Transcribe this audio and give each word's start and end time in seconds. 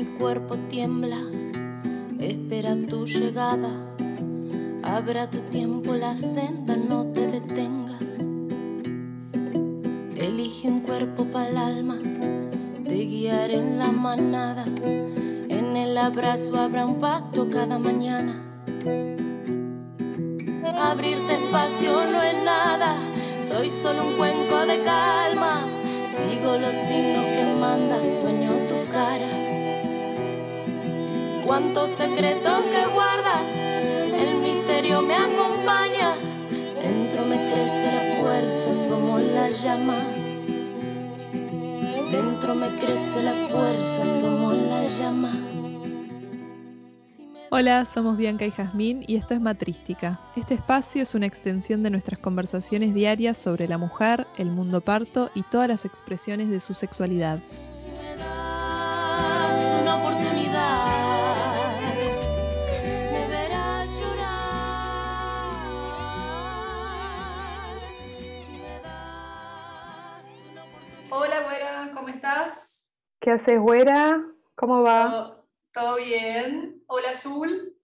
mi 0.00 0.06
cuerpo 0.18 0.56
tiembla, 0.70 1.18
espera 2.18 2.74
tu 2.88 3.04
llegada. 3.04 3.68
Abra 4.82 5.26
tu 5.26 5.40
tiempo 5.50 5.92
la 5.92 6.16
senda, 6.16 6.74
no 6.74 7.04
te 7.08 7.26
detengas. 7.26 8.02
Elige 10.16 10.68
un 10.68 10.80
cuerpo 10.80 11.24
para 11.24 11.48
el 11.50 11.56
alma, 11.58 11.98
te 12.82 12.94
guiaré 12.94 13.56
en 13.56 13.78
la 13.78 13.92
manada. 13.92 14.64
En 15.48 15.76
el 15.76 15.98
abrazo 15.98 16.58
habrá 16.58 16.86
un 16.86 16.98
pacto 16.98 17.46
cada 17.50 17.78
mañana. 17.78 18.40
Abrirte 20.80 21.34
espacio 21.34 21.92
no 22.10 22.22
es 22.22 22.42
nada, 22.42 22.96
soy 23.38 23.68
solo 23.68 24.06
un 24.06 24.16
cuenco 24.16 24.64
de 24.64 24.82
calma. 24.82 25.66
Sigo 26.06 26.56
los 26.56 26.74
signos 26.74 27.24
que 27.26 27.54
manda, 27.60 28.02
sueño. 28.02 28.69
Cuántos 31.50 31.90
secretos 31.90 32.64
que 32.64 32.94
guarda, 32.94 33.42
el 33.82 34.36
misterio 34.40 35.02
me 35.02 35.16
acompaña. 35.16 36.14
Dentro 36.80 37.26
me 37.26 37.34
crece 37.52 37.90
la 37.90 38.20
fuerza, 38.20 38.72
somos 38.86 39.20
la 39.20 39.50
llama. 39.50 39.96
Dentro 42.12 42.54
me 42.54 42.68
crece 42.78 43.24
la 43.24 43.32
fuerza, 43.32 44.20
somos 44.20 44.54
la 44.54 44.84
llama. 44.96 45.32
Hola, 47.50 47.84
somos 47.84 48.16
Bianca 48.16 48.46
y 48.46 48.52
Jazmín 48.52 49.04
y 49.08 49.16
esto 49.16 49.34
es 49.34 49.40
Matrística. 49.40 50.20
Este 50.36 50.54
espacio 50.54 51.02
es 51.02 51.16
una 51.16 51.26
extensión 51.26 51.82
de 51.82 51.90
nuestras 51.90 52.20
conversaciones 52.20 52.94
diarias 52.94 53.36
sobre 53.36 53.66
la 53.66 53.76
mujer, 53.76 54.24
el 54.38 54.52
mundo 54.52 54.80
parto 54.82 55.32
y 55.34 55.42
todas 55.42 55.66
las 55.66 55.84
expresiones 55.84 56.48
de 56.48 56.60
su 56.60 56.74
sexualidad. 56.74 57.40
¿Qué 73.30 73.34
haces, 73.34 73.60
güera? 73.60 74.26
¿Cómo 74.56 74.82
va? 74.82 75.08
¿Todo, 75.08 75.46
todo 75.72 75.96
bien? 75.98 76.82
Hola, 76.88 77.10
Azul. 77.10 77.76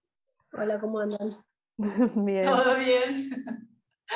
Hola, 0.53 0.81
¿cómo 0.81 0.99
andan? 0.99 1.37
Bien. 1.79 2.43
¿Todo 2.43 2.77
bien? 2.77 3.45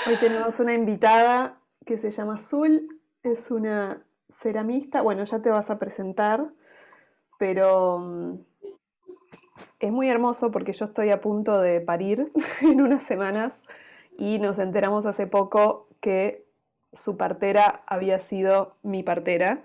Hoy 0.08 0.16
tenemos 0.16 0.58
una 0.58 0.74
invitada 0.74 1.60
que 1.86 1.98
se 1.98 2.10
llama 2.10 2.34
Azul, 2.34 3.00
es 3.22 3.52
una 3.52 4.04
ceramista, 4.28 5.02
bueno, 5.02 5.22
ya 5.22 5.40
te 5.40 5.50
vas 5.50 5.70
a 5.70 5.78
presentar, 5.78 6.50
pero 7.38 8.00
mm, 8.00 8.38
es 9.78 9.92
muy 9.92 10.10
hermoso 10.10 10.50
porque 10.50 10.72
yo 10.72 10.84
estoy 10.84 11.10
a 11.10 11.20
punto 11.20 11.60
de 11.60 11.80
parir 11.80 12.32
en 12.60 12.80
unas 12.80 13.04
semanas 13.04 13.62
y 14.18 14.40
nos 14.40 14.58
enteramos 14.58 15.06
hace 15.06 15.28
poco 15.28 15.86
que 16.00 16.44
su 16.92 17.16
partera 17.16 17.82
había 17.86 18.18
sido 18.18 18.72
mi 18.82 19.04
partera, 19.04 19.62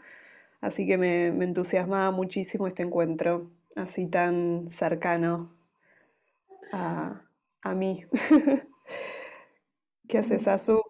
así 0.66 0.86
que 0.88 0.98
me, 0.98 1.32
me 1.32 1.46
entusiasmaba 1.46 2.12
muchísimo 2.12 2.68
este 2.68 2.84
encuentro, 2.84 3.52
así 3.76 4.08
tan 4.08 4.70
cercano 4.70 5.52
a, 6.74 7.22
a 7.62 7.74
mí. 7.74 8.04
¿Qué 10.08 10.18
haces, 10.20 10.48
Azu? 10.48 10.82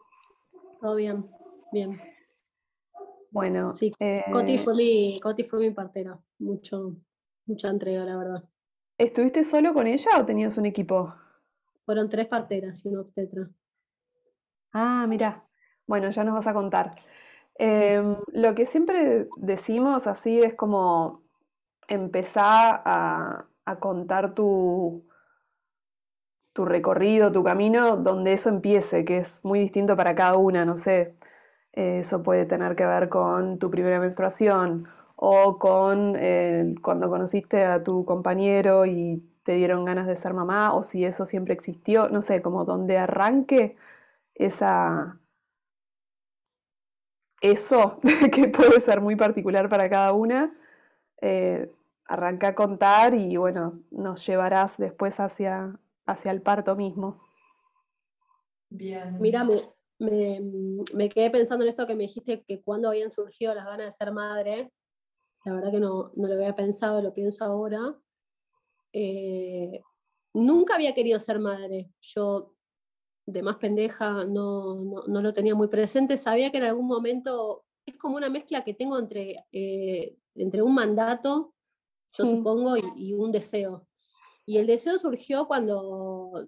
Todo 0.81 0.95
bien, 0.95 1.25
bien. 1.71 1.99
Bueno, 3.31 3.75
Sí, 3.75 3.93
eh, 3.99 4.23
Coti 4.31 4.57
fue 4.57 4.75
mi, 4.75 5.19
Coti 5.21 5.43
fue 5.43 5.59
mi 5.59 5.71
partera, 5.71 6.17
mucho, 6.39 6.95
mucha 7.45 7.69
entrega, 7.69 8.05
la 8.05 8.17
verdad. 8.17 8.43
¿estuviste 8.97 9.43
solo 9.43 9.73
con 9.73 9.87
ella 9.87 10.09
o 10.19 10.25
tenías 10.25 10.57
un 10.57 10.65
equipo? 10.65 11.13
Fueron 11.85 12.09
tres 12.09 12.27
parteras 12.27 12.83
y 12.85 12.89
un 12.89 12.97
obstetra. 12.97 13.49
Ah, 14.71 15.05
mira. 15.07 15.43
Bueno, 15.85 16.09
ya 16.09 16.23
nos 16.23 16.33
vas 16.33 16.47
a 16.47 16.53
contar. 16.53 16.95
Em, 17.57 18.17
lo 18.33 18.53
que 18.55 18.65
siempre 18.65 19.27
decimos 19.37 20.07
así 20.07 20.41
es 20.41 20.55
como 20.55 21.23
empezar 21.87 22.81
a, 22.85 23.47
contar 23.79 24.33
tu, 24.35 25.05
tu 26.53 26.65
recorrido, 26.65 27.31
tu 27.31 27.43
camino, 27.43 27.97
donde 27.97 28.33
eso 28.33 28.49
empiece, 28.49 29.05
que 29.05 29.17
es 29.19 29.43
muy 29.43 29.59
distinto 29.59 29.95
para 29.97 30.15
cada 30.15 30.37
una, 30.37 30.65
no 30.65 30.77
sé. 30.77 31.15
Eh, 31.73 31.99
Eso 32.01 32.23
puede 32.23 32.45
tener 32.45 32.75
que 32.75 32.85
ver 32.85 33.09
con 33.09 33.59
tu 33.59 33.69
primera 33.71 33.99
menstruación 33.99 34.85
o 35.17 35.59
con 35.59 36.15
eh, 36.17 36.75
cuando 36.81 37.09
conociste 37.09 37.65
a 37.65 37.83
tu 37.83 38.05
compañero 38.05 38.85
y 38.85 39.29
te 39.43 39.53
dieron 39.55 39.85
ganas 39.85 40.07
de 40.07 40.17
ser 40.17 40.33
mamá, 40.33 40.73
o 40.75 40.83
si 40.83 41.05
eso 41.05 41.25
siempre 41.25 41.53
existió, 41.53 42.09
no 42.09 42.21
sé, 42.21 42.41
como 42.41 42.65
donde 42.65 42.97
arranque 42.97 43.77
esa, 44.35 45.19
eso 47.51 47.99
que 48.31 48.47
puede 48.47 48.81
ser 48.81 49.01
muy 49.01 49.15
particular 49.15 49.69
para 49.69 49.89
cada 49.89 50.13
una, 50.13 50.55
eh, 51.21 51.71
arranca 52.05 52.49
a 52.49 52.55
contar 52.55 53.13
y 53.13 53.37
bueno, 53.37 53.79
nos 53.91 54.25
llevarás 54.25 54.77
después 54.77 55.19
hacia, 55.19 55.79
hacia 56.05 56.31
el 56.31 56.41
parto 56.41 56.75
mismo. 56.75 57.17
Bien. 58.69 59.17
Mira, 59.19 59.43
me, 59.43 59.61
me, 59.99 60.41
me 60.93 61.09
quedé 61.09 61.29
pensando 61.29 61.63
en 61.63 61.69
esto 61.69 61.87
que 61.87 61.95
me 61.95 62.03
dijiste 62.03 62.43
que 62.43 62.61
cuando 62.61 62.89
habían 62.89 63.11
surgido 63.11 63.53
las 63.53 63.65
ganas 63.65 63.87
de 63.87 63.91
ser 63.91 64.11
madre. 64.11 64.71
La 65.45 65.53
verdad 65.53 65.71
que 65.71 65.79
no, 65.79 66.11
no 66.15 66.27
lo 66.27 66.33
había 66.33 66.55
pensado, 66.55 67.01
lo 67.01 67.13
pienso 67.13 67.45
ahora. 67.45 67.95
Eh, 68.91 69.81
nunca 70.33 70.75
había 70.75 70.95
querido 70.95 71.19
ser 71.19 71.39
madre. 71.39 71.91
Yo, 72.01 72.54
de 73.27 73.41
más 73.43 73.57
pendeja, 73.57 74.25
no, 74.25 74.75
no, 74.75 75.03
no 75.07 75.21
lo 75.21 75.33
tenía 75.33 75.55
muy 75.55 75.67
presente. 75.67 76.17
Sabía 76.17 76.51
que 76.51 76.57
en 76.57 76.63
algún 76.65 76.87
momento 76.87 77.65
es 77.85 77.95
como 77.97 78.17
una 78.17 78.29
mezcla 78.29 78.63
que 78.63 78.73
tengo 78.73 78.97
entre, 78.99 79.45
eh, 79.51 80.17
entre 80.35 80.61
un 80.61 80.73
mandato, 80.75 81.53
yo 82.13 82.25
Mm. 82.25 82.37
supongo, 82.37 82.77
y, 82.77 82.83
y 82.95 83.13
un 83.13 83.31
deseo. 83.31 83.87
Y 84.45 84.57
el 84.57 84.67
deseo 84.67 84.99
surgió 84.99 85.47
cuando 85.47 86.47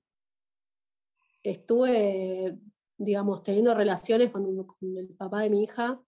estuve, 1.43 2.57
digamos, 2.97 3.43
teniendo 3.43 3.73
relaciones 3.73 4.31
con, 4.31 4.43
con 4.65 4.97
el 4.97 5.09
papá 5.15 5.41
de 5.41 5.49
mi 5.49 5.63
hija 5.63 6.01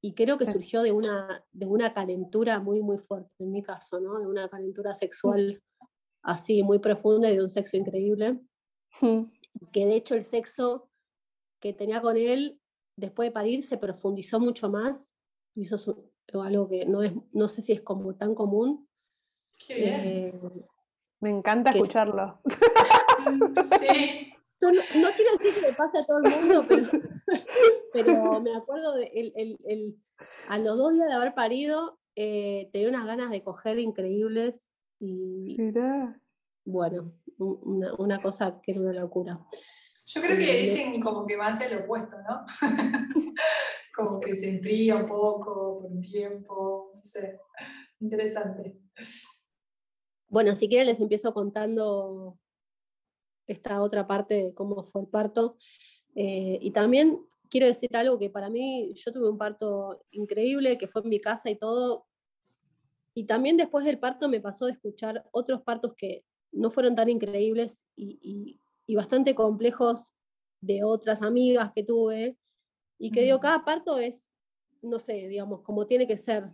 y 0.00 0.14
creo 0.14 0.36
que 0.38 0.46
Sí. 0.46 0.52
surgió 0.52 0.82
de 0.82 0.92
una, 0.92 1.44
de 1.52 1.66
una 1.66 1.92
calentura 1.94 2.58
muy, 2.60 2.82
muy 2.82 2.98
fuerte, 2.98 3.30
en 3.38 3.52
mi 3.52 3.62
caso, 3.62 4.00
¿no? 4.00 4.18
De 4.18 4.26
una 4.26 4.48
calentura 4.48 4.94
sexual 4.94 5.62
así, 6.22 6.62
muy 6.62 6.78
profunda 6.78 7.30
y 7.30 7.36
de 7.36 7.42
un 7.42 7.50
sexo 7.50 7.76
increíble, 7.76 8.40
Mm, 9.00 9.24
que 9.72 9.86
de 9.86 9.96
hecho 9.96 10.14
el 10.14 10.24
sexo 10.24 10.88
que 11.60 11.72
tenía 11.72 12.00
con 12.00 12.16
él, 12.16 12.60
después 12.96 13.28
de 13.28 13.32
parir, 13.32 13.62
se 13.62 13.78
profundizó 13.78 14.40
mucho 14.40 14.68
más, 14.68 15.12
y 15.54 15.62
eso 15.64 15.76
es 15.76 15.86
un- 15.88 16.10
algo 16.42 16.68
que 16.68 16.86
no, 16.86 17.02
es, 17.02 17.12
no 17.32 17.48
sé 17.48 17.62
si 17.62 17.72
es 17.72 17.80
como 17.82 18.14
tan 18.14 18.34
común. 18.34 18.88
Qué 19.66 19.74
bien. 19.74 20.00
Eh, 20.02 20.40
Me 21.20 21.30
encanta 21.30 21.70
que- 21.72 21.78
escucharlo. 21.78 22.40
Mm, 22.44 23.54
Sí. 23.78 24.28
Yo 24.60 24.70
no, 24.70 24.80
no 25.00 25.08
quiero 25.16 25.32
decir 25.38 25.54
que 25.54 25.60
le 25.60 25.72
pase 25.74 25.98
a 25.98 26.04
todo 26.04 26.18
el 26.18 26.30
mundo, 26.30 26.64
pero, 26.68 26.88
pero 27.92 28.40
me 28.40 28.54
acuerdo 28.54 28.94
de 28.94 29.06
el, 29.14 29.32
el- 29.34 29.58
el- 29.66 29.96
a 30.48 30.58
los 30.58 30.78
dos 30.78 30.92
días 30.94 31.08
de 31.08 31.14
haber 31.14 31.34
parido, 31.34 31.98
eh, 32.14 32.70
tenía 32.72 32.88
unas 32.88 33.06
ganas 33.06 33.30
de 33.30 33.42
coger 33.42 33.78
increíbles 33.80 34.70
y 35.00 35.56
Mirá. 35.58 36.20
Bueno, 36.64 37.12
un- 37.38 37.58
una, 37.62 37.94
una 37.98 38.22
cosa 38.22 38.60
que 38.60 38.72
era 38.72 38.80
una 38.80 38.92
locura. 38.92 39.40
Yo 40.06 40.20
creo 40.20 40.36
que 40.36 40.58
Eh, 40.58 40.62
dicen 40.62 41.00
como 41.00 41.26
que 41.26 41.36
va 41.36 41.46
a 41.48 41.52
ser 41.52 41.72
lo 41.72 41.84
opuesto, 41.84 42.16
¿no? 42.28 42.44
como 43.96 44.20
que 44.20 44.34
se 44.36 44.48
enfría 44.56 44.96
un 44.96 45.06
poco 45.06 45.80
por 45.82 45.90
un 45.92 46.00
tiempo, 46.00 46.92
no 46.94 47.02
sé. 47.04 47.38
Interesante. 48.00 48.78
Bueno, 50.28 50.56
si 50.56 50.68
quieren 50.68 50.86
les 50.88 51.00
empiezo 51.00 51.32
contando 51.34 52.38
esta 53.46 53.82
otra 53.82 54.06
parte 54.06 54.34
de 54.44 54.54
cómo 54.54 54.84
fue 54.84 55.02
el 55.02 55.08
parto. 55.08 55.56
Eh, 56.14 56.58
y 56.60 56.70
también 56.70 57.24
quiero 57.50 57.66
decir 57.66 57.94
algo 57.96 58.18
que 58.18 58.30
para 58.30 58.48
mí, 58.48 58.92
yo 58.94 59.12
tuve 59.12 59.28
un 59.28 59.38
parto 59.38 60.04
increíble, 60.10 60.78
que 60.78 60.88
fue 60.88 61.02
en 61.02 61.08
mi 61.10 61.20
casa 61.20 61.50
y 61.50 61.56
todo. 61.56 62.06
Y 63.14 63.24
también 63.26 63.56
después 63.58 63.84
del 63.84 63.98
parto 63.98 64.28
me 64.28 64.40
pasó 64.40 64.66
de 64.66 64.72
escuchar 64.72 65.24
otros 65.32 65.62
partos 65.62 65.92
que 65.96 66.24
no 66.52 66.70
fueron 66.70 66.94
tan 66.94 67.08
increíbles 67.08 67.86
y, 67.96 68.18
y- 68.22 68.60
y 68.86 68.94
bastante 68.96 69.34
complejos 69.34 70.12
de 70.60 70.84
otras 70.84 71.22
amigas 71.22 71.72
que 71.74 71.82
tuve. 71.84 72.36
Y 72.98 73.10
que 73.10 73.22
digo, 73.22 73.40
cada 73.40 73.64
parto 73.64 73.98
es, 73.98 74.30
no 74.82 74.98
sé, 74.98 75.14
digamos, 75.28 75.62
como 75.62 75.86
tiene 75.86 76.06
que 76.06 76.16
ser. 76.16 76.46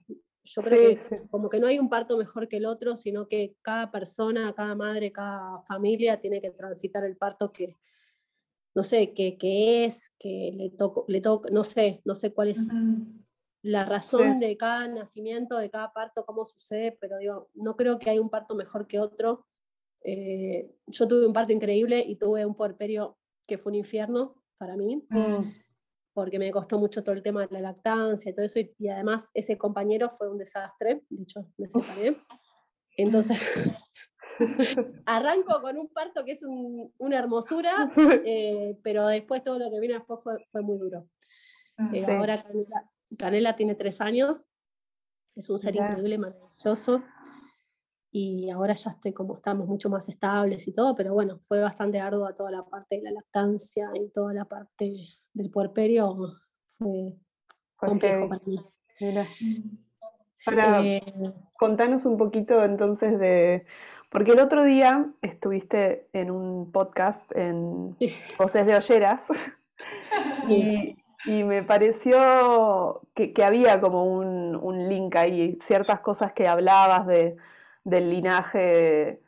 Yo 0.44 0.62
creo 0.62 0.78
Sí, 0.78 0.96
que 0.96 0.96
sí. 0.96 1.16
como 1.30 1.50
que 1.50 1.60
no 1.60 1.66
hay 1.66 1.78
un 1.78 1.88
parto 1.90 2.16
mejor 2.16 2.48
que 2.48 2.56
el 2.56 2.64
otro, 2.66 2.96
sino 2.96 3.28
que 3.28 3.56
cada 3.60 3.90
persona, 3.90 4.54
cada 4.54 4.74
madre, 4.74 5.12
cada 5.12 5.60
familia 5.62 6.20
tiene 6.20 6.40
que 6.40 6.50
transitar 6.50 7.04
el 7.04 7.16
parto 7.18 7.52
que, 7.52 7.74
no 8.74 8.82
sé, 8.82 9.12
que, 9.12 9.36
que 9.36 9.84
es, 9.84 10.10
que 10.18 10.52
le 10.54 10.70
tocó, 10.70 11.04
le 11.08 11.20
toca, 11.20 11.50
no 11.50 11.64
sé, 11.64 12.00
no 12.04 12.14
sé 12.14 12.32
cuál 12.32 12.48
es 12.48 12.66
la 13.62 13.84
razón 13.84 14.38
de 14.40 14.56
cada 14.56 14.86
nacimiento, 14.88 15.58
de 15.58 15.68
cada 15.68 15.92
parto, 15.92 16.24
cómo 16.24 16.44
sucede, 16.44 16.96
pero 17.00 17.18
digo, 17.18 17.50
no 17.54 17.76
creo 17.76 17.98
que 17.98 18.08
hay 18.10 18.18
un 18.18 18.30
parto 18.30 18.54
mejor 18.54 18.86
que 18.86 19.00
otro. 19.00 19.47
Eh, 20.04 20.70
yo 20.86 21.06
tuve 21.08 21.26
un 21.26 21.32
parto 21.32 21.52
increíble 21.52 22.02
y 22.06 22.16
tuve 22.16 22.44
un 22.46 22.54
puerperio 22.54 23.18
que 23.46 23.58
fue 23.58 23.70
un 23.72 23.76
infierno 23.76 24.34
para 24.58 24.76
mí, 24.76 25.04
Mm. 25.10 25.50
porque 26.12 26.38
me 26.38 26.50
costó 26.50 26.78
mucho 26.78 27.02
todo 27.02 27.14
el 27.14 27.22
tema 27.22 27.46
de 27.46 27.48
la 27.52 27.60
lactancia 27.60 28.30
y 28.30 28.34
todo 28.34 28.44
eso, 28.46 28.58
y, 28.60 28.74
y 28.78 28.88
además 28.88 29.28
ese 29.34 29.56
compañero 29.56 30.10
fue 30.10 30.30
un 30.30 30.38
desastre, 30.38 31.02
de 31.08 31.22
hecho 31.22 31.46
me 31.56 31.68
separé. 31.70 32.16
Entonces, 32.96 33.40
arranco 35.06 35.60
con 35.60 35.76
un 35.78 35.88
parto 35.88 36.24
que 36.24 36.32
es 36.32 36.42
un- 36.42 36.92
una 36.98 37.18
hermosura, 37.18 37.90
eh, 38.26 38.78
pero 38.82 39.06
después 39.08 39.42
todo 39.44 39.58
lo 39.58 39.70
que 39.70 39.80
vino 39.80 39.94
después 39.94 40.20
fue, 40.22 40.34
fue 40.50 40.62
muy 40.62 40.78
duro. 40.78 41.06
Mm. 41.76 41.94
Eh, 41.94 42.04
Sí. 42.04 42.10
Ahora 42.10 42.42
Canela, 42.42 42.90
Canela 43.18 43.56
tiene 43.56 43.74
tres 43.74 44.00
años, 44.00 44.48
es 45.36 45.48
un 45.48 45.58
ser 45.58 45.76
increíble, 45.76 46.18
maravilloso, 46.18 47.02
y 48.10 48.50
ahora 48.50 48.74
ya 48.74 48.90
estoy 48.90 49.12
como 49.12 49.36
estamos 49.36 49.66
mucho 49.66 49.90
más 49.90 50.08
estables 50.08 50.66
y 50.66 50.72
todo, 50.72 50.94
pero 50.94 51.12
bueno, 51.12 51.38
fue 51.42 51.60
bastante 51.60 52.00
ardua 52.00 52.34
toda 52.34 52.50
la 52.50 52.64
parte 52.64 52.96
de 52.96 53.02
la 53.02 53.12
lactancia 53.12 53.90
y 53.94 54.08
toda 54.10 54.32
la 54.32 54.46
parte 54.46 54.94
del 55.34 55.50
puerperio, 55.50 56.16
fue 56.78 57.14
complejo 57.76 58.28
para 58.28 58.42
mí. 58.46 58.58
Mira. 59.00 59.26
Mm. 59.40 59.78
Ahora, 60.46 60.82
Eh, 60.82 61.02
contanos 61.58 62.06
un 62.06 62.16
poquito 62.16 62.64
entonces 62.64 63.18
de. 63.18 63.66
Porque 64.10 64.32
el 64.32 64.40
otro 64.40 64.64
día 64.64 65.12
estuviste 65.20 66.08
en 66.14 66.30
un 66.30 66.72
podcast 66.72 67.30
en. 67.36 67.96
Voces 68.38 68.64
de 68.66 68.74
Olleras 68.74 69.26
y, 70.48 70.96
y 71.26 71.44
me 71.44 71.62
pareció 71.62 73.02
que, 73.14 73.34
que 73.34 73.44
había 73.44 73.80
como 73.80 74.04
un, 74.04 74.56
un 74.56 74.88
link 74.88 75.14
ahí, 75.16 75.58
ciertas 75.60 76.00
cosas 76.00 76.32
que 76.32 76.48
hablabas 76.48 77.06
de, 77.06 77.36
del 77.88 78.10
linaje 78.10 79.22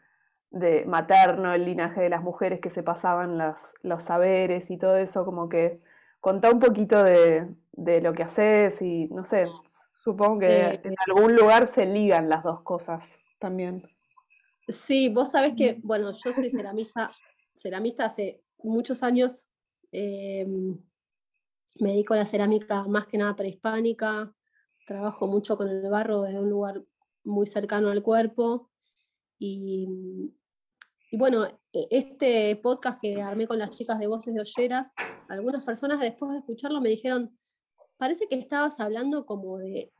de 0.51 0.85
materno, 0.87 1.55
el 1.55 1.65
linaje 1.65 2.01
de 2.01 2.11
las 2.11 2.23
mujeres 2.23 2.61
que 2.61 2.71
se 2.71 2.83
pasaban 2.83 3.39
las- 3.39 3.75
los 3.83 4.05
saberes 4.05 4.71
y 4.71 4.79
todo 4.79 4.97
eso, 4.97 5.25
como 5.25 5.49
que 5.49 5.79
contá 6.21 6.51
un 6.51 6.61
poquito 6.61 7.03
de, 7.05 7.49
de 7.73 8.01
lo 8.01 8.13
que 8.15 8.25
haces 8.25 8.83
y 8.83 9.07
no 9.09 9.25
sé, 9.25 9.49
supongo 10.05 10.41
que 10.41 10.81
en 10.85 10.95
algún 11.07 11.35
lugar 11.37 11.67
se 11.67 11.87
ligan 11.87 12.29
las 12.29 12.43
dos 12.43 12.63
cosas 12.63 13.05
también. 13.39 13.83
Sí, 14.69 15.09
vos 15.09 15.31
sabés 15.31 15.55
que, 15.57 15.81
bueno, 15.83 16.13
yo 16.13 16.33
soy 16.33 16.51
ceramista, 16.51 17.11
ceramista 17.57 18.07
hace 18.07 18.43
muchos 18.63 19.03
años. 19.03 19.47
eh, 19.93 20.47
me 21.81 21.91
dedico 21.91 22.15
a 22.15 22.19
la 22.19 22.25
cerámica 22.27 22.85
más 22.85 23.07
que 23.07 23.19
nada 23.19 23.35
prehispánica. 23.37 24.33
Trabajo 24.87 25.27
mucho 25.27 25.57
con 25.57 25.69
el 25.69 25.89
barro 25.89 26.23
desde 26.23 26.39
un 26.41 26.51
lugar 26.51 26.83
muy 27.25 27.47
cercano 27.47 27.89
al 27.89 28.03
cuerpo. 28.03 28.71
Y, 29.39 29.89
y 31.11 31.17
bueno, 31.17 31.47
e- 31.73 31.89
este 31.91 32.57
podcast 32.57 33.01
que 33.01 33.21
armé 33.21 33.47
con 33.47 33.59
las 33.59 33.71
chicas 33.71 33.99
de 33.99 34.07
Voces 34.07 34.35
de 34.35 34.41
Olleras, 34.41 34.93
algunas 35.29 35.65
personas 35.65 36.01
después 36.01 36.33
de 36.33 36.39
escucharlo 36.39 36.81
me 36.81 36.89
dijeron, 36.91 37.37
parece 37.97 38.27
que 38.29 38.37
estabas 38.37 38.81
hablando 38.81 39.27
como 39.27 39.59
de, 39.59 39.93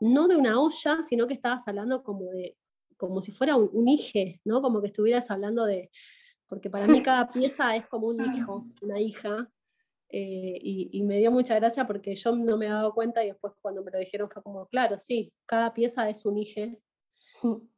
no 0.00 0.28
de 0.28 0.36
una 0.36 0.60
olla, 0.60 1.02
sino 1.08 1.26
que 1.26 1.34
estabas 1.34 1.66
hablando 1.68 2.02
como 2.02 2.30
de 2.30 2.56
como 2.96 3.22
si 3.22 3.32
fuera 3.32 3.56
un, 3.56 3.68
un 3.72 3.88
hije, 3.88 4.40
¿no? 4.44 4.62
Como 4.62 4.80
que 4.80 4.86
estuvieras 4.86 5.30
hablando 5.30 5.64
de, 5.64 5.90
porque 6.48 6.70
para 6.70 6.86
mí 6.86 7.02
cada 7.02 7.28
pieza 7.28 7.76
es 7.76 7.86
como 7.88 8.08
un 8.08 8.20
hijo, 8.34 8.66
una 8.82 9.00
hija, 9.00 9.50
eh, 10.16 10.60
y, 10.62 10.90
y 10.92 11.02
me 11.02 11.18
dio 11.18 11.32
mucha 11.32 11.56
gracia 11.56 11.88
porque 11.88 12.14
yo 12.14 12.30
no 12.36 12.56
me 12.56 12.66
había 12.66 12.76
dado 12.76 12.94
cuenta 12.94 13.24
y 13.24 13.30
después 13.30 13.52
cuando 13.60 13.82
me 13.82 13.90
lo 13.90 13.98
dijeron 13.98 14.30
fue 14.30 14.44
como, 14.44 14.68
claro, 14.68 14.96
sí, 14.96 15.32
cada 15.44 15.74
pieza 15.74 16.08
es 16.08 16.24
un 16.24 16.38
hije, 16.38 16.80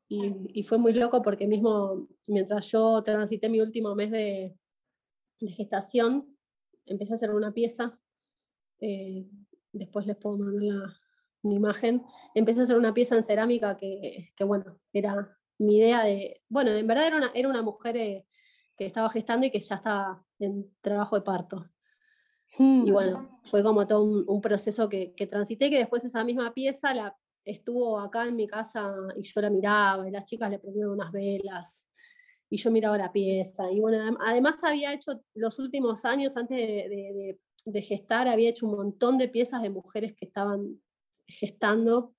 y, 0.06 0.34
y 0.52 0.62
fue 0.64 0.76
muy 0.76 0.92
loco 0.92 1.22
porque 1.22 1.46
mismo 1.46 2.06
mientras 2.26 2.70
yo 2.70 3.02
transité 3.02 3.48
mi 3.48 3.62
último 3.62 3.94
mes 3.94 4.10
de, 4.10 4.54
de 5.40 5.48
gestación, 5.50 6.36
empecé 6.84 7.14
a 7.14 7.16
hacer 7.16 7.30
una 7.30 7.54
pieza, 7.54 7.98
eh, 8.80 9.26
después 9.72 10.06
les 10.06 10.18
puedo 10.18 10.36
mandar 10.36 10.62
la, 10.62 11.00
una 11.40 11.54
imagen, 11.54 12.04
empecé 12.34 12.60
a 12.60 12.64
hacer 12.64 12.76
una 12.76 12.92
pieza 12.92 13.16
en 13.16 13.24
cerámica 13.24 13.78
que, 13.78 14.28
que, 14.36 14.44
bueno, 14.44 14.78
era 14.92 15.38
mi 15.56 15.78
idea 15.78 16.04
de, 16.04 16.42
bueno, 16.50 16.72
en 16.72 16.86
verdad 16.86 17.06
era 17.06 17.16
una, 17.16 17.30
era 17.34 17.48
una 17.48 17.62
mujer 17.62 17.96
eh, 17.96 18.26
que 18.76 18.84
estaba 18.84 19.08
gestando 19.08 19.46
y 19.46 19.50
que 19.50 19.60
ya 19.60 19.76
estaba 19.76 20.22
en 20.38 20.70
trabajo 20.82 21.16
de 21.16 21.22
parto. 21.22 21.70
Y 22.58 22.90
bueno, 22.90 23.40
fue 23.44 23.62
como 23.62 23.86
todo 23.86 24.02
un, 24.04 24.24
un 24.28 24.40
proceso 24.40 24.88
que, 24.88 25.12
que 25.14 25.26
transité, 25.26 25.70
que 25.70 25.78
después 25.78 26.04
esa 26.04 26.24
misma 26.24 26.52
pieza 26.54 26.94
la, 26.94 27.16
estuvo 27.44 27.98
acá 27.98 28.26
en 28.26 28.36
mi 28.36 28.46
casa 28.46 28.92
y 29.16 29.22
yo 29.22 29.40
la 29.40 29.50
miraba 29.50 30.08
y 30.08 30.10
las 30.10 30.24
chicas 30.24 30.50
le 30.50 30.58
prendieron 30.58 30.92
unas 30.92 31.10
velas 31.12 31.84
y 32.50 32.58
yo 32.58 32.70
miraba 32.70 32.96
la 32.98 33.12
pieza. 33.12 33.70
Y 33.72 33.80
bueno, 33.80 33.98
adem- 33.98 34.18
además 34.24 34.56
había 34.62 34.92
hecho 34.92 35.20
los 35.34 35.58
últimos 35.58 36.04
años, 36.04 36.36
antes 36.36 36.56
de, 36.58 37.38
de- 37.64 37.82
gestar, 37.82 38.28
había 38.28 38.50
hecho 38.50 38.66
un 38.66 38.76
montón 38.76 39.18
de 39.18 39.28
piezas 39.28 39.60
de 39.62 39.70
mujeres 39.70 40.14
que 40.16 40.26
estaban 40.26 40.80
gestando. 41.26 42.14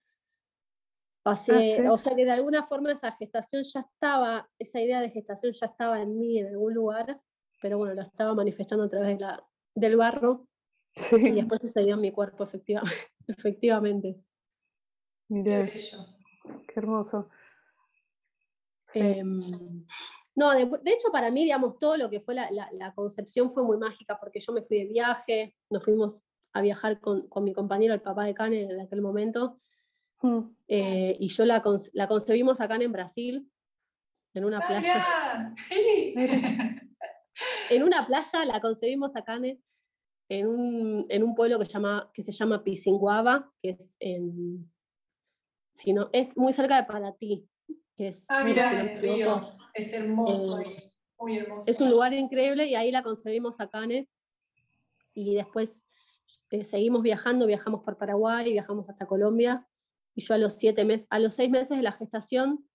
Pasé, 1.24 1.75
sí. 1.77 1.88
O 1.88 1.97
sea 1.97 2.15
que 2.15 2.25
de 2.25 2.31
alguna 2.31 2.65
forma 2.65 2.91
esa 2.91 3.12
gestación 3.13 3.63
ya 3.63 3.79
estaba, 3.81 4.50
esa 4.59 4.81
idea 4.81 5.01
de 5.01 5.09
gestación 5.09 5.53
ya 5.53 5.68
estaba 5.68 6.01
en 6.01 6.18
mí 6.19 6.39
en 6.39 6.47
algún 6.47 6.74
lugar, 6.74 7.19
pero 7.62 7.77
bueno, 7.77 7.94
la 7.95 8.03
estaba 8.03 8.33
manifestando 8.33 8.85
a 8.85 8.89
través 8.89 9.18
de 9.18 9.24
la, 9.24 9.44
del 9.77 9.95
barro 9.95 10.47
y 11.12 11.31
después 11.31 11.62
sucedió 11.62 11.94
en 11.95 12.01
mi 12.01 12.12
cuerpo, 12.12 12.44
efectiva- 12.44 12.81
efectivamente. 13.27 14.15
Qué 15.27 15.33
mirá, 15.35 15.59
bello. 15.62 15.97
qué 16.68 16.74
hermoso. 16.79 17.29
Sí. 18.94 19.00
Em, 19.00 19.85
no, 20.35 20.51
de, 20.51 20.65
de 20.83 20.91
hecho 20.91 21.12
para 21.12 21.29
mí, 21.29 21.44
digamos, 21.44 21.77
todo 21.79 21.97
lo 21.97 22.09
que 22.09 22.21
fue 22.21 22.33
la, 22.33 22.50
la- 22.51 22.69
la 22.71 22.94
concepción 22.94 23.51
fue 23.51 23.63
muy 23.63 23.77
mágica 23.77 24.18
porque 24.19 24.39
yo 24.39 24.51
me 24.53 24.62
fui 24.63 24.79
de 24.79 24.85
viaje, 24.85 25.56
nos 25.69 25.83
fuimos 25.83 26.24
a 26.53 26.62
viajar 26.62 27.00
con, 27.00 27.27
con 27.27 27.44
mi 27.44 27.53
compañero, 27.53 27.94
el 27.94 28.01
papá 28.01 28.24
de 28.25 28.33
Cane 28.33 28.62
en 28.63 28.79
aquel 28.81 29.01
momento, 29.01 29.59
Mm. 30.24 30.39
eh, 30.68 31.15
y 31.19 31.27
yo 31.27 31.45
la, 31.45 31.62
la 31.94 32.07
concebimos 32.07 32.59
acá 32.59 32.75
en 32.77 32.91
Brasil, 32.91 33.51
en 34.33 34.45
una 34.45 34.65
playa. 34.65 35.53
En 37.69 37.83
una 37.83 38.03
playa 38.03 38.45
la 38.45 38.59
concebimos 38.59 39.15
acá 39.15 39.35
en, 39.35 39.62
en 40.29 40.47
un, 40.47 41.06
en 41.09 41.24
un 41.24 41.35
pueblo 41.35 41.59
que, 41.59 41.65
llama, 41.65 42.12
que 42.13 42.24
se 42.24 42.31
llama 42.31 42.63
Pisinguaba, 42.63 43.51
que 43.62 43.72
es 43.72 43.96
en... 44.00 44.72
Si 45.74 45.93
no, 45.93 46.10
es 46.12 46.36
muy 46.36 46.53
cerca 46.53 46.77
de 46.77 46.88
Paraty, 46.88 47.48
que 47.96 48.07
es, 48.10 48.25
Ah, 48.27 48.43
si 48.46 48.53
no 48.53 48.55
me 48.55 48.93
el 48.93 49.01
río. 49.01 49.51
Es 49.74 49.93
hermoso 49.93 50.60
Eh. 50.62 50.91
Muy 51.19 51.38
hermoso. 51.38 51.69
Es 51.69 51.79
un 51.79 51.89
lugar 51.89 52.13
increíble 52.13 52.65
y 52.67 52.75
ahí 52.75 52.91
la 52.91 53.03
concebimos 53.03 53.60
a 53.60 53.69
Cane. 53.69 54.10
Y 55.13 55.36
después 55.36 55.81
eh, 56.51 56.63
seguimos 56.63 57.01
viajando, 57.01 57.48
viajamos 57.48 57.84
por 57.84 57.98
Paraguay, 57.98 58.51
viajamos 58.51 58.89
hasta 58.89 59.07
Colombia. 59.07 59.67
Y 60.15 60.24
yo 60.24 60.34
a 60.34 60.38
los 60.38 60.53
siete 60.55 60.86
meses, 60.86 61.07
a 61.10 61.19
los 61.19 61.36
seis 61.36 61.50
meses 61.50 61.77
de 61.77 61.84
la 61.84 61.91
gestación 61.91 62.67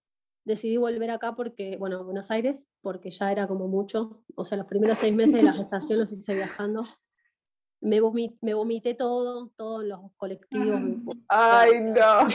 decidí 0.44 0.76
volver 0.76 1.11
acá 1.11 1.35
porque, 1.37 1.76
bueno, 1.76 1.99
a 1.99 2.02
Buenos 2.02 2.30
Aires, 2.30 2.66
porque 2.80 3.11
ya 3.11 3.30
era 3.30 3.47
como 3.47 3.68
mucho. 3.68 4.25
O 4.35 4.44
sea, 4.44 4.59
los 4.59 4.66
primeros 4.66 4.99
seis 4.99 5.14
meses 5.14 5.35
de 5.35 5.42
la 5.42 5.52
gestación 5.52 6.00
los 6.00 6.12
hice 6.12 6.35
viajando. 6.35 6.82
Me, 7.82 8.00
vomi- 8.00 8.38
me 8.40 8.54
vomité 8.54 8.94
todo, 8.94 9.48
todos 9.56 9.84
los 9.84 10.00
colectivos. 10.16 10.80
me- 10.80 10.96
Ay, 11.28 11.80
no. 11.80 12.28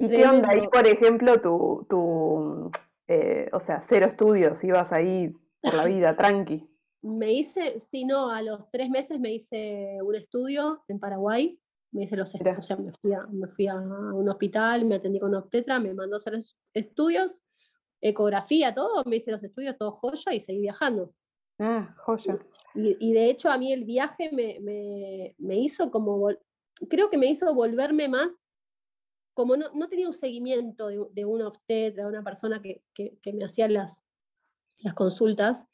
¿Y 0.00 0.08
qué 0.08 0.26
onda 0.26 0.50
ahí, 0.50 0.66
por 0.68 0.86
ejemplo, 0.86 1.40
tu, 1.40 1.86
tu 1.90 2.70
eh, 3.08 3.48
o 3.52 3.58
sea, 3.60 3.80
cero 3.80 4.06
estudios, 4.06 4.62
ibas 4.62 4.92
ahí 4.92 5.34
por 5.60 5.74
la 5.74 5.84
vida, 5.86 6.16
tranqui? 6.16 6.64
Me 7.02 7.32
hice, 7.32 7.80
sí, 7.80 8.04
no, 8.04 8.30
a 8.30 8.40
los 8.42 8.70
tres 8.70 8.88
meses 8.90 9.18
me 9.18 9.32
hice 9.32 9.98
un 10.02 10.14
estudio 10.14 10.84
en 10.88 11.00
Paraguay, 11.00 11.58
me 11.92 12.04
hice 12.04 12.16
los 12.16 12.32
estudios, 12.34 12.58
o 12.58 12.62
sea, 12.62 12.76
me 12.76 12.92
fui, 12.92 13.12
a, 13.12 13.26
me 13.30 13.48
fui 13.48 13.66
a 13.66 13.74
un 13.76 14.28
hospital, 14.28 14.84
me 14.84 14.96
atendí 14.96 15.18
con 15.18 15.30
un 15.30 15.36
obstetra, 15.36 15.80
me 15.80 15.94
mandó 15.94 16.16
a 16.16 16.18
hacer 16.18 16.34
es- 16.34 16.56
estudios, 16.74 17.42
ecografía, 18.00 18.74
todo, 18.74 19.02
me 19.06 19.16
hice 19.16 19.30
los 19.32 19.42
estudios, 19.42 19.76
todo 19.76 19.90
joya 19.92 20.32
y 20.34 20.40
seguí 20.40 20.60
viajando. 20.60 21.12
Ah, 21.58 21.94
joya. 21.98 22.38
Y, 22.74 22.96
y 23.00 23.12
de 23.12 23.30
hecho 23.30 23.50
a 23.50 23.58
mí 23.58 23.72
el 23.72 23.84
viaje 23.84 24.30
me, 24.32 24.60
me- 24.60 25.34
me 25.38 25.56
hizo 25.58 25.90
como, 25.90 26.28
creo 26.88 27.10
que 27.10 27.18
me 27.18 27.26
hizo 27.26 27.52
volverme 27.54 28.08
más, 28.08 28.32
como 29.34 29.56
no, 29.56 29.66
no 29.74 29.88
tenía 29.88 30.08
un 30.08 30.14
seguimiento 30.14 30.88
de, 30.88 31.06
de 31.12 31.24
una 31.24 31.48
obstetra, 31.48 32.04
de 32.04 32.08
una 32.08 32.22
persona 32.24 32.60
que, 32.60 32.82
que- 32.94 33.18
que 33.22 33.32
me 33.32 33.44
hacía 33.44 33.68
las, 33.68 34.00
las 34.78 34.94
consultas, 34.94 35.66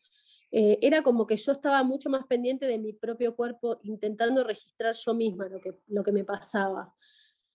eh, 0.50 0.79
era 0.83 1.03
como 1.03 1.26
que 1.26 1.37
yo 1.37 1.53
estaba 1.53 1.83
mucho 1.83 2.09
más 2.11 2.26
pendiente 2.26 2.67
de 2.67 2.79
mi 2.79 2.93
propio 2.93 3.35
cuerpo, 3.35 3.79
intentando 3.83 4.45
registrar 4.45 4.95
yo 4.95 5.12
misma 5.14 5.49
lo 5.49 5.61
que, 5.61 5.79
lo 5.88 6.03
que 6.03 6.12
me 6.12 6.25
pasaba. 6.25 6.95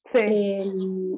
Sí, 0.03 0.19
Em, 0.21 1.17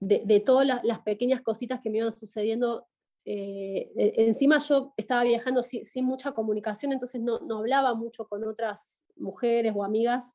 de, 0.00 0.22
de 0.24 0.40
todas 0.40 0.66
las, 0.66 0.84
las 0.84 1.00
pequeñas 1.00 1.42
cositas 1.42 1.80
que 1.80 1.90
me 1.90 1.98
iban 1.98 2.12
sucediendo 2.12 2.86
eh, 3.28 3.90
e, 3.96 4.14
encima 4.28 4.58
yo 4.58 4.94
estaba 4.96 5.24
viajando 5.24 5.60
sin, 5.64 6.04
mucha 6.04 6.30
comunicación, 6.30 6.92
entonces 6.92 7.20
no, 7.20 7.40
no, 7.40 7.58
hablaba 7.58 7.92
mucho 7.94 8.28
con 8.28 8.44
otras 8.44 9.00
mujeres 9.16 9.72
o 9.74 9.82
amigas. 9.82 10.32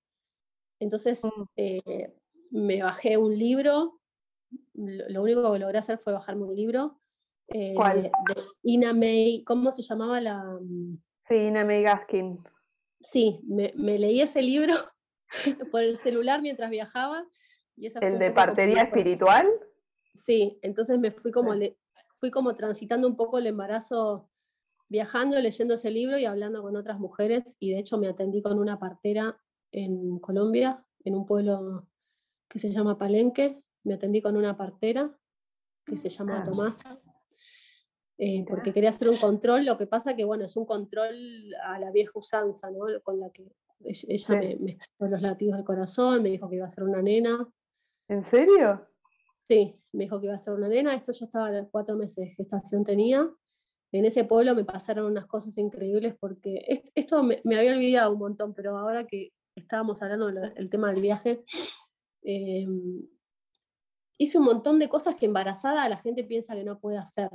Entonces 0.80 1.24
mm. 1.24 1.44
eh, 1.56 2.14
me 2.52 2.84
bajé 2.84 3.18
un 3.18 3.38
libro, 3.38 4.02
lo, 4.74 5.24
único 5.24 5.54
que 5.54 5.60
logré 5.60 5.78
hacer 5.78 6.00
fue 6.00 6.12
bajarme 6.12 6.44
un 6.44 6.56
libro. 6.56 7.00
Eh, 7.48 7.74
¿Cuál? 7.76 8.04
De 8.04 8.12
Ina 8.64 8.92
May, 8.92 9.44
¿cómo 9.46 9.72
se 9.72 9.84
llamaba 9.84 10.20
la...? 10.20 10.60
Sí, 11.28 11.36
Ina 11.36 11.64
May 11.64 11.84
Gaskin. 11.84 12.44
Sí, 13.00 13.40
me, 13.46 13.72
me 13.78 13.98
leí 14.00 14.22
ese 14.22 14.42
libro 14.42 14.74
por 15.72 15.82
el 15.82 15.98
celular 16.00 16.42
mientras 16.42 16.70
viajaba. 16.70 17.26
Y 17.78 17.88
¿El 18.02 18.20
de 18.20 18.32
partería 18.32 18.84
espiritual? 18.84 19.48
Sí, 20.14 20.60
entonces 20.62 21.00
me 21.00 21.12
fui 21.12 21.32
como, 21.32 21.56
fui 22.22 22.30
como 22.30 22.56
transitando 22.56 23.08
un 23.08 23.18
poco 23.18 23.40
el 23.40 23.48
embarazo, 23.48 24.30
viajando, 24.88 25.40
leyendo 25.40 25.74
ese 25.74 25.90
libro 25.90 26.20
y 26.20 26.26
hablando 26.26 26.62
con 26.62 26.78
otras 26.78 27.00
mujeres. 27.00 27.58
Y 27.60 27.72
de 27.72 27.80
hecho 27.80 27.98
me 27.98 28.08
atendí 28.08 28.44
con 28.44 28.60
una 28.60 28.80
partera 28.80 29.42
en 29.72 30.20
Colombia, 30.20 30.86
en 31.04 31.16
un 31.16 31.26
pueblo 31.26 31.88
que 32.48 32.60
se 32.60 32.72
llama 32.72 33.00
Palenque. 33.00 33.64
Me 33.84 33.96
atendí 33.96 34.22
con 34.22 34.38
una 34.38 34.56
partera 34.56 35.18
que 35.84 35.98
se 35.98 36.10
llama 36.10 36.42
ah. 36.42 36.46
Tomasa. 36.46 37.02
Eh, 38.20 38.46
porque 38.48 38.72
quería 38.72 38.90
hacer 38.90 39.10
un 39.10 39.18
control, 39.18 39.66
lo 39.66 39.80
que 39.80 39.88
pasa 39.88 40.16
que, 40.16 40.24
bueno, 40.24 40.46
es 40.46 40.56
un 40.56 40.68
control 40.68 41.56
a 41.64 41.80
la 41.80 41.90
vieja 41.90 42.12
usanza, 42.14 42.70
¿no? 42.70 42.86
Con 43.02 43.20
la 43.20 43.32
que 43.32 43.52
ella 43.84 44.36
me, 44.36 44.58
me 45.00 45.10
los 45.10 45.22
latidos 45.24 45.56
del 45.56 45.66
corazón, 45.66 46.22
me 46.22 46.30
dijo 46.30 46.48
que 46.48 46.58
iba 46.58 46.68
a 46.68 46.70
ser 46.70 46.84
una 46.84 47.02
nena. 47.02 47.52
¿En 48.08 48.24
serio? 48.24 48.88
Sí, 49.48 49.81
me 49.94 50.06
dijo 50.06 50.20
que 50.20 50.28
iba 50.28 50.36
a 50.36 50.40
ser 50.40 50.54
una 50.54 50.68
nena. 50.68 50.94
Esto 50.94 51.12
yo 51.12 51.26
estaba 51.26 51.48
a 51.48 51.66
cuatro 51.66 51.96
meses 51.96 52.16
de 52.16 52.36
gestación 52.36 52.84
tenía. 52.84 53.30
En 53.92 54.06
ese 54.06 54.24
pueblo 54.24 54.56
me 54.56 54.64
pasaron 54.64 55.06
unas 55.06 55.26
cosas 55.26 55.58
increíbles 55.58 56.16
porque 56.20 56.84
esto 56.96 57.22
me, 57.24 57.42
había 57.58 57.74
olvidado 57.74 58.14
un 58.14 58.20
montón, 58.20 58.54
pero 58.54 58.78
ahora 58.78 59.06
que 59.06 59.34
estábamos 59.56 60.02
hablando 60.02 60.32
del 60.32 60.70
tema 60.70 60.92
del 60.92 61.02
viaje, 61.02 61.44
em, 62.24 63.06
hice 64.18 64.38
un 64.38 64.46
montón 64.46 64.80
de 64.80 64.88
cosas 64.88 65.16
que 65.16 65.26
embarazada 65.26 65.90
la 65.90 65.98
gente 65.98 66.24
piensa 66.24 66.56
que 66.56 66.64
no 66.64 66.80
puede 66.80 66.98
hacer. 66.98 67.30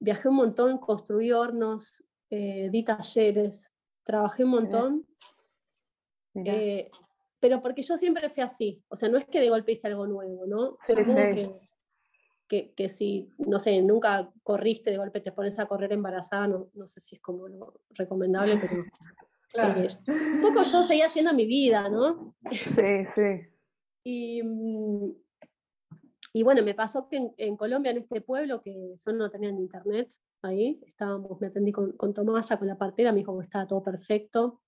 Viajé 0.00 0.28
un 0.28 0.36
montón, 0.36 0.78
construí 0.78 1.30
hornos, 1.32 2.04
eh, 2.30 2.68
di 2.70 2.84
talleres, 2.84 3.72
trabajé 4.04 4.44
un 4.44 4.50
montón. 4.50 5.06
Eh, 6.34 6.90
pero 7.40 7.62
porque 7.62 7.82
yo 7.82 7.96
siempre 7.96 8.28
fui 8.28 8.42
así, 8.42 8.82
o 8.88 8.96
sea, 8.96 9.08
no 9.08 9.18
es 9.18 9.26
que 9.26 9.40
de 9.40 9.50
golpe 9.50 9.72
hice 9.72 9.88
algo 9.88 10.06
nuevo, 10.06 10.46
¿no? 10.46 10.78
Que, 12.48 12.72
que, 12.74 12.88
si, 12.88 13.30
no 13.36 13.58
sé, 13.58 13.82
nunca 13.82 14.32
corriste, 14.42 14.90
de 14.90 14.96
golpe 14.96 15.20
te 15.20 15.32
pones 15.32 15.58
a 15.58 15.66
correr 15.66 15.92
embarazada, 15.92 16.46
no, 16.46 16.70
no 16.72 16.86
sé 16.86 16.98
si 17.00 17.16
es 17.16 17.20
como 17.20 17.46
lo 17.46 17.82
recomendable, 17.90 18.56
pero 18.56 18.84
eh, 19.76 19.88
un 20.08 20.40
poco 20.40 20.62
yo 20.62 20.82
seguía 20.82 21.08
haciendo 21.08 21.34
mi 21.34 21.44
vida, 21.44 21.88
¿no? 21.88 22.34
Sí, 22.50 23.04
sí. 23.14 23.22
Y, 24.04 24.42
mm, 24.42 25.12
y 26.32 26.42
bueno, 26.42 26.62
me 26.62 26.72
pasó 26.72 27.08
que 27.08 27.30
en, 27.36 27.56
Colombia, 27.56 27.90
en 27.90 27.98
este 27.98 28.22
pueblo, 28.22 28.62
que 28.62 28.94
solo 28.96 29.18
no 29.18 29.30
tenían 29.30 29.58
internet, 29.58 30.14
ahí, 30.40 30.80
estábamos, 30.86 31.38
me 31.40 31.48
atendí 31.48 31.72
con, 31.72 31.92
con 31.92 32.14
Tomasa, 32.14 32.58
con 32.58 32.68
la 32.68 32.78
partera, 32.78 33.12
me 33.12 33.18
dijo 33.18 33.36
que 33.38 33.44
estaba 33.44 33.66
todo 33.66 33.82
perfecto. 33.82 34.62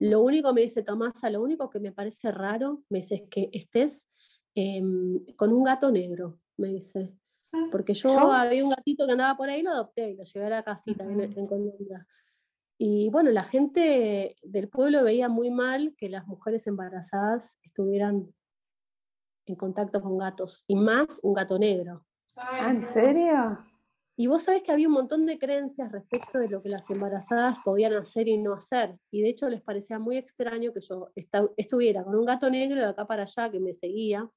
Lo 0.00 0.22
único, 0.22 0.54
me 0.54 0.62
dice 0.62 0.82
Tomasa, 0.82 1.28
lo 1.28 1.42
único 1.42 1.68
que 1.68 1.78
me 1.78 1.92
parece 1.92 2.32
raro, 2.32 2.82
me 2.88 3.00
dice, 3.00 3.16
es 3.16 3.22
que 3.30 3.50
estés 3.52 4.06
em, 4.54 5.18
con 5.36 5.52
un 5.52 5.62
gato 5.62 5.90
negro, 5.90 6.40
me 6.56 6.68
dice. 6.68 7.12
Ah, 7.52 7.68
Porque 7.70 7.92
yo 7.92 8.32
había 8.32 8.64
un 8.64 8.70
gatito 8.70 9.04
que 9.04 9.12
andaba 9.12 9.36
por 9.36 9.50
ahí, 9.50 9.62
lo 9.62 9.70
adopté 9.70 10.10
y 10.10 10.16
lo 10.16 10.24
llevé 10.24 10.46
a 10.46 10.50
la 10.50 10.62
casita 10.62 11.04
en, 11.04 11.46
Colombia. 11.46 12.06
Y 12.78 13.10
bueno, 13.10 13.30
la 13.30 13.44
gente 13.44 14.36
del 14.42 14.68
pueblo 14.70 15.04
veía 15.04 15.28
muy 15.28 15.50
mal 15.50 15.94
que 15.98 16.08
las 16.08 16.26
mujeres 16.26 16.66
embarazadas 16.66 17.58
estuvieran 17.62 18.32
en 19.44 19.56
contacto 19.56 20.00
con 20.00 20.16
gatos, 20.16 20.64
y 20.66 20.76
más 20.76 21.20
un 21.22 21.34
gato 21.34 21.58
negro. 21.58 22.06
Ah, 22.36 22.70
¿En 22.70 22.82
serio? 22.82 23.58
Y 24.20 24.26
vos 24.26 24.42
sabés 24.42 24.62
que 24.62 24.70
había 24.70 24.86
un 24.86 24.92
montón 24.92 25.24
de 25.24 25.38
creencias 25.38 25.90
respecto 25.90 26.38
de 26.38 26.48
lo 26.48 26.62
que 26.62 26.68
las 26.68 26.82
embarazadas 26.90 27.56
podían 27.64 27.94
hacer 27.94 28.28
y 28.28 28.36
no 28.36 28.52
hacer. 28.52 28.94
Y 29.10 29.22
de 29.22 29.30
hecho 29.30 29.48
les 29.48 29.62
parecía 29.62 29.98
muy 29.98 30.18
extraño 30.18 30.74
que 30.74 30.82
yo 30.82 31.10
estuviera 31.56 32.04
con 32.04 32.14
un 32.14 32.26
gato 32.26 32.50
negro 32.50 32.80
de 32.80 32.86
acá 32.88 33.06
para 33.06 33.22
allá 33.22 33.50
que 33.50 33.58
me 33.60 33.72
seguía. 33.72 34.28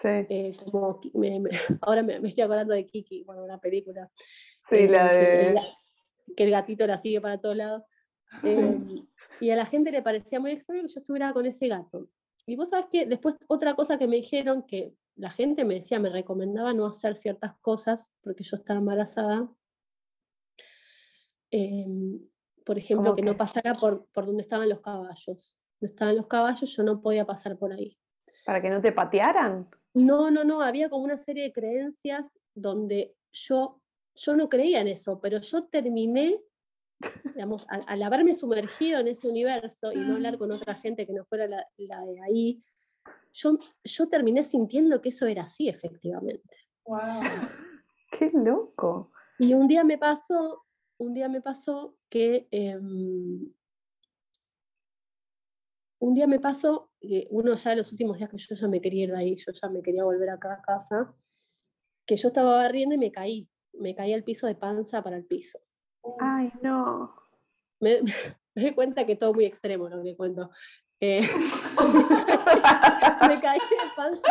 Sí. 0.00 0.08
Eh, 0.08 0.56
como, 0.70 1.00
ahora 1.80 2.04
me, 2.04 2.28
estoy 2.28 2.44
acordando 2.44 2.72
de 2.72 2.86
Kiki, 2.86 3.24
bueno, 3.24 3.42
una 3.42 3.58
película. 3.58 4.08
Sí, 4.64 4.76
eh, 4.76 4.88
la 4.88 5.12
de... 5.12 5.58
Que 6.36 6.44
el 6.44 6.52
gatito 6.52 6.86
la 6.86 6.96
sigue 6.96 7.20
para 7.20 7.40
todos 7.40 7.56
lados. 7.56 7.82
Eh, 8.44 8.78
y 9.40 9.50
a 9.50 9.56
la 9.56 9.66
gente 9.66 9.90
le 9.90 10.02
parecía 10.02 10.38
muy 10.38 10.52
extraño 10.52 10.82
que 10.82 10.94
yo 10.94 11.00
estuviera 11.00 11.32
con 11.32 11.46
ese 11.46 11.66
gato. 11.66 12.06
Y 12.46 12.54
vos 12.54 12.68
sabés 12.68 12.86
que 12.92 13.06
después 13.06 13.34
otra 13.48 13.74
cosa 13.74 13.98
que 13.98 14.06
me 14.06 14.14
dijeron 14.14 14.62
que 14.68 14.94
la 15.16 15.30
gente 15.30 15.64
me 15.64 15.74
decía, 15.74 15.98
me 15.98 16.10
recomendaba 16.10 16.72
no 16.74 16.86
hacer 16.86 17.16
ciertas 17.16 17.56
cosas 17.60 18.12
porque 18.20 18.44
yo 18.44 18.56
estaba 18.56 18.78
embarazada. 18.78 19.50
Em, 21.50 22.20
por 22.64 22.78
ejemplo, 22.78 23.14
que, 23.14 23.22
no 23.22 23.36
pasara 23.36 23.74
por, 23.74 24.06
por 24.12 24.26
donde 24.26 24.42
estaban 24.42 24.68
los 24.68 24.80
caballos. 24.80 25.56
Donde 25.80 25.92
estaban 25.92 26.16
los 26.16 26.26
caballos, 26.26 26.74
yo 26.74 26.82
no 26.82 27.00
podía 27.00 27.24
pasar 27.24 27.56
por 27.58 27.72
ahí. 27.72 27.98
¿Para 28.44 28.60
que 28.60 28.70
no 28.70 28.80
te 28.80 28.92
patearan? 28.92 29.68
No, 29.94 30.30
no, 30.30 30.44
no, 30.44 30.60
había 30.60 30.90
como 30.90 31.04
una 31.04 31.16
serie 31.16 31.44
de 31.44 31.52
creencias 31.52 32.38
donde 32.54 33.16
yo, 33.32 33.80
yo 34.14 34.36
no 34.36 34.48
creía 34.48 34.80
en 34.80 34.88
eso, 34.88 35.20
pero 35.20 35.40
yo 35.40 35.64
terminé, 35.64 36.38
digamos, 37.24 37.66
al, 37.68 38.02
haberme 38.02 38.34
sumergido 38.34 39.00
en 39.00 39.08
ese 39.08 39.28
universo 39.28 39.92
y 39.92 39.98
no 39.98 40.14
hablar 40.14 40.36
con 40.38 40.52
otra 40.52 40.74
gente 40.74 41.06
que 41.06 41.14
no 41.14 41.24
fuera 41.24 41.46
la, 41.46 41.66
la 41.78 42.04
de 42.04 42.20
ahí, 42.20 42.62
yo, 43.36 44.08
terminé 44.08 44.44
sintiendo 44.44 45.00
que 45.02 45.10
eso 45.10 45.26
era 45.26 45.44
así, 45.44 45.68
efectivamente. 45.68 46.56
¡Wow! 46.84 46.98
¡Qué 48.18 48.30
loco! 48.32 49.12
Y 49.38 49.52
un 49.52 49.68
día 49.68 49.84
me 49.84 49.98
pasó, 49.98 50.64
un 50.98 51.12
día 51.12 51.28
me 51.28 51.42
pasó 51.42 51.96
que 52.08 52.48
em, 52.50 53.52
un 55.98 56.14
día 56.14 56.26
me 56.26 56.40
pasó, 56.40 56.90
que 57.00 57.26
uno 57.30 57.54
ya 57.56 57.70
de 57.70 57.76
los 57.76 57.92
últimos 57.92 58.16
días 58.16 58.30
que 58.30 58.38
yo 58.38 58.54
ya 58.54 58.68
me 58.68 58.80
quería 58.80 59.04
ir 59.04 59.10
de 59.10 59.18
ahí, 59.18 59.36
yo 59.36 59.52
ya 59.52 59.68
me 59.68 59.82
quería 59.82 60.04
volver 60.04 60.30
acá 60.30 60.54
a 60.54 60.62
casa, 60.62 61.14
que 62.06 62.16
yo 62.16 62.28
estaba 62.28 62.56
barriendo 62.56 62.94
y 62.94 62.98
me 62.98 63.12
caí, 63.12 63.48
me 63.74 63.94
caí 63.94 64.14
al 64.14 64.24
piso 64.24 64.46
de 64.46 64.54
panza 64.54 65.02
para 65.02 65.16
el 65.16 65.26
piso. 65.26 65.58
Ay, 66.20 66.50
no. 66.62 67.14
Me, 67.80 68.00
me 68.54 68.62
doy 68.62 68.74
cuenta 68.74 69.04
que 69.04 69.16
todo 69.16 69.34
muy 69.34 69.44
extremo 69.44 69.88
lo 69.90 70.02
que 70.02 70.16
cuento. 70.16 70.50
Eh, 71.00 71.20
me 73.28 73.40
caí 73.40 73.58
de 73.58 73.76
panza. 73.94 74.22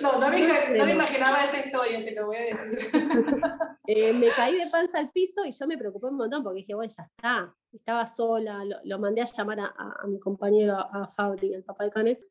No, 0.00 0.18
no 0.18 0.30
me, 0.30 0.78
no 0.78 0.86
me, 0.86 0.92
imaginaba 0.92 1.44
esa 1.44 1.64
historia, 1.64 2.04
te 2.04 2.12
lo 2.12 2.26
voy 2.26 2.36
a 2.36 2.42
decir. 2.42 2.78
Eh, 3.86 4.14
me 4.14 4.30
caí 4.30 4.56
de 4.56 4.66
panza 4.68 4.98
al 4.98 5.10
piso 5.10 5.44
y 5.44 5.52
yo 5.52 5.66
me 5.66 5.76
preocupé 5.76 6.06
un 6.06 6.16
montón 6.16 6.42
porque 6.42 6.60
dije, 6.60 6.74
bueno, 6.74 6.90
ya 6.96 7.02
está. 7.02 7.54
Estaba 7.70 8.06
sola, 8.06 8.64
lo, 8.82 8.98
mandé 8.98 9.20
a 9.20 9.26
llamar 9.26 9.60
a, 9.60 9.74
a, 10.02 10.06
mi 10.06 10.18
compañero, 10.18 10.74
a 10.74 11.12
Fabri, 11.14 11.52
el 11.52 11.64
papá 11.64 11.84
de 11.84 11.90
Canet. 11.90 12.26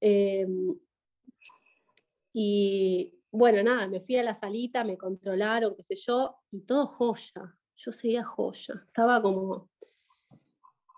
Eh, 0.00 0.46
y 2.32 3.14
bueno, 3.30 3.62
nada, 3.62 3.86
me 3.88 4.00
fui 4.00 4.16
a 4.16 4.22
la 4.22 4.32
salita, 4.32 4.84
me 4.84 4.96
controlaron, 4.96 5.76
qué 5.76 5.82
sé 5.82 5.96
yo, 5.96 6.38
y 6.50 6.62
todo 6.62 6.86
joya 6.86 7.54
yo 7.76 7.92
seguía 7.92 8.24
joya. 8.24 8.82
Estaba 8.86 9.20
como... 9.20 9.68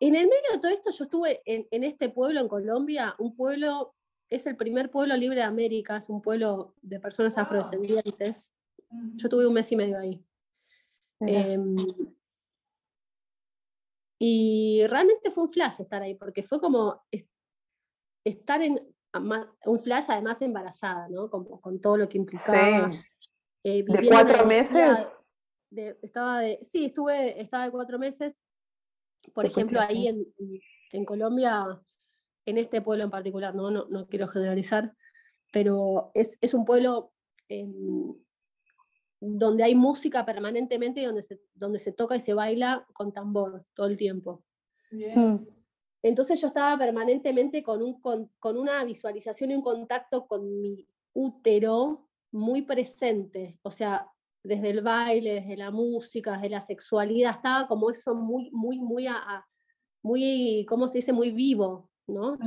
En 0.00 0.14
el 0.14 0.26
medio 0.26 0.52
de 0.52 0.58
todo 0.58 0.72
esto, 0.72 0.90
yo 0.90 1.04
estuve 1.04 1.42
en, 1.46 1.84
este 1.84 2.10
pueblo 2.10 2.40
en 2.40 2.48
Colombia, 2.48 3.14
un 3.18 3.34
pueblo, 3.34 3.94
es 4.28 4.46
el 4.46 4.56
primer 4.56 4.90
pueblo 4.90 5.16
libre 5.16 5.36
de 5.36 5.42
América, 5.42 5.96
es 5.96 6.10
un 6.10 6.20
pueblo 6.20 6.74
de 6.82 7.00
personas 7.00 7.38
afrodescendientes. 7.38 8.52
Yo 9.14 9.28
tuve 9.30 9.46
un 9.46 9.54
mes 9.54 9.72
y 9.72 9.76
medio 9.76 9.98
ahí. 9.98 10.22
Em, 11.20 11.76
y 14.18 14.86
realmente 14.86 15.30
fue 15.30 15.44
un 15.44 15.50
flash 15.50 15.80
estar 15.80 16.02
ahí, 16.02 16.14
porque 16.14 16.42
fue 16.42 16.60
como 16.60 17.02
estar 18.22 18.60
en 18.60 18.78
un 19.64 19.80
flash 19.80 20.06
además 20.08 20.42
embarazada, 20.42 21.08
¿no? 21.08 21.30
Como, 21.30 21.58
con 21.60 21.80
todo 21.80 21.96
lo 21.96 22.08
que 22.08 22.18
implicaba. 22.18 22.90
Eh, 23.64 23.82
¿De 23.82 24.08
cuatro 24.08 24.44
meses? 24.44 25.22
Estaba 25.70 26.40
de, 26.40 26.58
sí, 26.62 26.86
estuve, 26.86 27.40
estaba 27.40 27.64
de 27.64 27.70
cuatro 27.70 27.98
meses, 27.98 28.34
por 29.34 29.44
ejemplo, 29.44 29.80
ahí 29.80 30.06
en, 30.06 30.26
en, 30.92 31.04
Colombia, 31.04 31.82
en 32.44 32.58
este 32.58 32.80
pueblo 32.80 33.04
en 33.04 33.10
particular, 33.10 33.54
no, 33.54 33.70
no, 33.70 33.86
no 33.90 34.06
quiero 34.06 34.28
generalizar, 34.28 34.94
pero 35.52 36.12
es, 36.14 36.38
es 36.40 36.54
un 36.54 36.64
pueblo 36.64 37.12
em, 37.48 38.14
donde 39.20 39.64
hay 39.64 39.74
música 39.74 40.24
permanentemente 40.24 41.00
y 41.00 41.06
donde 41.06 41.22
se, 41.22 41.40
donde 41.54 41.78
se 41.78 41.92
toca 41.92 42.16
y 42.16 42.20
se 42.20 42.34
baila 42.34 42.86
con 42.92 43.12
tambor 43.12 43.64
todo 43.74 43.86
el 43.86 43.96
tiempo. 43.96 44.44
Mm. 44.92 45.36
Entonces 46.02 46.40
yo 46.40 46.48
estaba 46.48 46.78
permanentemente 46.78 47.62
con, 47.64 47.82
un, 47.82 48.00
con, 48.00 48.30
con, 48.38 48.56
una 48.56 48.84
visualización 48.84 49.50
y 49.50 49.54
un 49.54 49.62
contacto 49.62 50.28
con 50.28 50.60
mi, 50.60 50.86
útero 51.16 52.06
muy 52.30 52.62
presente, 52.62 53.58
o 53.62 53.70
sea, 53.70 54.06
desde 54.46 54.70
el 54.70 54.80
baile, 54.80 55.34
desde 55.34 55.56
la 55.56 55.70
música, 55.70 56.32
desde 56.32 56.50
la 56.50 56.60
sexualidad, 56.60 57.36
estaba 57.36 57.66
como 57.66 57.90
eso 57.90 58.14
muy, 58.14 58.50
muy, 58.52 58.80
muy, 58.80 59.08
muy, 60.02 60.66
¿cómo 60.68 60.88
se 60.88 60.98
dice? 60.98 61.12
Muy 61.12 61.30
vivo, 61.30 61.90
¿no? 62.06 62.38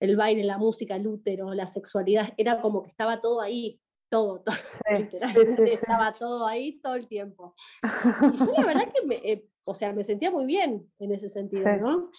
el 0.00 0.16
baile, 0.16 0.44
la 0.44 0.58
música, 0.58 0.96
el 0.96 1.06
útero, 1.06 1.54
la 1.54 1.66
sexualidad, 1.66 2.34
era 2.36 2.60
como 2.60 2.82
que 2.82 2.90
estaba 2.90 3.20
todo 3.20 3.40
ahí, 3.40 3.80
todo, 4.10 4.42
todo 4.42 4.54
estaba 5.66 6.14
todo 6.14 6.46
ahí 6.46 6.78
todo 6.80 6.94
el 6.94 7.08
tiempo. 7.08 7.54
Y 7.82 8.36
yo 8.36 8.52
la 8.56 8.66
verdad 8.66 8.92
que 8.94 9.06
me, 9.06 9.14
eh, 9.16 9.48
o 9.64 9.74
sea, 9.74 9.92
me 9.92 10.04
sentía 10.04 10.30
muy 10.30 10.46
bien 10.46 10.92
en 10.98 11.12
ese 11.12 11.30
sentido, 11.30 11.64
¿no? 11.76 12.10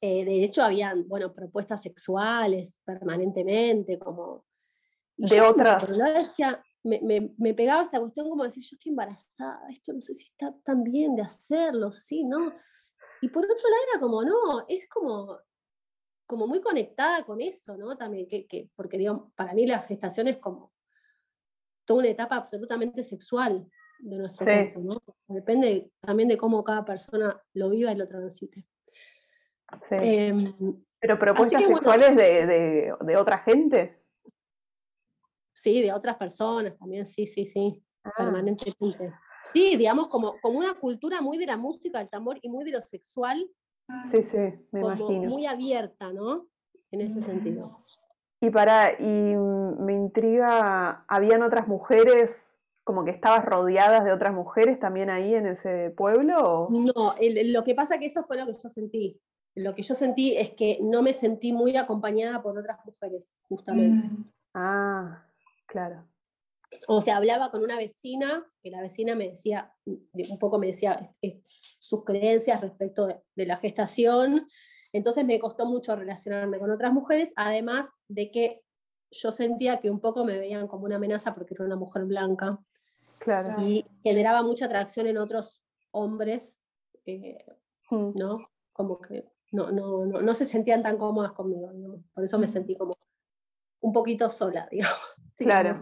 Eh, 0.00 0.24
de 0.24 0.44
hecho, 0.44 0.62
habían, 0.62 1.08
bueno, 1.08 1.32
propuestas 1.32 1.82
sexuales 1.82 2.76
permanentemente, 2.84 3.98
como... 3.98 4.44
de 5.16 5.40
otras. 5.40 5.88
decía, 5.88 6.62
me, 6.84 7.00
me, 7.00 7.34
me, 7.38 7.54
pegaba 7.54 7.82
esta 7.82 7.98
cuestión 7.98 8.28
como 8.28 8.44
decir, 8.44 8.62
yo 8.62 8.76
estoy 8.76 8.90
embarazada, 8.90 9.60
esto 9.70 9.92
no 9.92 10.00
sé 10.00 10.14
si 10.14 10.26
está 10.26 10.54
tan 10.64 10.84
bien 10.84 11.16
de 11.16 11.22
hacerlo, 11.22 11.92
sí, 11.92 12.24
¿no? 12.24 12.52
Y 13.20 13.28
por 13.28 13.44
otro 13.44 13.56
lado 13.56 13.82
era 13.90 14.00
como, 14.00 14.22
no, 14.22 14.66
es 14.68 14.86
como, 14.88 15.38
como 16.26 16.46
muy 16.46 16.60
conectada 16.60 17.24
con 17.24 17.40
eso, 17.40 17.76
¿no? 17.76 17.96
También, 17.96 18.28
que, 18.28 18.46
que, 18.46 18.70
porque 18.76 18.98
digo, 18.98 19.32
para 19.34 19.54
mí 19.54 19.66
la 19.66 19.80
gestación 19.80 20.28
es 20.28 20.38
como 20.38 20.72
toda 21.86 22.00
una 22.00 22.08
etapa 22.10 22.36
absolutamente 22.36 23.02
sexual 23.02 23.66
de 24.00 24.16
nuestro 24.16 24.44
cuerpo, 24.44 24.80
¿no? 24.80 25.02
Depende 25.26 25.90
también 26.00 26.28
de 26.28 26.36
cómo 26.36 26.62
cada 26.64 26.84
persona 26.84 27.40
lo 27.54 27.70
viva 27.70 27.92
y 27.92 27.96
lo 27.96 28.06
transite. 28.06 28.66
Sí. 29.88 29.94
Em, 29.94 30.54
¿Pero 31.00 31.18
propuestas 31.18 31.66
sexuales 31.66 32.16
de, 32.16 32.46
de, 32.46 32.94
de, 33.00 33.16
otra 33.16 33.38
gente? 33.38 34.03
Sí, 35.64 35.80
de 35.80 35.94
otras 35.94 36.18
personas 36.18 36.76
también, 36.76 37.06
sí, 37.06 37.26
sí, 37.26 37.46
sí, 37.46 37.82
ah. 38.04 38.10
permanentemente. 38.18 39.14
Sí, 39.50 39.76
digamos, 39.78 40.08
como, 40.08 40.38
como 40.42 40.58
una 40.58 40.74
cultura 40.74 41.22
muy 41.22 41.38
de 41.38 41.46
la 41.46 41.56
música, 41.56 42.00
del 42.00 42.10
tambor 42.10 42.38
y 42.42 42.50
muy 42.50 42.64
de 42.64 42.72
lo 42.72 42.82
sexual. 42.82 43.50
Sí, 44.10 44.22
sí, 44.24 44.36
me 44.72 44.82
como 44.82 44.94
imagino. 44.94 45.30
Muy 45.30 45.46
abierta, 45.46 46.12
¿no? 46.12 46.48
En 46.90 47.00
ese 47.00 47.22
sentido. 47.22 47.82
Y 48.42 48.50
para, 48.50 48.92
y 49.00 49.36
me 49.36 49.94
intriga, 49.94 51.06
¿habían 51.08 51.42
otras 51.42 51.66
mujeres, 51.66 52.58
como 52.84 53.06
que 53.06 53.12
estabas 53.12 53.46
rodeadas 53.46 54.04
de 54.04 54.12
otras 54.12 54.34
mujeres 54.34 54.78
también 54.78 55.08
ahí 55.08 55.34
en 55.34 55.46
ese 55.46 55.94
pueblo? 55.96 56.68
No, 56.68 57.14
lo 57.18 57.64
que 57.64 57.74
pasa 57.74 57.96
que 57.96 58.06
eso 58.06 58.22
fue 58.24 58.36
lo 58.36 58.44
que 58.44 58.52
yo 58.52 58.68
sentí 58.68 59.18
lo 59.56 59.72
que 59.76 59.84
yo 59.84 59.94
sentí 59.94 60.36
es 60.36 60.50
que 60.50 60.78
no 60.82 61.00
me 61.00 61.12
sentí 61.12 61.52
muy 61.52 61.76
acompañada 61.76 62.42
por 62.42 62.58
otras 62.58 62.76
mujeres, 62.84 63.30
justamente. 63.48 64.08
Mm. 64.08 64.24
Ah, 64.52 65.24
claro. 65.66 66.08
O 66.88 67.00
sea, 67.00 67.16
hablaba 67.16 67.50
con 67.50 67.62
una 67.62 67.76
vecina, 67.76 68.44
que 68.62 68.70
la 68.70 68.80
vecina 68.80 69.14
me 69.14 69.30
decía, 69.30 69.72
un 69.86 70.38
poco 70.38 70.58
me 70.58 70.68
decía 70.68 71.14
sus 71.78 72.04
creencias 72.04 72.60
respecto 72.60 73.06
de, 73.06 73.46
la 73.46 73.56
gestación, 73.56 74.48
entonces 74.92 75.24
me 75.24 75.38
costó 75.38 75.66
mucho 75.66 75.94
relacionarme 75.96 76.58
con 76.58 76.70
otras 76.70 76.92
mujeres, 76.92 77.32
además 77.36 77.88
de 78.08 78.30
que 78.30 78.62
yo 79.10 79.30
sentía 79.30 79.80
que 79.80 79.90
un 79.90 80.00
poco 80.00 80.24
me 80.24 80.38
veían 80.38 80.66
como 80.66 80.84
una 80.84 80.96
amenaza 80.96 81.34
porque 81.34 81.54
era 81.54 81.64
una 81.64 81.76
mujer 81.76 82.04
blanca. 82.04 82.58
Claro. 83.18 83.62
Y 83.62 83.86
generaba 84.02 84.42
mucha 84.42 84.66
atracción 84.66 85.06
en 85.06 85.18
otros 85.18 85.64
hombres, 85.92 86.56
eh, 87.06 87.44
mm. 87.90 88.18
¿no? 88.18 88.50
Como 88.72 89.00
que 89.00 89.30
no, 89.52 89.70
no, 89.70 90.04
no, 90.04 90.20
no 90.20 90.34
se 90.34 90.46
sentían 90.46 90.82
tan 90.82 90.98
cómodas 90.98 91.32
conmigo, 91.32 91.70
por 92.12 92.24
eso 92.24 92.38
me 92.38 92.48
sentí 92.48 92.76
como 92.76 92.96
un 93.80 93.92
poquito 93.92 94.30
sola, 94.30 94.66
digamos. 94.70 95.13
Claro. 95.36 95.72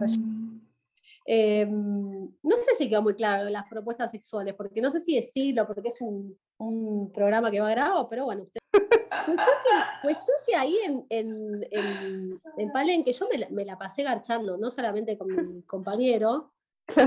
Em, 1.24 2.28
no 2.42 2.56
sé 2.56 2.74
si 2.76 2.88
quedó 2.88 3.02
muy 3.02 3.14
claro 3.14 3.48
las 3.48 3.68
propuestas 3.68 4.10
sexuales, 4.10 4.54
porque 4.54 4.80
no 4.80 4.90
sé 4.90 5.00
si 5.00 5.14
decirlo, 5.14 5.66
porque 5.66 5.88
es 5.88 6.00
un, 6.00 6.36
un 6.58 7.12
programa 7.12 7.50
que 7.50 7.60
va 7.60 7.70
grabado, 7.70 8.08
pero 8.08 8.24
bueno, 8.24 8.42
usted... 8.42 8.60
cuestión 10.02 10.36
que 10.46 10.56
ahí 10.56 10.76
en, 10.84 11.06
en, 11.10 11.66
en, 11.70 12.40
en 12.56 12.72
Palenque 12.72 13.12
yo 13.12 13.28
me 13.30 13.38
la, 13.38 13.48
me 13.50 13.64
la, 13.64 13.78
pasé 13.78 14.02
garchando, 14.02 14.56
no 14.56 14.70
solamente 14.70 15.16
con 15.16 15.28
mi 15.28 15.62
compañero, 15.62 16.52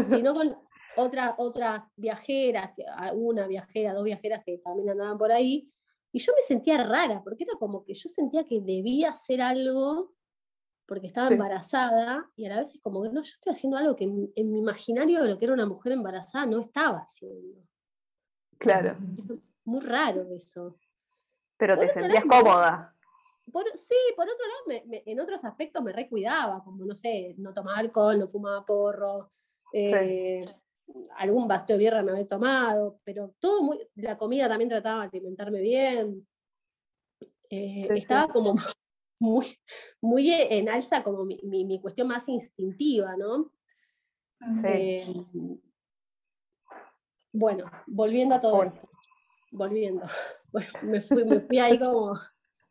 sino 0.09 0.33
con 0.33 0.55
otras 0.95 1.33
otras 1.37 1.83
viajeras, 1.97 2.71
una 3.13 3.47
viajera, 3.47 3.93
dos 3.93 4.05
viajeras 4.05 4.43
que 4.45 4.59
también 4.59 4.91
andaban 4.91 5.17
por 5.17 5.31
ahí, 5.33 5.69
y 6.13 6.19
yo 6.19 6.31
me 6.33 6.43
sentía 6.43 6.81
rara, 6.81 7.21
porque 7.21 7.43
era 7.43 7.59
como 7.59 7.83
que 7.83 7.93
yo 7.93 8.09
sentía 8.09 8.45
que 8.45 8.61
debía 8.61 9.09
hacer 9.09 9.41
algo 9.41 10.14
porque 10.85 11.07
estaba 11.07 11.29
embarazada, 11.29 12.29
y 12.35 12.45
a 12.45 12.49
la 12.49 12.59
vez 12.59 12.75
es 12.75 12.81
como 12.81 13.01
que 13.01 13.09
no, 13.09 13.21
yo 13.21 13.31
estoy 13.33 13.53
haciendo 13.53 13.77
algo 13.77 13.95
que 13.95 14.03
en, 14.03 14.51
mi 14.51 14.59
imaginario 14.59 15.23
de 15.23 15.29
lo 15.29 15.37
que 15.39 15.45
era 15.45 15.53
una 15.53 15.65
mujer 15.65 15.93
embarazada 15.93 16.45
no 16.45 16.59
estaba 16.59 16.99
haciendo. 16.99 17.61
Claro. 18.57 18.97
Muy 19.65 19.81
raro 19.81 20.27
eso. 20.31 20.77
Pero 21.57 21.77
te 21.77 21.89
sentías 21.89 22.23
cómoda. 22.25 22.95
sí, 23.75 23.95
por 24.15 24.27
otro 24.27 24.45
lado, 24.47 24.83
en 24.89 25.19
otros 25.19 25.43
aspectos 25.43 25.83
me 25.83 25.91
recuidaba, 25.91 26.63
como 26.63 26.85
no 26.85 26.95
sé, 26.95 27.33
no 27.37 27.53
tomaba 27.53 27.79
alcohol, 27.79 28.19
no 28.19 28.27
fumaba 28.27 28.65
porro, 28.65 29.31
eh, 29.73 30.45
algún 31.17 31.47
vaso 31.47 31.65
de 31.69 31.77
birra 31.77 32.03
me 32.03 32.11
había 32.11 32.27
tomado, 32.27 32.99
pero 33.03 33.33
todo 33.39 33.63
muy, 33.63 33.79
la 33.95 34.17
comida 34.17 34.47
también 34.47 34.69
trataba 34.69 35.07
de 35.07 35.17
alimentarme 35.17 35.61
bien. 35.61 36.27
Eh, 37.49 37.87
estaba 37.91 38.31
como 38.31 38.55
muy, 39.19 39.57
muy 40.01 40.31
en 40.31 40.69
alza 40.69 41.03
como 41.03 41.25
mi, 41.25 41.39
mi, 41.43 41.79
cuestión 41.79 42.07
más 42.07 42.27
instintiva, 42.27 43.15
¿no? 43.17 43.51
Eh, 44.63 45.05
bueno, 47.31 47.69
volviendo 47.87 48.35
a 48.35 48.41
todo 48.41 48.63
esto. 48.63 48.89
Volviendo. 49.51 50.05
me, 50.83 51.01
fui, 51.01 51.25
me 51.25 51.39
fui 51.39 51.59
ahí 51.59 51.79
como... 51.79 52.13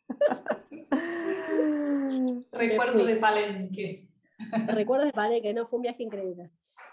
Recuerdo 2.53 3.05
de 3.05 3.17
Palenque. 3.17 4.09
Recuerdos 4.69 5.07
de 5.07 5.13
Palenque, 5.13 5.55
no, 5.55 5.67
fue 5.67 5.79
un 5.79 5.83
viaje 5.83 6.03
increíble. 6.03 6.51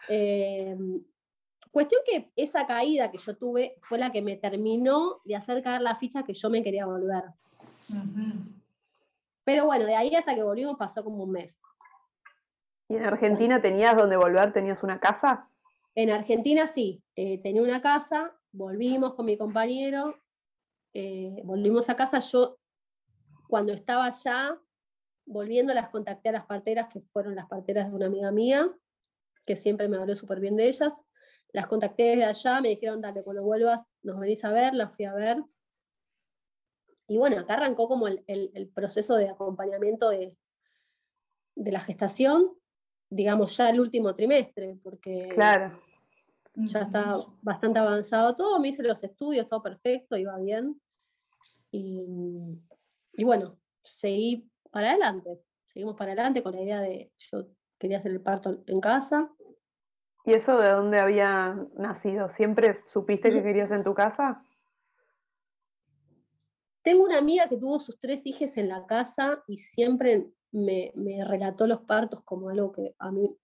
Eh, 0.10 0.76
Cuestión 1.72 2.02
que 2.06 2.30
esa 2.36 2.68
caída 2.68 3.10
que 3.12 3.18
yo 3.18 3.38
tuve 3.38 3.76
fue 3.84 3.98
la 3.98 4.12
que 4.12 4.22
me 4.22 4.36
terminó 4.36 5.22
de 5.24 5.38
hacer 5.38 5.64
caer 5.64 5.82
la 5.82 5.96
ficha 5.96 6.24
que 6.24 6.34
yo 6.34 6.50
me 6.50 6.62
quería 6.62 6.86
volver. 6.86 7.24
Pero 9.44 9.66
bueno, 9.66 9.86
de 9.86 9.96
ahí 9.96 10.16
hasta 10.16 10.36
que 10.36 10.44
volvimos 10.44 10.78
pasó 10.78 11.04
como 11.04 11.24
un 11.24 11.32
mes. 11.32 11.60
¿Y 12.88 12.96
en 12.96 13.06
Argentina 13.06 13.62
tenías 13.62 13.96
donde 13.96 14.18
volver? 14.18 14.52
¿Tenías 14.52 14.84
una 14.84 15.00
casa? 15.00 15.50
En 15.96 16.10
Argentina 16.10 16.72
sí, 16.74 17.04
eh, 17.16 17.42
tenía 17.42 17.62
una 17.62 17.82
casa, 17.82 18.34
volvimos 18.52 19.14
con 19.14 19.26
mi 19.26 19.38
compañero, 19.38 20.16
eh, 20.94 21.42
volvimos 21.44 21.90
a 21.90 21.96
casa. 21.96 22.20
Yo, 22.20 22.58
cuando 23.48 23.74
estaba 23.74 24.06
allá, 24.06 24.58
volviendo, 25.26 25.74
las 25.74 25.90
contacté 25.90 26.30
a 26.30 26.34
las 26.34 26.46
parteras, 26.46 26.88
que 26.92 27.02
fueron 27.02 27.36
las 27.36 27.48
parteras 27.48 27.90
de 27.90 27.96
una 27.96 28.08
amiga 28.08 28.32
mía, 28.32 28.70
que 29.46 29.56
siempre 29.56 29.88
me 29.88 29.98
habló 29.98 30.16
súper 30.16 30.40
bien 30.40 30.56
de 30.56 30.68
ellas. 30.68 30.94
Las 31.54 31.68
contacté 31.68 32.04
desde 32.04 32.26
allá, 32.26 32.62
me 32.62 32.70
dijeron, 32.70 33.02
dale, 33.02 33.24
cuando 33.24 33.44
vuelvas 33.44 33.82
nos 34.04 34.20
venís 34.20 34.44
a 34.46 34.52
ver, 34.52 34.74
las 34.74 34.96
fui 34.96 35.06
a 35.06 35.14
ver. 35.14 35.44
Y 37.08 37.18
bueno, 37.18 37.40
acá 37.40 37.56
arrancó 37.56 37.88
como 37.88 38.08
el, 38.08 38.72
proceso 38.74 39.16
de 39.16 39.30
acompañamiento 39.30 40.10
de, 40.10 40.36
de, 41.56 41.72
la 41.72 41.82
gestación, 41.82 42.54
digamos 43.10 43.58
ya 43.58 43.70
el 43.70 43.80
último 43.80 44.16
trimestre, 44.16 44.78
porque 44.82 45.30
claro. 45.34 45.78
ya 46.56 46.82
está 46.82 47.18
bastante 47.42 47.80
avanzado 47.80 48.36
todo, 48.36 48.60
me 48.60 48.70
hice 48.70 48.84
los 48.84 49.04
estudios, 49.04 49.50
todo 49.50 49.62
perfecto, 49.62 50.16
iba 50.16 50.38
bien. 50.38 50.80
Y, 51.72 52.06
y 53.14 53.24
bueno, 53.24 53.58
seguí 53.84 54.50
para 54.70 54.92
adelante, 54.92 55.42
seguimos 55.74 55.96
para 55.96 56.14
adelante 56.14 56.44
con 56.44 56.56
la 56.56 56.62
idea 56.62 56.82
de 56.82 57.12
yo 57.18 57.48
quería 57.78 57.98
hacer 57.98 58.12
el 58.12 58.22
parto 58.22 58.64
en 58.68 58.80
casa, 58.80 59.32
¿Y 60.24 60.34
eso 60.34 60.58
de 60.58 60.72
dónde 60.72 61.00
había 61.00 61.58
nacido? 61.76 62.30
¿Siempre 62.30 62.82
supiste 62.86 63.32
que 63.32 63.42
querías 63.42 63.72
en 63.72 63.84
tu 63.84 63.94
casa? 63.94 64.44
Tengo 66.84 67.04
una 67.04 67.18
amiga 67.18 67.48
que 67.48 67.58
tuvo 67.58 67.80
sus 67.80 68.00
tres 68.00 68.26
hijas 68.26 68.58
en 68.58 68.70
la 68.70 68.86
casa 68.86 69.44
y 69.48 69.58
siempre 69.58 70.32
me, 70.52 70.92
relató 71.26 71.68
los 71.68 71.82
partos 71.82 72.24
como 72.24 72.50
algo 72.50 72.72
que 72.72 72.96
a 72.98 73.12
mí 73.12 73.36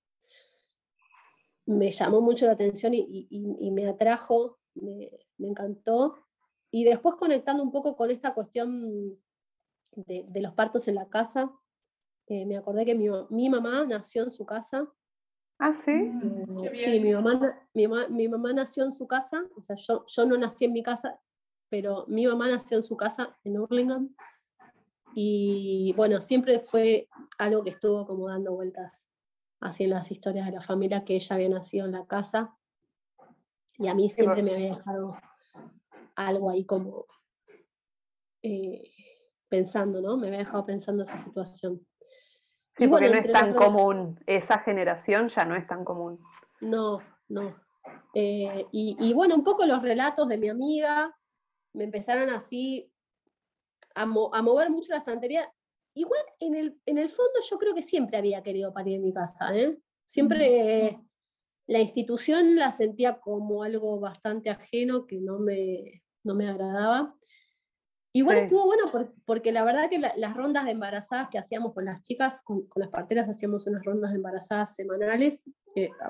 me 1.65 1.91
llamó 1.91 2.21
mucho 2.21 2.45
la 2.45 2.54
atención 2.54 2.93
y, 2.93 3.71
me 3.71 3.88
atrajo, 3.88 4.58
me, 4.76 5.10
encantó. 5.39 6.15
Y 6.71 6.84
después 6.84 7.15
conectando 7.15 7.63
un 7.63 7.71
poco 7.71 7.95
con 7.95 8.10
esta 8.10 8.34
cuestión 8.34 9.17
de, 9.91 10.41
los 10.41 10.54
partos 10.54 10.88
en 10.88 10.95
la 10.95 11.08
casa, 11.10 11.52
eh, 12.28 12.45
me 12.45 12.58
acordé 12.58 12.86
que 12.86 12.95
mi, 12.95 13.08
mi 13.30 13.50
mamá 13.50 13.86
nació 13.86 14.23
en 14.23 14.32
su 14.32 14.45
casa 14.45 14.91
Ah, 15.60 15.73
sí. 15.73 15.91
Mm, 15.91 16.69
sí, 16.73 17.00
mi 17.00 17.13
mamá, 17.13 17.39
mi, 17.73 18.28
mamá, 18.28 18.54
nació 18.54 18.86
en 18.86 18.93
su 18.93 19.08
casa, 19.08 19.43
o 19.56 19.62
sea, 19.62 19.76
yo, 19.76 20.06
yo 20.06 20.26
no 20.26 20.38
nací 20.38 20.65
en 20.65 20.73
mi 20.73 20.84
casa, 20.84 21.19
pero 21.70 22.06
mi 22.08 22.26
mamá 22.28 22.48
nació 22.48 22.78
en 22.78 22.84
su 22.84 22.96
casa 22.96 23.36
en 23.44 23.60
Hurlingham. 23.60 24.16
Y 25.14 25.94
bueno, 25.96 26.22
siempre 26.22 26.60
fue 26.60 27.08
algo 27.38 27.64
que 27.64 27.72
estuvo 27.72 28.06
como 28.06 28.28
dando 28.28 28.54
vueltas 28.54 29.06
así 29.60 29.86
en 29.86 29.92
las 29.92 30.12
historias 30.12 30.46
de 30.46 30.52
la 30.52 30.62
familia, 30.62 31.04
que 31.04 31.16
ella 31.16 31.36
había 31.36 31.50
nacido 31.50 31.86
en 31.86 31.94
la 31.94 32.06
casa 32.06 32.58
y 33.78 33.88
a 33.88 33.96
mí 33.96 34.10
siempre 34.10 34.42
me 34.42 34.54
había 34.54 34.76
dejado 34.76 35.18
algo 36.16 36.50
ahí 36.50 36.66
como 36.66 37.06
eh, 38.42 38.92
pensando, 39.48 40.02
¿no? 40.02 40.18
Me 40.18 40.28
había 40.28 40.40
dejado 40.40 40.66
pensando 40.66 41.04
esa 41.04 41.24
situación. 41.24 41.86
Sí, 42.76 42.88
porque 42.88 43.10
no 43.10 43.16
es 43.16 43.32
tan 43.32 43.54
común, 43.54 44.20
esa 44.26 44.60
generación 44.60 45.30
ya 45.30 45.46
no 45.46 45.56
es 45.56 45.66
tan 45.66 45.84
común. 45.84 46.20
No, 46.62 47.00
no. 47.30 47.56
Eh, 48.14 48.66
y, 48.72 49.14
bueno, 49.14 49.36
un 49.36 49.44
poco 49.44 49.66
los 49.66 49.82
relatos 49.82 50.28
de 50.28 50.38
mi 50.38 50.50
amiga 50.50 51.16
me 51.74 51.84
empezaron 51.84 52.30
así 52.30 52.92
a, 53.96 54.06
mover 54.06 54.70
mucho 54.70 54.92
la 54.92 55.00
estantería. 55.00 55.52
Igual 55.94 56.22
en 56.40 56.56
el, 56.56 56.80
en 56.86 56.98
el 56.98 57.10
fondo 57.10 57.40
yo 57.50 57.58
creo 57.58 57.74
que 57.74 57.82
siempre 57.82 58.18
había 58.18 58.44
querido 58.44 58.74
parir 58.74 58.96
en 58.96 59.04
mi 59.04 59.14
casa, 59.14 59.56
¿eh? 59.56 59.78
Siempre 60.06 61.00
la 61.68 61.80
institución 61.80 62.56
la 62.56 62.72
sentía 62.72 63.20
como 63.20 63.64
algo 63.64 64.00
bastante 64.00 64.50
ajeno 64.50 65.06
que 65.06 65.20
no 65.20 65.40
me, 65.40 66.04
no 66.24 66.36
me 66.36 66.48
agradaba. 66.48 67.16
Igual 68.14 68.38
estuvo 68.38 68.66
bueno 68.66 68.86
porque 69.26 69.52
la 69.52 69.64
verdad 69.64 69.90
que 69.90 70.00
las 70.00 70.36
rondas 70.36 70.66
de 70.66 70.72
embarazadas 70.72 71.28
que 71.30 71.38
hacíamos 71.38 71.74
con 71.74 71.86
las 71.86 72.02
chicas, 72.04 72.42
con, 72.42 72.68
las 72.76 72.90
parteras, 72.90 73.30
hacíamos 73.30 73.68
unas 73.68 73.84
rondas 73.84 74.12
de 74.12 74.18
embarazadas 74.18 74.74
semanales. 74.76 75.44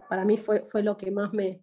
para 0.07 0.23
mí 0.23 0.37
fue, 0.37 0.63
fue 0.63 0.83
lo 0.83 0.95
que 0.95 1.11
más 1.11 1.33
me, 1.33 1.61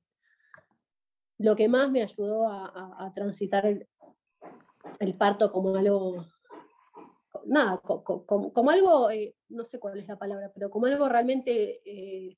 lo 1.39 1.57
que 1.57 1.69
más 1.69 1.91
me 1.91 2.03
ayudó 2.03 2.47
a, 2.49 3.13
transitar 3.15 3.67
el, 3.67 5.15
parto 5.19 5.51
como 5.53 5.77
algo, 5.77 6.27
nada, 7.45 7.79
como, 7.79 8.71
algo, 8.71 9.11
eh, 9.11 9.35
no 9.49 9.65
sé 9.65 9.79
cuál 9.79 9.99
es 9.99 10.09
la 10.09 10.17
palabra, 10.17 10.51
pero 10.55 10.71
como 10.71 10.87
algo 10.87 11.09
realmente... 11.09 11.81
Eh, 11.85 12.37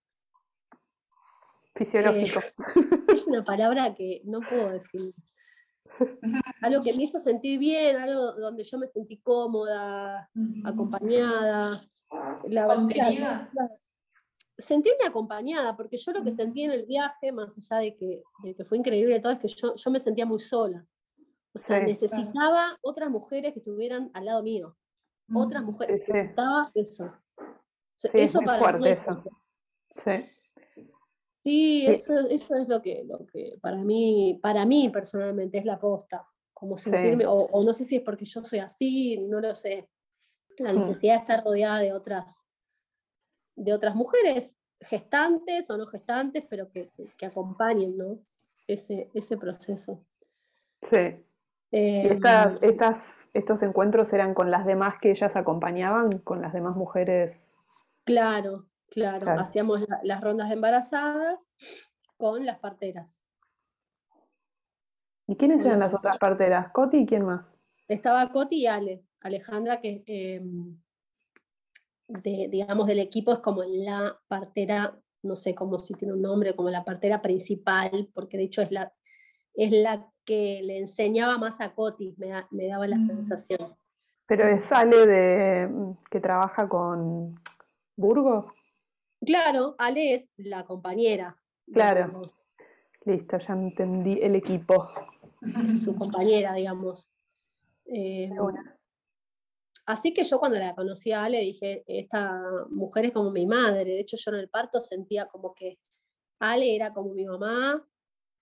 Fisiológico. 1.75 2.41
Eh, 2.41 2.55
es 3.15 3.27
una 3.27 3.45
palabra 3.45 3.95
que 3.95 4.23
no 4.25 4.41
puedo 4.41 4.71
definir. 4.71 5.15
algo 6.63 6.83
que 6.83 6.95
me 6.95 7.05
hizo 7.05 7.19
sentir 7.19 7.59
bien, 7.59 7.97
algo 7.97 8.33
donde 8.33 8.65
yo 8.65 8.79
me 8.79 8.87
sentí 8.87 9.19
cómoda, 9.19 10.31
acompañada. 10.65 11.87
La, 12.49 12.67
¿Contenida? 12.67 13.51
Sentirme 14.59 15.05
acompañada, 15.07 15.77
porque 15.77 15.97
yo 15.97 16.13
lo 16.13 16.25
que 16.25 16.31
sentí 16.31 16.63
en 16.63 16.73
el 16.73 16.87
viaje, 16.87 17.33
más 17.33 17.57
allá 17.59 17.83
de 17.83 17.97
que, 17.97 18.23
que 18.57 18.65
fue 18.65 18.79
increíble 18.79 19.21
todo, 19.21 19.33
es 19.33 19.39
que 19.39 19.49
yo, 19.49 19.75
yo, 19.75 19.91
me 19.91 20.01
sentía 20.01 20.27
muy 20.27 20.41
sola. 20.41 20.87
O 21.53 21.59
sea, 21.59 21.81
necesitaba 21.81 22.79
otras 22.83 23.11
mujeres 23.11 23.53
que 23.53 23.61
estuvieran 23.61 24.11
al 24.15 24.27
lado 24.27 24.43
mío. 24.43 24.77
Otras 25.33 25.65
mujeres, 25.65 26.07
necesitaba 26.07 26.71
eso. 26.75 27.13
eso 28.13 28.41
para 28.41 28.59
fuerte 28.59 28.93
eso. 28.93 29.23
Sí. 29.95 30.27
Sí, 31.43 31.87
eso, 31.87 32.19
eso 32.29 32.57
es 32.57 32.69
lo 32.69 32.83
que, 32.83 33.05
lo 33.05 33.25
que 33.27 33.57
para 33.63 33.77
mí, 33.77 34.39
para 34.43 34.67
mí 34.67 34.91
personalmente 34.91 35.59
es 35.59 35.65
la 35.65 35.79
posta. 35.79 36.27
Como 36.53 36.77
sentirme, 36.77 37.25
o, 37.27 37.63
no 37.65 37.73
sé 37.73 37.85
si 37.85 37.97
es 37.97 38.03
porque 38.03 38.25
yo 38.25 38.43
soy 38.43 38.59
así, 38.61 39.19
no 39.29 39.41
lo 39.41 39.55
sé. 39.55 39.89
La 40.59 40.73
hmm. 40.73 40.81
necesidad 40.81 41.15
de 41.15 41.21
estar 41.21 41.45
rodeada 41.45 41.81
de 41.81 41.93
otras, 41.93 42.46
de 43.57 43.73
otras 43.73 43.97
mujeres, 43.97 44.53
gestantes 44.81 45.69
o 45.71 45.77
no 45.77 45.87
gestantes, 45.87 46.45
pero 46.49 46.71
que, 46.71 46.91
que 47.17 47.27
acompañen 47.27 47.97
¿no? 47.97 48.19
ese, 48.67 49.11
ese 49.15 49.37
proceso. 49.37 50.01
Sí. 50.83 51.25
Em, 51.73 52.13
estas, 52.13 52.59
estas, 52.63 53.29
estos 53.35 53.63
encuentros 53.63 54.13
eran 54.13 54.35
con 54.35 54.51
las 54.51 54.67
demás 54.67 54.99
que 55.01 55.11
ellas 55.11 55.35
acompañaban, 55.35 56.19
con 56.19 56.41
las 56.41 56.53
demás 56.53 56.77
mujeres? 56.77 57.49
Claro, 58.05 58.67
Claro, 58.89 59.31
hacíamos 59.41 59.81
las 60.03 60.21
rondas 60.21 60.49
de 60.49 60.55
embarazadas 60.55 61.39
con 62.17 62.47
las 62.47 62.59
parteras. 62.59 63.21
¿Y 65.27 65.37
quiénes 65.37 65.65
eran 65.65 65.81
las 65.81 65.93
otras 65.93 66.19
parteras? 66.19 66.71
¿Coti 66.71 66.99
y 66.99 67.07
quién 67.07 67.25
más? 67.25 67.59
Estaba 67.89 68.31
Coti 68.31 68.63
y 68.63 68.67
Ale. 68.67 69.05
Alejandra, 69.23 69.81
que 69.81 70.05
em, 70.07 70.79
de, 72.09 72.49
digamos 72.51 72.87
del 72.87 73.01
equipo 73.01 73.33
es 73.33 73.39
como 73.41 73.63
la 73.65 74.19
partera, 74.29 74.99
no 75.23 75.37
sé 75.37 75.55
cómo 75.55 75.79
si 75.79 75.95
tiene 75.95 76.15
un 76.15 76.23
nombre, 76.23 76.55
como 76.55 76.71
la 76.71 76.85
partera 76.85 77.23
principal, 77.23 78.09
porque 78.15 78.37
de 78.37 78.45
hecho 78.45 78.63
es 78.63 78.71
la, 78.71 78.93
es 79.55 79.71
la 79.73 80.11
que 80.25 80.61
le 80.63 80.79
enseñaba 80.79 81.39
más 81.39 81.61
a 81.61 81.75
Coti, 81.75 82.15
me, 82.19 82.69
daba 82.69 82.87
la 82.87 82.97
mm. 82.97 83.07
sensación. 83.07 83.77
Pero 84.27 84.45
es 84.45 84.71
Ale 84.73 85.07
de, 85.07 85.95
que 86.11 86.21
trabaja 86.21 86.69
con 86.69 87.41
Burgo. 87.97 88.53
Claro, 89.25 89.75
Ale 89.79 90.15
es 90.15 90.33
la 90.37 90.65
compañera. 90.65 91.37
Claro. 91.73 92.23
Listo, 93.05 93.39
ya 93.39 93.55
entendí 93.55 94.19
el 94.21 94.35
equipo. 94.35 94.89
Es 95.65 95.83
su 95.83 95.95
compañera, 95.95 96.55
digamos. 96.55 97.11
Eh, 97.87 98.31
así 99.87 100.13
que 100.13 100.25
yo 100.25 100.39
cuando 100.39 100.59
la 100.59 100.75
conocí 100.75 101.13
a 101.13 101.25
Ale 101.25 101.41
dije, 101.41 101.85
esta 101.87 102.43
mujer 102.71 103.07
es 103.07 103.13
como 103.13 103.31
mi 103.31 103.47
madre. 103.47 103.85
De 103.85 104.01
hecho, 104.01 104.17
yo 104.17 104.33
en 104.33 104.39
el 104.39 104.49
parto 104.49 104.81
sentía 104.81 105.27
como 105.27 105.55
que 105.55 105.79
Ale 106.39 106.75
era 106.75 106.93
como 106.93 107.15
mi 107.15 107.25
mamá, 107.25 107.87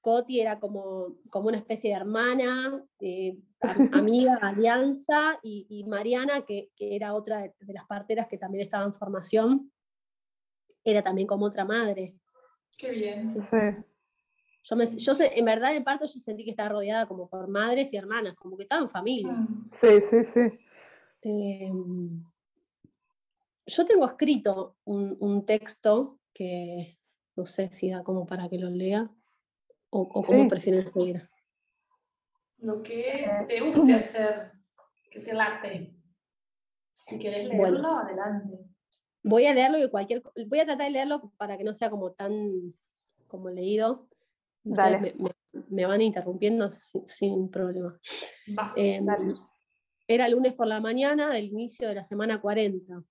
Coti 0.01 0.41
era 0.41 0.61
como, 0.61 1.17
como 1.31 1.49
una 1.49 1.57
especie 1.57 1.91
de 1.91 1.97
hermana, 1.97 2.85
eh, 3.01 3.39
amiga, 3.93 4.37
alianza, 4.37 5.39
y, 5.43 5.83
Mariana, 5.89 6.45
que, 6.45 6.71
que, 6.77 6.95
era 6.95 7.15
otra 7.15 7.41
de, 7.41 7.73
las 7.73 7.87
parteras 7.87 8.29
que 8.29 8.37
también 8.37 8.65
estaba 8.65 8.85
en 8.85 8.93
formación, 8.93 9.73
era 10.85 11.03
también 11.03 11.27
como 11.27 11.47
otra 11.47 11.65
madre. 11.65 12.15
Qué 12.77 12.91
bien. 12.91 13.35
Yo, 14.65 14.77
me, 14.77 14.87
yo 14.87 15.13
en 15.19 15.45
verdad 15.45 15.71
en 15.71 15.79
el 15.79 15.85
parto 15.85 16.05
yo 16.05 16.21
sentí 16.21 16.45
que 16.45 16.51
estaba 16.51 16.71
rodeada 16.71 17.07
como 17.07 17.29
por 17.29 17.49
madres 17.49 17.91
y 17.93 17.97
hermanas, 17.97 18.35
como 18.35 18.59
que 18.59 18.65
estaba 18.65 18.83
en 18.83 18.91
familia. 18.91 19.33
Mm. 19.33 19.71
Sí, 19.73 20.01
sí, 20.03 20.25
sí. 20.25 20.59
Em, 21.25 22.23
yo 23.67 23.87
tengo 23.87 24.07
escrito 24.07 24.77
un, 24.85 25.45
texto 25.47 26.21
que 26.33 26.99
no 27.37 27.47
sé 27.47 27.71
si 27.73 27.91
da 27.91 28.03
como 28.03 28.27
para 28.27 28.49
que 28.49 28.59
lo 28.59 28.71
lea 28.71 29.11
o, 29.91 30.01
o 30.03 30.23
cómo 30.23 30.49
prefieres 30.49 30.95
leer. 30.95 31.29
Lo 32.59 32.83
que 32.83 33.29
te 33.49 33.61
guste 33.61 33.95
hacer, 33.95 34.53
que 35.11 35.21
te 35.21 35.33
late. 35.33 35.95
Si 36.93 37.19
quieres 37.19 37.49
leerlo, 37.49 37.99
adelante 37.99 38.75
voy 39.25 39.47
a 39.47 39.55
leerlo 39.55 39.79
y 39.79 39.91
cualquier 39.91 40.23
voy 40.47 40.61
a 40.61 40.67
tratar 40.67 40.87
de 40.87 40.93
leerlo 40.93 41.33
para 41.37 41.59
que 41.59 41.65
no 41.65 41.75
sea 41.75 41.91
como 41.91 42.13
tan 42.13 42.33
como 43.27 43.51
leído. 43.51 44.07
Me, 45.71 45.87
van 45.87 46.01
interrumpiendo 46.01 46.71
sin, 47.07 47.51
problema. 47.51 47.99
Em, 48.77 49.07
era 50.07 50.29
lunes 50.29 50.53
por 50.55 50.67
la 50.67 50.81
mañana 50.81 51.31
del 51.31 51.47
inicio 51.47 51.89
de 51.89 51.95
la 51.95 52.05
semana 52.05 52.41
40. 52.41 53.03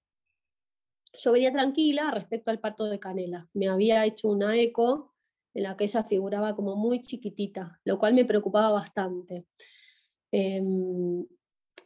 Yo 1.15 1.31
venía 1.31 1.51
tranquila 1.51 2.11
respecto 2.11 2.51
al 2.51 2.59
parto 2.59 2.85
de 2.85 2.99
Canela. 2.99 3.47
Me 3.53 3.67
había 3.67 4.05
hecho 4.05 4.27
una 4.29 4.55
eco 4.57 5.13
en 5.53 5.63
la 5.63 5.77
que 5.77 5.83
ella 5.85 6.03
figuraba 6.03 6.55
como 6.55 6.75
muy 6.75 7.03
chiquitita, 7.03 7.79
lo 7.83 7.99
cual 7.99 8.13
me 8.13 8.25
preocupaba 8.25 8.71
bastante. 8.71 9.45
Em, 10.31 11.25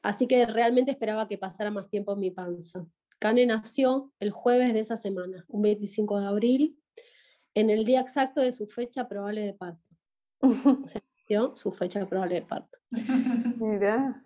así 0.01 0.27
que 0.27 0.45
realmente 0.45 0.91
esperaba 0.91 1.27
que 1.27 1.37
pasara 1.37 1.71
más 1.71 1.89
tiempo 1.89 2.13
en 2.13 2.19
mi 2.19 2.31
panza. 2.31 2.85
Cane 3.19 3.45
nació 3.45 4.13
el 4.19 4.31
jueves 4.31 4.73
de 4.73 4.79
esa 4.79 4.95
semana, 4.95 5.43
un 5.49 5.63
25 5.63 6.19
de 6.19 6.25
abril, 6.27 6.79
en 7.53 7.69
el 7.69 7.83
día 7.83 7.99
exacto 7.99 8.41
de 8.41 8.53
su 8.53 8.67
fecha 8.67 9.07
probable 9.07 9.41
de 9.41 9.53
parto. 9.53 9.83
O 10.85 10.87
sea, 10.87 11.01
su 11.55 11.71
fecha 11.71 12.05
probable 12.05 12.35
de 12.35 12.41
parto. 12.43 12.77
Mira. 13.59 14.23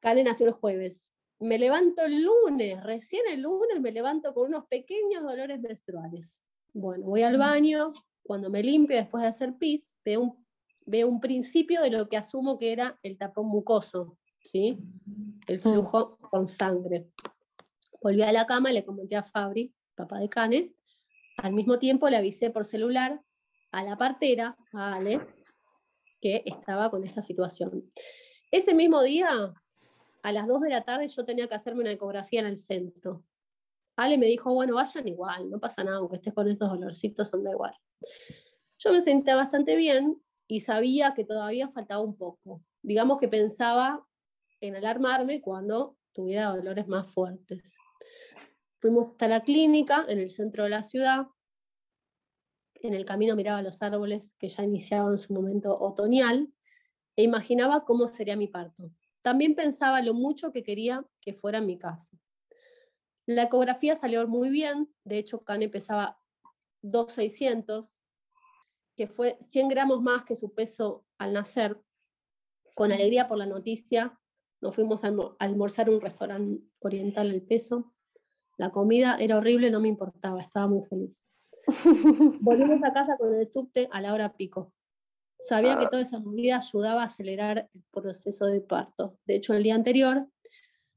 Cane 0.00 0.24
nació 0.24 0.46
el 0.46 0.52
jueves. 0.52 1.12
Me 1.38 1.58
levanto 1.58 2.02
el 2.04 2.22
lunes, 2.22 2.82
recién 2.82 3.22
el 3.30 3.42
lunes 3.42 3.80
me 3.80 3.92
levanto 3.92 4.32
con 4.32 4.48
unos 4.48 4.66
pequeños 4.66 5.22
dolores 5.22 5.60
menstruales. 5.60 6.40
Bueno, 6.72 7.06
voy 7.06 7.22
al 7.22 7.36
mm. 7.36 7.38
baño, 7.38 7.92
cuando 8.22 8.50
me 8.50 8.62
limpio 8.62 8.96
después 8.96 9.22
de 9.22 9.28
hacer 9.28 9.56
pis, 9.58 9.90
veo 10.04 10.20
un, 10.20 10.46
veo 10.86 11.08
un 11.08 11.20
principio 11.20 11.82
de 11.82 11.90
lo 11.90 12.08
que 12.08 12.16
asumo 12.16 12.58
que 12.58 12.72
era 12.72 12.98
el 13.02 13.18
tapón 13.18 13.48
mucoso, 13.48 14.18
¿sí? 14.40 14.78
El 15.46 15.58
mm. 15.58 15.60
flujo 15.60 16.18
con 16.18 16.48
sangre. 16.48 17.10
Volví 18.02 18.22
a 18.22 18.32
la 18.32 18.46
cama 18.46 18.70
y 18.70 18.74
le 18.74 18.84
comenté 18.84 19.16
a 19.16 19.24
Fabri, 19.24 19.74
papá 19.94 20.18
de 20.18 20.28
Cane. 20.28 20.74
Al 21.38 21.52
mismo 21.52 21.78
tiempo 21.78 22.08
le 22.08 22.16
avisé 22.16 22.50
por 22.50 22.64
celular 22.64 23.20
a 23.72 23.82
la 23.82 23.96
partera, 23.96 24.56
a 24.72 24.94
Ale, 24.94 25.20
que 26.20 26.42
estaba 26.46 26.90
con 26.90 27.04
esta 27.04 27.20
situación. 27.20 27.90
Ese 28.50 28.74
mismo 28.74 29.02
día, 29.02 29.52
a 30.26 30.32
las 30.32 30.48
2 30.48 30.60
de 30.62 30.70
la 30.70 30.82
tarde, 30.82 31.06
yo 31.06 31.24
tenía 31.24 31.46
que 31.46 31.54
hacerme 31.54 31.82
una 31.82 31.92
ecografía 31.92 32.40
en 32.40 32.46
el 32.46 32.58
centro. 32.58 33.22
Ale 33.94 34.18
me 34.18 34.26
dijo, 34.26 34.52
bueno, 34.52 34.74
vayan 34.74 35.06
igual, 35.06 35.48
no 35.48 35.60
pasa 35.60 35.84
nada, 35.84 35.98
aunque 35.98 36.16
estés 36.16 36.34
con 36.34 36.48
estos 36.48 36.68
dolorcitos, 36.68 37.28
son 37.28 37.44
da 37.44 37.52
igual. 37.52 37.72
Yo 38.76 38.90
me 38.90 39.02
sentía 39.02 39.36
bastante 39.36 39.76
bien 39.76 40.20
y 40.48 40.62
sabía 40.62 41.14
que 41.14 41.24
todavía 41.24 41.68
faltaba 41.68 42.00
un 42.00 42.16
poco. 42.16 42.60
Digamos 42.82 43.20
que 43.20 43.28
pensaba 43.28 44.04
en 44.60 44.74
alarmarme 44.74 45.40
cuando 45.40 45.96
tuviera 46.12 46.46
dolores 46.46 46.88
más 46.88 47.06
fuertes. 47.06 47.72
Fuimos 48.80 49.10
hasta 49.10 49.28
la 49.28 49.44
clínica 49.44 50.06
en 50.08 50.18
el 50.18 50.32
centro 50.32 50.64
de 50.64 50.70
la 50.70 50.82
ciudad. 50.82 51.28
En 52.74 52.94
el 52.94 53.04
camino 53.04 53.36
miraba 53.36 53.62
los 53.62 53.80
árboles 53.80 54.34
que 54.40 54.48
ya 54.48 54.64
iniciaban 54.64 55.18
su 55.18 55.32
momento 55.32 55.78
otoñal 55.78 56.52
e 57.14 57.22
imaginaba 57.22 57.84
cómo 57.84 58.08
sería 58.08 58.34
mi 58.34 58.48
parto. 58.48 58.90
También 59.26 59.56
pensaba 59.56 60.02
lo 60.02 60.14
mucho 60.14 60.52
que 60.52 60.62
quería 60.62 61.04
que 61.20 61.34
fuera 61.34 61.58
en 61.58 61.66
mi 61.66 61.76
casa. 61.76 62.16
La 63.26 63.42
ecografía 63.42 63.96
salió 63.96 64.24
muy 64.28 64.50
bien, 64.50 64.88
de 65.02 65.18
hecho 65.18 65.42
Cane 65.42 65.68
pesaba 65.68 66.20
2,600, 66.82 68.00
que 68.94 69.08
fue 69.08 69.36
100 69.40 69.66
gramos 69.66 70.00
más 70.00 70.24
que 70.24 70.36
su 70.36 70.54
peso 70.54 71.04
al 71.18 71.32
nacer. 71.32 71.82
Con 72.76 72.92
alegría 72.92 73.26
por 73.26 73.38
la 73.38 73.46
noticia, 73.46 74.16
nos 74.60 74.76
fuimos 74.76 75.02
a 75.02 75.12
almorzar 75.40 75.88
en 75.88 75.96
un 75.96 76.00
restaurante 76.02 76.64
oriental 76.78 77.28
al 77.28 77.42
peso. 77.42 77.96
La 78.56 78.70
comida 78.70 79.16
era 79.18 79.38
horrible, 79.38 79.72
no 79.72 79.80
me 79.80 79.88
importaba, 79.88 80.40
estaba 80.40 80.68
muy 80.68 80.84
feliz. 80.84 81.26
Volvimos 82.42 82.84
a 82.84 82.92
casa 82.92 83.16
con 83.16 83.34
el 83.34 83.48
subte 83.48 83.88
a 83.90 84.00
la 84.00 84.14
hora 84.14 84.36
pico. 84.36 84.75
Sabía 85.40 85.78
que 85.78 85.86
toda 85.86 86.02
esa 86.02 86.18
movida 86.18 86.56
ayudaba 86.58 87.02
a 87.02 87.06
acelerar 87.06 87.68
el 87.72 87.82
proceso 87.92 88.46
de 88.46 88.60
parto. 88.60 89.18
De 89.26 89.36
hecho, 89.36 89.54
el 89.54 89.62
día 89.62 89.74
anterior 89.74 90.26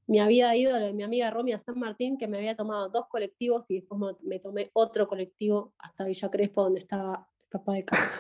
me 0.08 0.22
había 0.22 0.56
ido 0.56 0.76
de 0.76 0.92
mi 0.92 1.04
amiga 1.04 1.30
Romy 1.30 1.54
a 1.54 1.60
San 1.60 1.78
Martín, 1.78 2.18
que 2.18 2.28
me 2.28 2.38
había 2.38 2.56
tomado 2.56 2.90
dos 2.90 3.06
colectivos 3.08 3.70
y 3.70 3.76
después 3.76 4.18
me 4.24 4.40
tomé 4.40 4.72
otro 4.74 5.08
colectivo 5.08 5.74
hasta 5.78 6.04
Villa 6.04 6.32
Crespo, 6.32 6.64
donde 6.64 6.80
estaba 6.80 7.28
el 7.42 7.50
papá 7.50 7.74
de 7.74 7.86
casa. 7.86 8.12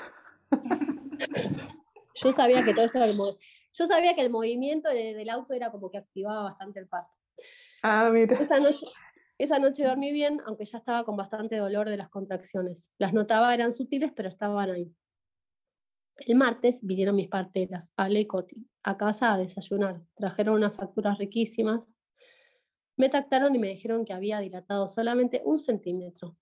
Yo 2.14 2.34
sabía 2.34 2.64
que 2.64 2.74
todo 2.74 2.86
esto 2.86 2.98
era 2.98 3.08
el 3.08 3.18
Yo 3.74 3.88
sabía 3.88 4.14
que 4.14 4.22
el 4.22 4.30
movimiento 4.30 4.90
del 4.90 5.30
auto 5.30 5.54
era 5.54 5.72
como 5.72 5.90
que 5.90 5.98
activaba 5.98 6.44
bastante 6.44 6.80
el 6.80 6.88
parto. 6.88 7.12
Ah, 7.82 8.10
mira. 8.12 8.38
Esa 8.40 8.60
noche, 8.60 8.86
esa 9.38 9.58
noche 9.58 9.84
dormí 9.84 10.12
bien, 10.12 10.42
aunque 10.46 10.66
ya 10.66 10.80
estaba 10.80 11.06
con 11.06 11.16
bastante 11.16 11.56
dolor 11.56 11.90
de 11.90 11.98
las 11.98 12.10
contracciones. 12.10 12.92
Las 12.98 13.14
notaba, 13.14 13.54
eran 13.54 13.74
sutiles, 13.74 14.12
pero 14.14 14.30
estaban 14.30 14.70
ahí. 14.70 14.94
El 16.26 16.38
martes 16.38 16.80
vinieron 16.82 17.16
mis 17.16 17.30
parteras, 17.30 17.92
Ale 17.96 18.22
y 18.22 18.26
Coti, 18.26 18.68
a 18.84 18.98
casa 18.98 19.34
a 19.34 19.38
desayunar. 19.38 20.02
Trajeron 20.16 20.56
unas 20.56 20.76
facturas 20.76 21.18
riquísimas. 21.18 21.98
Me 22.98 23.10
tactaron 23.10 23.56
y 23.56 23.60
me 23.60 23.70
dijeron 23.70 24.06
que 24.06 24.14
había 24.14 24.40
dilatado 24.40 24.88
solamente 24.88 25.42
un 25.46 25.60
centímetro. 25.60 26.38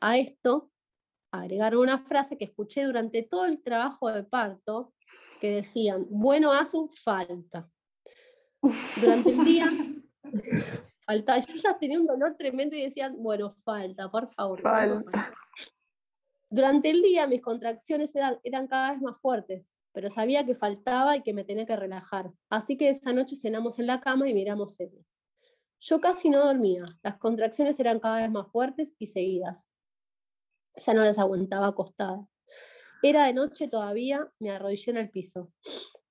A 0.00 0.16
esto 0.18 0.70
agregaron 1.30 1.82
una 1.82 1.98
frase 1.98 2.38
que 2.38 2.44
escuché 2.44 2.84
durante 2.84 3.22
todo 3.22 3.44
el 3.44 3.62
trabajo 3.62 4.10
de 4.10 4.24
parto, 4.24 4.94
que 5.40 5.56
decían, 5.56 6.06
bueno, 6.08 6.52
a 6.52 6.64
su 6.64 6.88
falta. 6.88 7.68
Durante 9.00 9.30
el 9.30 9.44
día, 9.44 9.66
falta. 11.06 11.38
Yo 11.40 11.54
ya 11.54 11.76
tenía 11.78 12.00
un 12.00 12.06
dolor 12.06 12.36
tremendo 12.38 12.76
y 12.76 12.82
decían, 12.82 13.16
bueno, 13.18 13.54
falta, 13.64 14.10
por 14.10 14.30
favor. 14.30 14.62
Falta. 14.62 15.34
Durante 16.54 16.88
el 16.88 17.02
día 17.02 17.26
mis 17.26 17.42
contracciones 17.42 18.14
eran, 18.14 18.68
cada 18.68 18.92
vez 18.92 19.02
más 19.02 19.20
fuertes, 19.20 19.66
pero 19.90 20.08
sabía 20.08 20.46
que 20.46 20.54
faltaba 20.54 21.16
y 21.16 21.22
que 21.24 21.34
me 21.34 21.42
tenía 21.42 21.66
que 21.66 21.74
relajar. 21.74 22.30
Así 22.48 22.76
que 22.76 22.90
esa 22.90 23.10
noche 23.10 23.34
cenamos 23.34 23.80
en 23.80 23.88
la 23.88 24.00
cama 24.00 24.28
y 24.28 24.34
miramos 24.34 24.76
series. 24.76 25.04
Yo 25.80 26.00
casi 26.00 26.30
no 26.30 26.46
dormía, 26.46 26.84
las 27.02 27.18
contracciones 27.18 27.80
eran 27.80 27.98
cada 27.98 28.20
vez 28.20 28.30
más 28.30 28.46
fuertes 28.52 28.94
y 29.00 29.08
seguidas. 29.08 29.66
Ya 30.76 30.94
no 30.94 31.04
las 31.04 31.18
aguantaba 31.18 31.66
acostada. 31.66 32.24
Era 33.02 33.26
de 33.26 33.32
noche 33.32 33.66
todavía, 33.66 34.30
me 34.38 34.52
arrodillé 34.52 34.92
en 34.92 34.98
el 34.98 35.10
piso. 35.10 35.50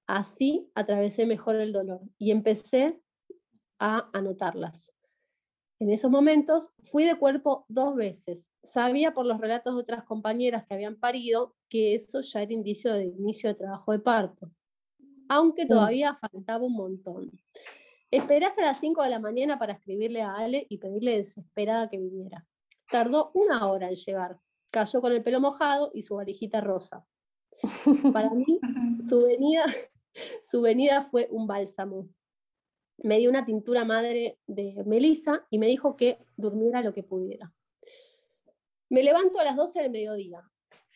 Así 0.08 0.70
atravesé 0.76 1.26
mejor 1.26 1.56
el 1.56 1.72
dolor 1.72 2.02
y 2.18 2.32
empecé 2.32 3.00
a 3.80 4.10
anotarlas. 4.12 4.93
En 5.84 5.92
esos 5.92 6.10
momentos 6.10 6.72
fui 6.82 7.04
de 7.04 7.20
cuerpo 7.20 7.66
dos 7.68 7.94
veces. 7.94 8.50
Sabía 8.64 9.14
por 9.14 9.26
los 9.26 9.42
relatos 9.42 9.76
de 9.76 9.82
otras 9.82 10.06
compañeras 10.06 10.66
que 10.66 10.76
habían 10.76 10.96
parido 10.96 11.58
que 11.68 11.94
eso 11.94 12.22
ya 12.22 12.42
era 12.42 12.54
indicio 12.54 12.94
de 12.94 13.08
inicio 13.08 13.50
de 13.50 13.56
trabajo 13.56 13.92
de 13.92 14.00
parto, 14.00 14.50
aunque 15.28 15.66
todavía 15.66 16.16
faltaba 16.16 16.64
un 16.64 16.76
montón. 16.76 17.32
Esperé 18.12 18.46
hasta 18.46 18.62
las 18.62 18.80
5 18.80 19.04
de 19.04 19.10
la 19.10 19.20
mañana 19.20 19.60
para 19.60 19.74
escribirle 19.74 20.22
a 20.22 20.36
Ale 20.36 20.66
y 20.70 20.78
pedirle 20.78 21.18
desesperada 21.18 21.90
que 21.90 21.98
viniera. 21.98 22.48
Tardó 22.90 23.32
una 23.34 23.68
hora 23.68 23.90
en 23.90 23.98
llegar. 23.98 24.40
Cayó 24.72 25.02
con 25.02 25.12
el 25.12 25.22
pelo 25.22 25.42
mojado 25.42 25.92
y 25.94 26.04
su 26.04 26.16
varijita 26.16 26.62
rosa. 26.62 27.06
Para 28.14 28.30
mí, 28.30 28.46
su 29.04 29.22
venida, 29.22 29.66
su 30.46 30.62
venida 30.62 31.10
fue 31.12 31.28
un 31.30 31.46
bálsamo 31.46 32.08
me 32.98 33.20
dio 33.20 33.30
una 33.30 33.46
tintura 33.46 33.86
madre 33.86 34.40
de 34.48 34.84
Melissa 34.86 35.46
y 35.50 35.60
me 35.60 35.68
dijo 35.68 35.96
que 35.96 36.18
durmiera 36.36 36.82
lo 36.82 36.94
que 36.94 37.04
pudiera. 37.04 37.54
Me 38.90 39.04
levanto 39.04 39.40
a 39.40 39.44
las 39.44 39.56
12 39.56 39.82
del 39.82 39.92
mediodía. 39.92 40.42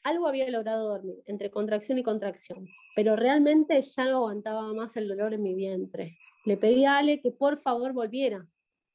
Algo 0.04 0.28
había 0.28 0.50
logrado 0.50 0.90
dormir, 0.90 1.22
entre 1.26 1.52
contracción 1.52 1.98
y 1.98 2.04
contracción, 2.04 2.66
pero 2.96 3.16
realmente 3.16 3.82
ya 3.82 4.06
no 4.06 4.18
aguantaba 4.18 4.74
más 4.74 4.96
el 4.96 5.08
dolor 5.08 5.34
en 5.34 5.44
mi 5.44 5.54
vientre. 5.54 6.18
Le 6.46 6.56
pedí 6.56 6.86
a 6.86 6.98
Ale 6.98 7.20
que 7.20 7.32
por 7.32 7.58
favor 7.58 7.92
volviera. 7.94 8.48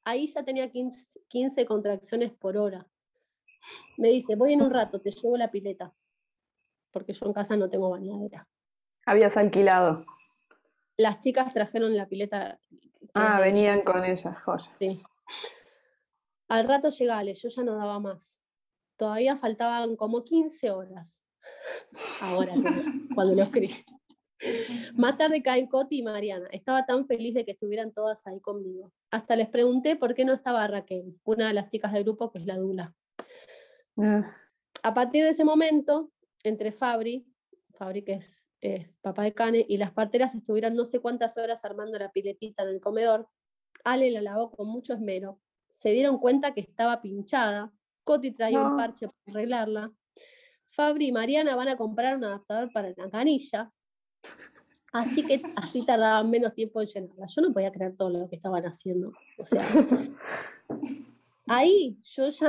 Ahí 0.05 0.27
ya 0.27 0.43
tenía 0.43 0.71
15, 0.71 1.65
contracciones 1.65 2.31
por 2.31 2.57
hora. 2.57 2.87
Me 3.97 4.09
dice, 4.09 4.35
voy 4.35 4.53
en 4.53 4.61
un 4.61 4.71
rato, 4.71 4.99
te 4.99 5.11
llevo 5.11 5.37
la 5.37 5.51
pileta, 5.51 5.93
porque 6.91 7.13
yo 7.13 7.25
en 7.27 7.33
casa 7.33 7.55
no 7.55 7.69
tengo 7.69 7.89
bañadera. 7.89 8.47
Habías 9.05 9.37
alquilado. 9.37 10.03
Las 10.97 11.19
chicas 11.19 11.53
trajeron 11.53 11.95
la 11.95 12.07
pileta 12.07 12.59
Ah, 13.13 13.39
venían 13.39 13.81
con 13.81 14.03
ellas, 14.03 14.35
joya. 14.43 14.71
Sí. 14.79 15.03
Al 16.49 16.67
rato 16.67 16.89
llegale, 16.89 17.33
yo 17.33 17.49
ya 17.49 17.63
no 17.63 17.75
daba 17.75 17.99
más. 17.99 18.39
Todavía 18.97 19.37
faltaban 19.37 19.95
como 19.95 20.23
15 20.23 20.71
horas. 20.71 21.21
Ahora, 22.21 22.53
cuando 23.13 23.35
lo 23.35 23.43
escribí. 23.43 23.85
Más 24.95 25.17
tarde 25.17 25.41
caen 25.41 25.67
Coti 25.67 25.99
y 25.99 26.03
Mariana. 26.03 26.47
Estaba 26.51 26.85
tan 26.85 27.05
feliz 27.05 27.33
de 27.33 27.45
que 27.45 27.51
estuvieran 27.51 27.91
todas 27.91 28.25
ahí 28.27 28.39
conmigo. 28.41 28.91
Hasta 29.11 29.35
les 29.35 29.49
pregunté 29.49 29.95
por 29.95 30.13
qué 30.13 30.25
no 30.25 30.33
estaba 30.33 30.67
Raquel, 30.67 31.17
una 31.23 31.47
de 31.47 31.53
las 31.53 31.69
chicas 31.69 31.93
del 31.93 32.03
grupo 32.03 32.31
que 32.31 32.39
es 32.39 32.45
la 32.45 32.57
Dula. 32.57 32.93
Ah. 33.97 34.35
A 34.81 34.93
partir 34.93 35.23
de 35.23 35.29
ese 35.29 35.45
momento, 35.45 36.11
entre 36.43 36.71
Fabri, 36.71 37.25
Fabri 37.73 38.03
que 38.03 38.13
es 38.13 38.47
eh, 38.65 38.89
papá 39.01 39.23
de 39.23 39.33
Cane, 39.33 39.65
y 39.67 39.75
las 39.75 39.91
parteras 39.91 40.33
estuvieron 40.33 40.73
no 40.73 40.85
sé 40.85 41.01
cuántas 41.01 41.35
horas 41.35 41.65
armando 41.65 41.99
la 41.99 42.13
piletita 42.13 42.63
en 42.63 42.69
el 42.69 42.79
comedor. 42.79 43.27
Ale 43.83 44.09
la 44.09 44.21
lavó 44.21 44.51
con 44.51 44.69
mucho 44.69 44.93
esmero. 44.93 45.41
Se 45.75 45.89
dieron 45.89 46.17
cuenta 46.17 46.53
que 46.53 46.61
estaba 46.61 47.01
pinchada. 47.01 47.73
Coti 48.05 48.31
traía 48.31 48.61
un 48.61 48.77
parche 48.77 49.07
para 49.09 49.19
arreglarla. 49.27 49.91
Fabri 50.69 51.07
y 51.07 51.11
Mariana 51.11 51.57
van 51.57 51.67
a 51.67 51.75
comprar 51.75 52.15
un 52.15 52.23
adaptador 52.23 52.71
para 52.71 52.93
la 52.95 53.09
canilla. 53.09 53.69
Así 54.93 55.27
que 55.27 55.41
así 55.57 55.85
tardaban 55.85 56.29
menos 56.29 56.53
tiempo 56.53 56.79
en 56.79 56.87
llenarla. 56.87 57.25
Yo 57.27 57.41
no 57.41 57.51
podía 57.51 57.71
creer 57.71 57.97
todo 57.97 58.11
lo 58.11 58.29
que 58.29 58.37
estaban 58.37 58.63
haciendo. 58.63 59.11
O 59.37 59.43
sea, 59.43 59.59
ahí 61.47 61.99
yo 62.01 62.29
ya, 62.29 62.47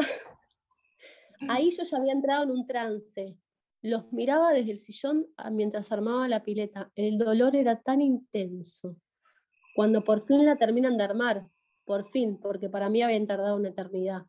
ahí 1.49 1.73
yo 1.77 1.83
ya 1.83 1.97
había 1.97 2.13
entrado 2.13 2.45
en 2.45 2.51
un 2.53 2.67
trance. 2.69 3.37
Los 3.85 4.11
miraba 4.15 4.55
desde 4.55 4.71
el 4.71 4.79
sillón 4.79 5.27
ah, 5.37 5.51
mientras 5.51 5.93
armaba 5.93 6.27
la 6.27 6.43
pileta. 6.43 6.91
El 6.95 7.19
dolor 7.19 7.55
era 7.55 7.83
tan 7.83 8.01
intenso. 8.01 8.97
Cuando 9.77 10.03
por 10.03 10.27
fin 10.27 10.47
la 10.47 10.57
terminan 10.57 10.97
de 10.97 11.05
armar, 11.05 11.47
por 11.85 12.11
fin, 12.11 12.41
porque 12.41 12.71
para 12.71 12.89
mí 12.89 13.03
habían 13.03 13.27
tardado 13.27 13.57
una 13.57 13.69
eternidad. 13.69 14.23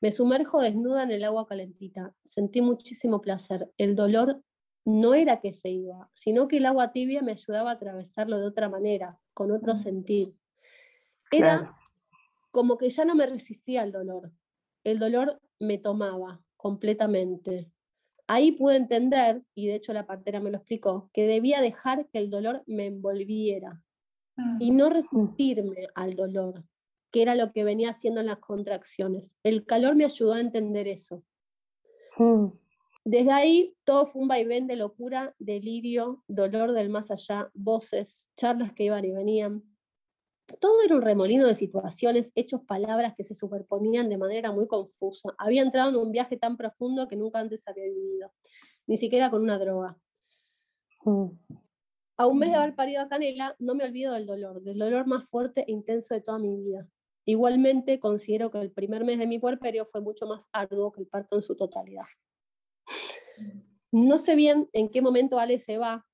Me 0.00 0.12
sumerjo 0.12 0.60
desnuda 0.60 1.02
en 1.02 1.10
el 1.10 1.24
agua 1.24 1.44
calentita. 1.44 2.14
Sentí 2.24 2.60
muchísimo 2.60 3.20
placer. 3.20 3.68
El 3.78 3.96
dolor 3.96 4.44
no 4.84 5.14
era 5.14 5.40
que 5.40 5.54
se 5.54 5.70
iba, 5.70 6.08
sino 6.14 6.46
que 6.46 6.58
el 6.58 6.66
agua 6.66 6.92
tibia 6.92 7.20
me 7.20 7.32
ayudaba 7.32 7.70
a 7.70 7.74
atravesarlo 7.74 8.38
de 8.38 8.46
otra 8.46 8.68
manera, 8.68 9.18
con 9.32 9.50
otro 9.50 9.74
mm. 9.74 9.76
sentir. 9.76 10.34
Era 11.32 11.74
como 12.52 12.78
que 12.78 12.90
ya 12.90 13.04
no 13.04 13.16
me 13.16 13.26
resistía 13.26 13.82
al 13.82 13.90
dolor. 13.90 14.30
El 14.84 15.00
dolor 15.00 15.40
me 15.58 15.78
tomaba 15.78 16.44
completamente. 16.56 17.73
Ahí 18.26 18.52
pude 18.52 18.76
entender, 18.76 19.42
y 19.54 19.66
de 19.66 19.74
hecho 19.74 19.92
la 19.92 20.06
partera 20.06 20.40
me 20.40 20.50
lo 20.50 20.58
explicó, 20.58 21.10
que 21.12 21.26
debía 21.26 21.60
dejar 21.60 22.08
que 22.08 22.18
el 22.18 22.30
dolor 22.30 22.62
me 22.66 22.86
envolviera 22.86 23.82
y 24.58 24.72
mm. 24.72 24.76
no 24.76 24.88
resistirme 24.88 25.88
al 25.94 26.16
dolor, 26.16 26.64
que 27.10 27.22
era 27.22 27.34
lo 27.34 27.52
que 27.52 27.64
venía 27.64 27.90
haciendo 27.90 28.20
en 28.20 28.26
las 28.26 28.38
contracciones. 28.38 29.36
El 29.42 29.66
calor 29.66 29.94
me 29.94 30.04
ayudó 30.04 30.32
a 30.32 30.40
entender 30.40 30.88
eso. 30.88 31.22
Mm. 32.16 32.46
Desde 33.04 33.30
ahí 33.30 33.76
todo 33.84 34.06
fue 34.06 34.22
un 34.22 34.28
vaivén 34.28 34.66
de 34.66 34.76
locura, 34.76 35.34
delirio, 35.38 36.24
dolor 36.26 36.72
del 36.72 36.88
más 36.88 37.10
allá, 37.10 37.50
voces, 37.52 38.26
charlas 38.36 38.72
que 38.72 38.84
iban 38.84 39.04
y 39.04 39.12
venían. 39.12 39.62
Todo 40.60 40.82
era 40.84 40.96
un 40.96 41.02
remolino 41.02 41.46
de 41.46 41.54
situaciones, 41.54 42.30
hechos, 42.34 42.62
palabras 42.66 43.14
que 43.16 43.24
se 43.24 43.34
superponían 43.34 44.08
de 44.08 44.18
manera 44.18 44.52
muy 44.52 44.66
confusa. 44.66 45.34
Había 45.38 45.62
entrado 45.62 45.90
en 45.90 45.96
un 45.96 46.12
viaje 46.12 46.36
tan 46.36 46.56
profundo 46.56 47.08
que 47.08 47.16
nunca 47.16 47.38
antes 47.38 47.66
había 47.66 47.84
vivido, 47.84 48.32
ni 48.86 48.96
siquiera 48.96 49.30
con 49.30 49.42
una 49.42 49.58
droga. 49.58 49.96
Mm. 51.04 51.28
A 52.16 52.26
un 52.26 52.38
mes 52.38 52.50
de 52.50 52.56
haber 52.56 52.74
parido 52.74 53.02
a 53.02 53.08
Canela, 53.08 53.56
no 53.58 53.74
me 53.74 53.84
olvido 53.84 54.12
del 54.12 54.26
dolor, 54.26 54.62
del 54.62 54.78
dolor 54.78 55.06
más 55.06 55.28
fuerte 55.28 55.64
e 55.66 55.72
intenso 55.72 56.14
de 56.14 56.20
toda 56.20 56.38
mi 56.38 56.54
vida. 56.56 56.86
Igualmente, 57.24 57.98
considero 57.98 58.50
que 58.50 58.60
el 58.60 58.70
primer 58.70 59.04
mes 59.04 59.18
de 59.18 59.26
mi 59.26 59.38
puerperio 59.38 59.86
fue 59.86 60.00
mucho 60.00 60.26
más 60.26 60.48
arduo 60.52 60.92
que 60.92 61.00
el 61.00 61.06
parto 61.08 61.36
en 61.36 61.42
su 61.42 61.56
totalidad. 61.56 62.06
No 63.90 64.18
sé 64.18 64.34
bien 64.34 64.68
en 64.72 64.90
qué 64.90 65.00
momento 65.00 65.38
Ale 65.38 65.58
se 65.58 65.78
va, 65.78 66.06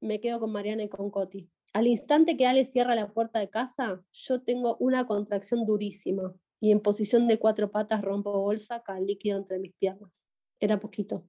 me 0.00 0.20
quedo 0.20 0.40
con 0.40 0.52
Mariana 0.52 0.82
y 0.82 0.88
con 0.88 1.10
Coti. 1.10 1.50
Al 1.72 1.86
instante 1.86 2.36
que 2.36 2.46
Ale 2.46 2.64
cierra 2.64 2.94
la 2.94 3.12
puerta 3.12 3.38
de 3.38 3.50
casa, 3.50 4.02
yo 4.12 4.42
tengo 4.42 4.76
una 4.80 5.06
contracción 5.06 5.66
durísima 5.66 6.34
y 6.60 6.72
en 6.72 6.80
posición 6.80 7.28
de 7.28 7.38
cuatro 7.38 7.70
patas 7.70 8.02
rompo 8.02 8.32
bolsa, 8.32 8.82
cae 8.82 9.02
líquido 9.02 9.38
entre 9.38 9.58
mis 9.58 9.74
piernas. 9.74 10.26
Era 10.60 10.80
poquito. 10.80 11.24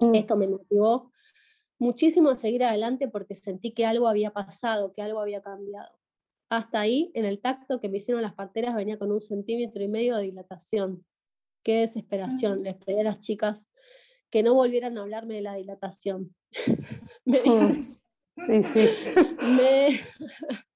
Mm. 0.00 0.14
Esto 0.14 0.36
me 0.36 0.48
motivó 0.48 1.12
muchísimo 1.78 2.30
a 2.30 2.34
seguir 2.36 2.64
adelante 2.64 3.08
porque 3.08 3.34
sentí 3.34 3.72
que 3.72 3.86
algo 3.86 4.08
había 4.08 4.32
pasado, 4.32 4.92
que 4.92 5.02
algo 5.02 5.20
había 5.20 5.42
cambiado. 5.42 5.90
Hasta 6.48 6.80
ahí, 6.80 7.10
en 7.14 7.24
el 7.24 7.40
tacto 7.40 7.80
que 7.80 7.88
me 7.88 7.98
hicieron 7.98 8.22
las 8.22 8.34
parteras, 8.34 8.74
venía 8.74 8.98
con 8.98 9.12
un 9.12 9.20
centímetro 9.20 9.82
y 9.82 9.88
medio 9.88 10.16
de 10.16 10.24
dilatación. 10.24 11.04
Qué 11.62 11.80
desesperación. 11.80 12.62
Les 12.62 12.76
pedí 12.76 13.00
a 13.00 13.04
las 13.04 13.20
chicas 13.20 13.66
que 14.30 14.42
no 14.42 14.54
volvieran 14.54 14.98
a 14.98 15.02
hablarme 15.02 15.34
de 15.34 15.42
la 15.42 15.54
dilatación. 15.54 16.34
me, 17.24 17.40
Mm. 17.40 17.96
Sí, 18.36 18.62
sí. 18.64 18.88
me- 19.56 20.00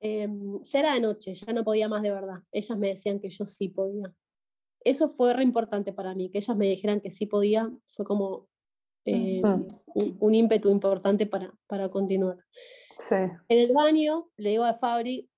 Em, 0.00 0.62
ya 0.62 0.78
era 0.80 0.94
de 0.94 1.00
noche, 1.00 1.34
ya 1.34 1.52
no 1.52 1.64
podía 1.64 1.88
más 1.88 2.02
de 2.02 2.10
verdad. 2.10 2.40
Ellas 2.52 2.78
me 2.78 2.88
decían 2.88 3.18
que 3.18 3.30
yo 3.30 3.46
sí 3.46 3.68
podía. 3.70 4.12
Eso 4.84 5.08
fue 5.08 5.32
re 5.32 5.42
importante 5.42 5.92
para 5.92 6.14
mí, 6.14 6.30
que 6.30 6.38
ellas 6.38 6.56
me 6.56 6.68
dijeran 6.68 7.00
que 7.00 7.10
sí 7.10 7.26
podía, 7.26 7.72
fue 7.88 8.04
como 8.04 8.46
eh, 9.04 9.40
Ujú. 9.42 9.82
un, 9.94 10.16
un 10.20 10.34
ímpetu 10.34 10.70
importante 10.70 11.26
para, 11.26 11.52
para 11.66 11.88
continuar. 11.88 12.36
Sí. 12.98 13.14
En 13.48 13.58
el 13.58 13.72
baño 13.72 14.30
le 14.36 14.50
digo 14.50 14.64
a 14.64 14.74
Fabri 14.74 15.28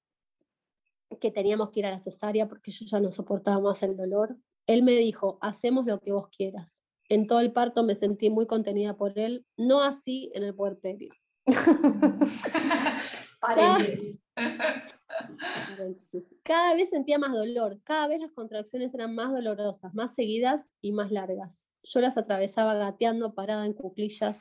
que 1.21 1.31
teníamos 1.31 1.71
que 1.71 1.81
ir 1.81 1.87
a 1.87 1.91
la 1.93 2.01
cesárea 2.01 2.49
porque 2.49 2.71
yo 2.71 2.85
ya 2.85 3.01
no 3.01 3.11
soportaba 3.11 3.61
más 3.61 3.83
el 3.83 3.97
dolor. 3.97 4.37
Él 4.67 4.83
me 4.83 4.93
dijo, 4.93 5.39
hacemos 5.41 5.87
lo 5.87 6.01
que 6.01 6.13
vos 6.13 6.29
quieras. 6.29 6.85
En 7.09 7.27
todo 7.27 7.41
el 7.41 7.53
parto 7.53 7.83
me 7.83 7.95
sentí 7.97 8.31
muy 8.31 8.47
contenida 8.47 8.97
por 8.97 9.19
él, 9.19 9.47
no 9.57 9.83
así 9.83 10.31
en 10.35 10.45
el 10.45 10.55
puerperio. 10.55 11.13
Paréntesis. 13.41 14.21
Cada 16.43 16.75
vez 16.75 16.91
sentía 16.91 17.19
más 17.19 17.33
dolor, 17.33 17.81
cada 17.85 18.09
vez 18.09 18.21
las 18.21 18.33
contracciones 18.33 18.93
eran 18.95 19.15
más 19.15 19.31
dolorosas, 19.33 19.95
más 19.95 20.15
seguidas 20.15 20.71
y 20.81 20.93
más 20.93 21.11
largas. 21.11 21.57
Yo 21.85 22.01
las 22.01 22.17
atravesaba 22.19 22.75
gateando, 22.75 23.35
parada 23.35 23.65
en 23.65 23.73
cuclillas, 23.73 24.37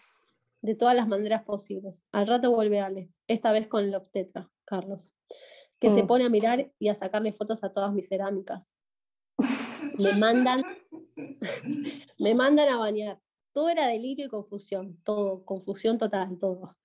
de 0.62 0.76
todas 0.76 0.96
las 0.96 1.08
maneras 1.08 1.44
posibles. 1.44 2.02
Al 2.12 2.28
rato 2.28 2.52
vuelve 2.52 2.80
Ale, 2.82 3.12
esta 3.28 3.52
vez 3.52 3.68
con 3.68 3.84
el 3.86 3.96
obstetra, 3.96 4.50
Carlos, 4.66 5.12
que 5.80 5.94
se 5.94 6.04
Mm. 6.04 6.08
pone 6.08 6.26
a 6.26 6.30
mirar 6.30 6.72
y 6.80 6.90
a 6.90 6.96
sacarle 6.96 7.32
fotos 7.32 7.64
a 7.64 7.72
todas 7.72 7.94
mis 7.94 8.08
cerámicas. 8.10 8.64
Me 10.00 10.14
mandan, 10.14 10.62
me 12.20 12.36
mandan 12.36 12.70
a 12.70 12.78
bañar. 12.78 13.20
Todo 13.54 13.70
era 13.70 13.88
delirio 13.88 14.28
y 14.28 14.30
confusión, 14.30 15.02
todo, 15.04 15.44
confusión 15.44 15.98
total, 15.98 16.38
todo. 16.40 16.78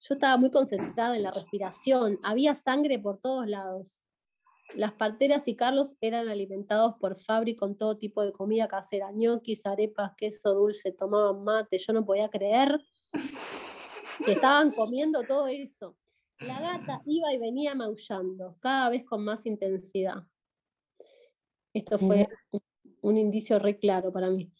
Yo 0.00 0.14
estaba 0.14 0.36
muy 0.36 0.50
concentrada 0.50 1.16
en 1.16 1.22
la 1.22 1.30
respiración, 1.30 2.18
había 2.22 2.54
sangre 2.54 2.98
por 2.98 3.18
todos 3.18 3.46
lados. 3.46 4.02
Las 4.74 4.92
parteras 4.92 5.46
y 5.46 5.54
Carlos 5.54 5.94
eran 6.00 6.28
alimentados 6.28 6.94
por 6.98 7.20
Fabri 7.20 7.54
con 7.54 7.76
todo 7.76 7.98
tipo 7.98 8.22
de 8.24 8.32
comida 8.32 8.68
casera, 8.68 9.10
ñoquis, 9.12 9.66
arepas, 9.66 10.12
queso 10.16 10.54
dulce, 10.54 10.92
tomaban 10.92 11.44
mate, 11.44 11.78
yo 11.78 11.92
no 11.92 12.04
podía 12.04 12.28
creer 12.28 12.80
que 14.24 14.32
estaban 14.32 14.72
comiendo 14.72 15.22
todo 15.24 15.46
eso. 15.46 15.96
La 16.40 16.60
gata 16.60 17.02
iba 17.06 17.32
y 17.32 17.38
venía 17.38 17.74
maullando, 17.74 18.56
cada 18.60 18.90
vez 18.90 19.04
con 19.04 19.24
más 19.24 19.44
intensidad. 19.44 20.24
Esto 21.72 21.98
fue 21.98 22.28
un, 22.50 22.60
un 23.02 23.18
indicio 23.18 23.58
re 23.58 23.78
claro 23.78 24.12
para 24.12 24.30
mí. 24.30 24.50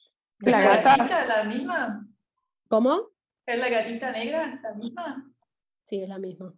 ¿Es 0.40 0.50
La 0.52 0.60
gatita 0.82 1.26
la 1.26 1.44
misma? 1.44 2.06
¿Cómo? 2.68 3.08
¿Es 3.46 3.58
la 3.58 3.68
gatita 3.68 4.12
negra 4.12 4.60
la 4.62 4.74
misma? 4.74 5.32
Sí, 5.88 6.02
es 6.02 6.08
la 6.08 6.18
misma. 6.18 6.54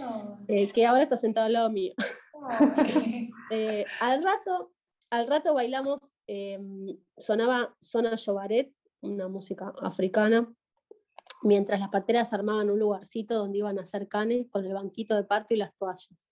Oh, 0.00 0.38
Eh, 0.48 0.70
que 0.72 0.84
ahora 0.86 1.04
está 1.04 1.16
sentada 1.16 1.46
al 1.46 1.52
lado 1.54 1.70
mío. 1.70 1.94
oh, 2.32 2.48
Eh, 3.50 3.86
al 4.00 4.22
rato, 4.22 4.72
al 5.10 5.26
rato 5.26 5.54
bailamos, 5.54 6.00
em, 6.26 6.98
sonaba 7.16 7.74
Zona 7.80 8.14
Yobaret, 8.16 8.72
una 9.00 9.28
música 9.28 9.72
africana, 9.80 10.52
mientras 11.42 11.80
las 11.80 11.88
parteras 11.88 12.30
armaban 12.32 12.68
un 12.68 12.78
lugarcito 12.78 13.34
donde 13.34 13.58
iban 13.58 13.78
a 13.78 13.82
hacer 13.82 14.06
canes 14.08 14.48
con 14.50 14.66
el 14.66 14.74
banquito 14.74 15.16
de 15.16 15.24
parto 15.24 15.54
y 15.54 15.58
las 15.58 15.74
toallas. 15.76 16.30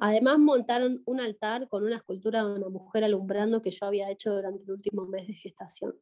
Además 0.00 0.38
montaron 0.38 1.02
un 1.06 1.20
altar 1.20 1.68
con 1.68 1.84
una 1.84 1.96
escultura 1.96 2.44
de 2.44 2.54
una 2.54 2.68
mujer 2.68 3.04
alumbrando 3.04 3.60
que 3.60 3.70
yo 3.70 3.86
había 3.86 4.10
hecho 4.10 4.32
durante 4.32 4.62
el 4.62 4.70
último 4.70 5.06
mes 5.06 5.26
de 5.26 5.34
gestación. 5.34 5.94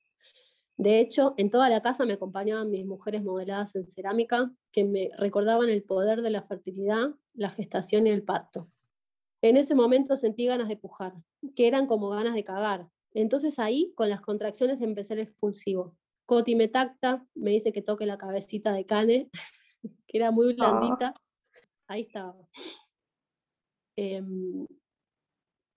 De 0.77 1.01
hecho, 1.01 1.33
en 1.39 1.51
toda 1.51 1.71
la 1.71 1.81
casa 1.81 2.05
me 2.05 2.13
acompañaban 2.13 2.71
mis 2.71 2.85
mujeres 2.85 3.23
modeladas 3.23 3.75
en 3.75 3.89
cerámica 3.89 4.53
que 4.73 4.85
me 4.85 5.09
recordaban 5.17 5.71
el 5.71 5.83
poder 5.83 6.21
de 6.21 6.29
la 6.29 6.43
fertilidad, 6.43 7.15
la 7.33 7.49
gestación 7.49 8.07
y 8.07 8.11
el 8.11 8.23
parto. 8.23 8.69
En 9.41 9.57
ese 9.57 9.75
momento 9.75 10.19
sentí 10.19 10.45
ganas 10.47 10.69
de 10.69 10.77
pujar, 10.77 11.15
que 11.55 11.67
eran 11.67 11.87
como 11.87 12.11
ganas 12.11 12.35
de 12.35 12.45
cagar. 12.45 12.89
Entonces 13.15 13.59
ahí, 13.59 13.95
con 13.97 14.11
las 14.11 14.21
contracciones, 14.21 14.83
empecé 14.83 15.15
el 15.15 15.21
expulsivo. 15.21 15.97
Coti 16.27 16.55
me 16.57 16.69
tacta, 16.69 17.25
me 17.35 17.53
dice 17.53 17.73
que 17.73 17.81
toque 17.81 18.05
la 18.05 18.19
cabecita 18.19 18.75
de 18.75 18.85
Cane, 18.85 19.31
que 20.07 20.19
era 20.19 20.31
muy 20.31 20.55
blandita. 20.55 21.15
Ahí 21.89 22.03
estaba. 22.03 22.37
Em, 23.97 24.67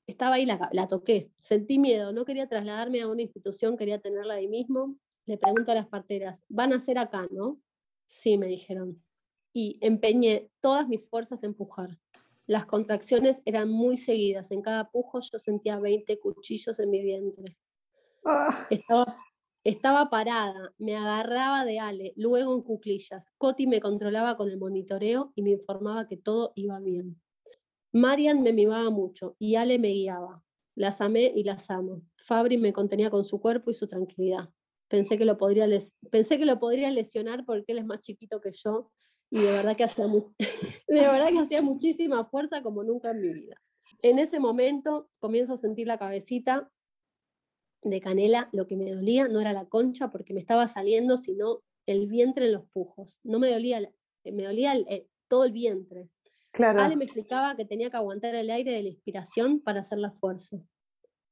estaba 0.07 0.35
ahí, 0.35 0.45
la, 0.45 0.87
toqué. 0.87 1.31
Sentí 1.37 1.79
miedo, 1.79 2.11
no 2.11 2.25
quería 2.25 2.47
trasladarme 2.47 3.01
a 3.01 3.07
una 3.07 3.21
institución, 3.21 3.77
quería 3.77 3.99
tenerla 3.99 4.35
ahí 4.35 4.47
mismo. 4.47 4.97
Le 5.25 5.37
pregunto 5.37 5.71
a 5.71 5.75
las 5.75 5.87
parteras, 5.87 6.39
¿van 6.49 6.73
a 6.73 6.79
ser 6.79 6.97
acá, 6.97 7.27
no? 7.31 7.61
Sí, 8.07 8.37
me 8.37 8.47
dijeron. 8.47 9.01
Y 9.53 9.77
empeñé 9.81 10.49
todas 10.61 10.87
mis 10.87 11.07
fuerzas 11.09 11.43
en 11.43 11.53
pujar. 11.53 11.97
Las 12.47 12.65
contracciones 12.65 13.41
eran 13.45 13.69
muy 13.69 13.97
seguidas. 13.97 14.49
En 14.51 14.61
cada 14.61 14.89
pujo 14.89 15.19
yo 15.21 15.37
sentía 15.37 15.79
20 15.79 16.19
cuchillos 16.19 16.79
en 16.79 16.89
mi 16.89 17.01
vientre. 17.03 17.55
Ah, 18.25 18.67
Estaba, 18.71 19.15
estaba 19.63 20.09
parada, 20.09 20.73
me 20.79 20.95
agarraba 20.95 21.63
de 21.65 21.79
Ale, 21.79 22.13
luego 22.15 22.55
en 22.55 22.63
cuclillas. 22.63 23.31
Coti 23.37 23.67
me 23.67 23.79
controlaba 23.79 24.35
con 24.35 24.49
el 24.49 24.57
monitoreo 24.57 25.31
y 25.35 25.43
me 25.43 25.51
informaba 25.51 26.07
que 26.07 26.17
todo 26.17 26.53
iba 26.55 26.79
bien. 26.79 27.21
Marian 27.93 28.41
me 28.43 28.53
mimaba 28.53 28.89
mucho 28.89 29.35
y 29.39 29.55
Ale 29.55 29.79
me 29.79 29.89
guiaba. 29.89 30.43
Las 30.75 31.01
amé 31.01 31.31
y 31.35 31.43
las 31.43 31.69
amo. 31.69 32.01
Fabri 32.17 32.57
me 32.57 32.71
contenía 32.73 33.09
con 33.09 33.25
su 33.25 33.39
cuerpo 33.41 33.71
y 33.71 33.73
su 33.73 33.87
tranquilidad. 33.87 34.49
Pensé 34.87 35.17
que 35.17 35.25
lo 35.25 35.37
podría, 35.37 35.67
les- 35.67 35.93
pensé 36.09 36.37
que 36.37 36.45
lo 36.45 36.59
podría 36.59 36.89
lesionar 36.91 37.45
porque 37.45 37.71
él 37.73 37.79
es 37.79 37.85
más 37.85 38.01
chiquito 38.01 38.39
que 38.41 38.51
yo 38.51 38.91
y 39.31 39.39
de 39.39 39.51
verdad 39.51 39.75
que 39.75 39.83
hacía, 39.83 40.05
de 40.87 40.99
verdad 41.01 41.29
que 41.29 41.39
hacía 41.39 41.61
muchísima 41.61 42.25
fuerza 42.25 42.61
como 42.63 42.83
nunca 42.83 43.11
en 43.11 43.21
mi 43.21 43.33
vida. 43.33 43.55
En 44.01 44.19
ese 44.19 44.39
momento 44.39 45.09
comienzo 45.19 45.53
a 45.53 45.57
sentir 45.57 45.87
la 45.87 45.97
cabecita 45.97 46.71
de 47.83 48.01
canela, 48.01 48.49
lo 48.51 48.67
que 48.67 48.75
me 48.75 48.91
dolía 48.91 49.27
no 49.27 49.39
era 49.41 49.53
la 49.53 49.67
concha 49.67 50.09
porque 50.11 50.33
me 50.33 50.39
estaba 50.39 50.67
saliendo, 50.67 51.17
sino 51.17 51.61
el 51.85 52.07
vientre 52.07 52.45
en 52.47 52.53
los 52.53 52.65
pujos. 52.71 53.19
No 53.23 53.39
me 53.39 53.51
dolía, 53.51 53.79
me 54.25 54.43
dolía 54.43 54.75
eh, 54.75 55.07
todo 55.27 55.45
el 55.45 55.51
vientre. 55.51 56.09
Claro. 56.51 56.79
Ale 56.81 56.95
me 56.95 57.05
explicaba 57.05 57.55
que 57.55 57.65
tenía 57.65 57.89
que 57.89 57.97
aguantar 57.97 58.35
el 58.35 58.49
aire 58.49 58.71
de 58.73 58.83
la 58.83 58.89
inspiración 58.89 59.59
para 59.61 59.81
hacer 59.81 59.97
la 59.99 60.11
fuerza. 60.11 60.57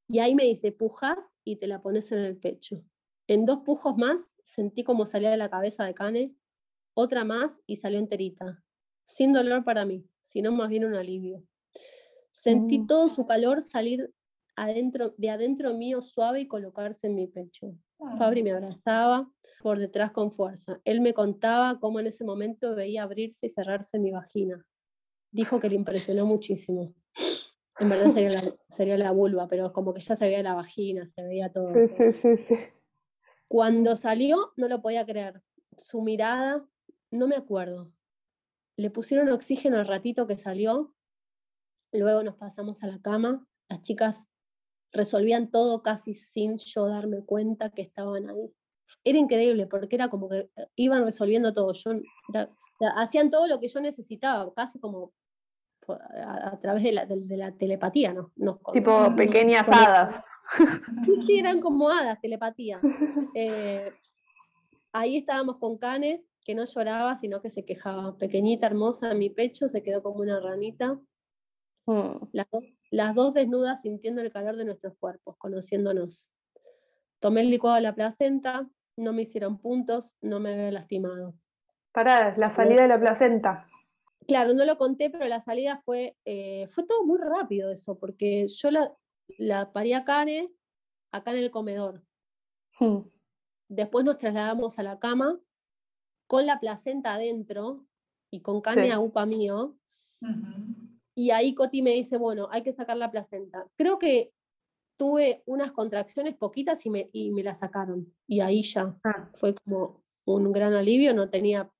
Y 0.09 0.19
ahí 0.19 0.35
me 0.35 0.43
dice, 0.45 0.71
pujas 0.71 1.17
y 1.43 1.57
te 1.57 1.67
la 1.67 1.81
pones 1.81 2.11
en 2.11 2.19
el 2.19 2.37
pecho. 2.37 2.83
En 3.27 3.45
dos 3.45 3.59
pujos 3.65 3.97
más 3.97 4.35
sentí 4.45 4.83
como 4.83 5.05
salía 5.05 5.31
de 5.31 5.37
la 5.37 5.49
cabeza 5.49 5.85
de 5.85 5.93
Cane, 5.93 6.35
otra 6.95 7.23
más 7.25 7.61
y 7.67 7.77
salió 7.77 7.99
enterita. 7.99 8.63
Sin 9.07 9.33
dolor 9.33 9.63
para 9.65 9.85
mí, 9.85 10.09
sino 10.25 10.51
más 10.51 10.69
bien 10.69 10.85
un 10.85 10.95
alivio. 10.95 11.43
Sentí 12.31 12.79
Mm. 12.79 12.87
todo 12.87 13.09
su 13.09 13.25
calor 13.25 13.61
salir 13.61 14.13
adentro, 14.55 15.13
de 15.17 15.29
adentro 15.29 15.73
mío 15.73 16.01
suave 16.01 16.41
y 16.41 16.47
colocarse 16.47 17.07
en 17.07 17.15
mi 17.15 17.27
pecho. 17.27 17.75
Fabri 18.17 18.43
me 18.43 18.51
abrazaba 18.51 19.31
por 19.61 19.79
detrás 19.79 20.11
con 20.11 20.31
fuerza. 20.31 20.79
Él 20.85 21.01
me 21.01 21.13
contaba 21.13 21.79
cómo 21.79 21.99
en 21.99 22.07
ese 22.07 22.23
momento 22.23 22.75
veía 22.75 23.03
abrirse 23.03 23.47
y 23.47 23.49
cerrarse 23.49 23.99
mi 23.99 24.11
vagina. 24.11 24.65
Dijo 25.31 25.59
que 25.59 25.69
le 25.69 25.75
impresionó 25.75 26.25
muchísimo. 26.25 26.93
En 27.79 27.89
verdad 27.89 28.11
sería 28.11 28.31
la, 28.31 28.41
sería 28.69 28.97
la 28.97 29.11
vulva, 29.11 29.47
pero 29.47 29.71
como 29.73 29.93
que 29.93 30.01
ya 30.01 30.15
se 30.15 30.25
veía 30.25 30.41
la 30.43 30.53
vagina, 30.55 31.05
se 31.05 31.21
veía 31.23 31.51
todo. 31.51 31.73
Sí, 31.73 31.87
sí, 31.95 32.13
sí, 32.13 32.37
sí. 32.37 32.55
Cuando 33.47 33.95
salió, 33.95 34.53
no 34.57 34.67
lo 34.67 34.81
podía 34.81 35.05
creer. 35.05 35.41
Su 35.77 36.01
mirada, 36.01 36.65
no 37.11 37.27
me 37.27 37.35
acuerdo. 37.35 37.91
Le 38.77 38.89
pusieron 38.89 39.29
oxígeno 39.29 39.77
al 39.77 39.87
ratito 39.87 40.27
que 40.27 40.37
salió. 40.37 40.93
Luego 41.93 42.23
nos 42.23 42.35
pasamos 42.35 42.83
a 42.83 42.87
la 42.87 42.99
cama. 43.01 43.47
Las 43.69 43.81
chicas 43.83 44.27
resolvían 44.91 45.49
todo 45.51 45.81
casi 45.83 46.15
sin 46.15 46.57
yo 46.57 46.87
darme 46.87 47.23
cuenta 47.23 47.69
que 47.69 47.81
estaban 47.83 48.29
ahí. 48.29 48.53
Era 49.03 49.17
increíble 49.17 49.67
porque 49.67 49.95
era 49.95 50.09
como 50.09 50.29
que 50.29 50.49
iban 50.75 51.05
resolviendo 51.05 51.53
todo. 51.53 51.73
Yo, 51.73 51.91
era- 52.33 52.51
hacían 52.95 53.31
todo 53.31 53.47
lo 53.47 53.59
que 53.59 53.67
yo 53.67 53.79
necesitaba, 53.79 54.53
casi 54.53 54.79
como 54.79 55.11
a, 55.89 56.57
través 56.59 56.83
de 56.83 57.37
la, 57.37 57.51
telepatía, 57.53 58.13
¿no? 58.13 58.59
tipo 58.73 59.15
pequeñas 59.15 59.67
hadas. 59.69 60.23
Sí, 61.05 61.15
sí, 61.25 61.39
eran 61.39 61.59
como 61.59 61.89
hadas, 61.89 62.19
telepatía. 62.21 62.79
Eh, 63.35 63.91
ahí 64.91 65.17
estábamos 65.17 65.57
con 65.57 65.77
Cane, 65.77 66.23
que 66.43 66.55
no 66.55 66.65
lloraba, 66.65 67.17
sino 67.17 67.41
que 67.41 67.49
se 67.49 67.65
quejaba. 67.65 68.17
Pequeñita, 68.17 68.67
hermosa, 68.67 69.11
en 69.11 69.19
mi 69.19 69.29
pecho, 69.29 69.69
se 69.69 69.83
quedó 69.83 70.01
como 70.01 70.21
una 70.21 70.39
ranita. 70.39 70.99
Mm. 71.85 72.27
Las, 72.91 73.15
dos 73.15 73.33
desnudas 73.33 73.81
sintiendo 73.81 74.21
el 74.21 74.31
calor 74.31 74.55
de 74.55 74.65
nuestros 74.65 74.95
cuerpos, 74.97 75.35
conociéndonos. 75.37 76.29
Tomé 77.19 77.41
el 77.41 77.49
licuado 77.49 77.75
de 77.75 77.81
la 77.81 77.95
placenta, 77.95 78.69
no 78.95 79.13
me 79.13 79.23
hicieron 79.23 79.59
puntos, 79.59 80.15
no 80.21 80.39
me 80.39 80.53
había 80.53 80.71
lastimado. 80.71 81.33
Pará, 81.97 82.35
la 82.37 82.51
salida 82.51 82.83
de 82.83 82.89
la 82.89 82.99
placenta. 82.99 83.65
Claro, 84.27 84.53
no 84.53 84.65
lo 84.65 84.77
conté, 84.77 85.09
pero 85.09 85.25
la 85.25 85.41
salida 85.41 85.81
fue, 85.83 86.15
eh, 86.25 86.67
fue 86.67 86.85
todo 86.85 87.03
muy 87.03 87.17
rápido 87.17 87.71
eso, 87.71 87.97
porque 87.97 88.47
yo 88.49 88.69
la, 88.69 88.95
la 89.39 89.73
parí 89.73 89.93
a 89.93 90.05
Cane 90.05 90.47
acá 91.11 91.31
en 91.31 91.37
el 91.37 91.49
comedor. 91.49 92.03
Hmm. 92.79 92.99
Después 93.67 94.05
nos 94.05 94.19
trasladamos 94.19 94.77
a 94.77 94.83
la 94.83 94.99
cama 94.99 95.39
con 96.27 96.45
la 96.45 96.59
placenta 96.59 97.15
adentro 97.15 97.87
y 98.31 98.41
con 98.41 98.61
Cane 98.61 98.91
a 98.91 98.99
UPA 98.99 99.25
mío. 99.25 99.75
Y 101.15 101.31
ahí 101.31 101.55
Coti 101.55 101.81
me 101.81 101.93
dice, 101.93 102.19
bueno, 102.19 102.47
hay 102.51 102.61
que 102.61 102.73
sacar 102.73 102.97
la 102.97 103.09
placenta. 103.09 103.65
Creo 103.75 103.97
que 103.97 104.31
tuve 104.99 105.41
unas 105.47 105.71
contracciones 105.71 106.35
poquitas 106.35 106.85
y 106.85 106.91
me, 106.91 107.09
y 107.11 107.31
me 107.31 107.41
la 107.41 107.55
sacaron. 107.55 108.13
Y 108.27 108.41
ahí 108.41 108.61
ya 108.61 108.95
ah. 109.03 109.31
fue 109.33 109.55
como 109.55 110.03
un 110.25 110.51
gran 110.51 110.73
alivio, 110.73 111.11
no 111.15 111.31
tenía 111.31 111.71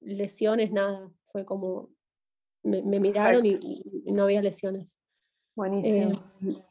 lesiones, 0.00 0.72
nada. 0.72 1.10
Fue 1.26 1.44
como, 1.44 1.90
me, 2.62 3.00
miraron 3.00 3.44
y, 3.46 3.82
no 4.06 4.24
había 4.24 4.42
lesiones. 4.42 4.98
Buenísimo. 5.54 6.22
Eh, 6.42 6.62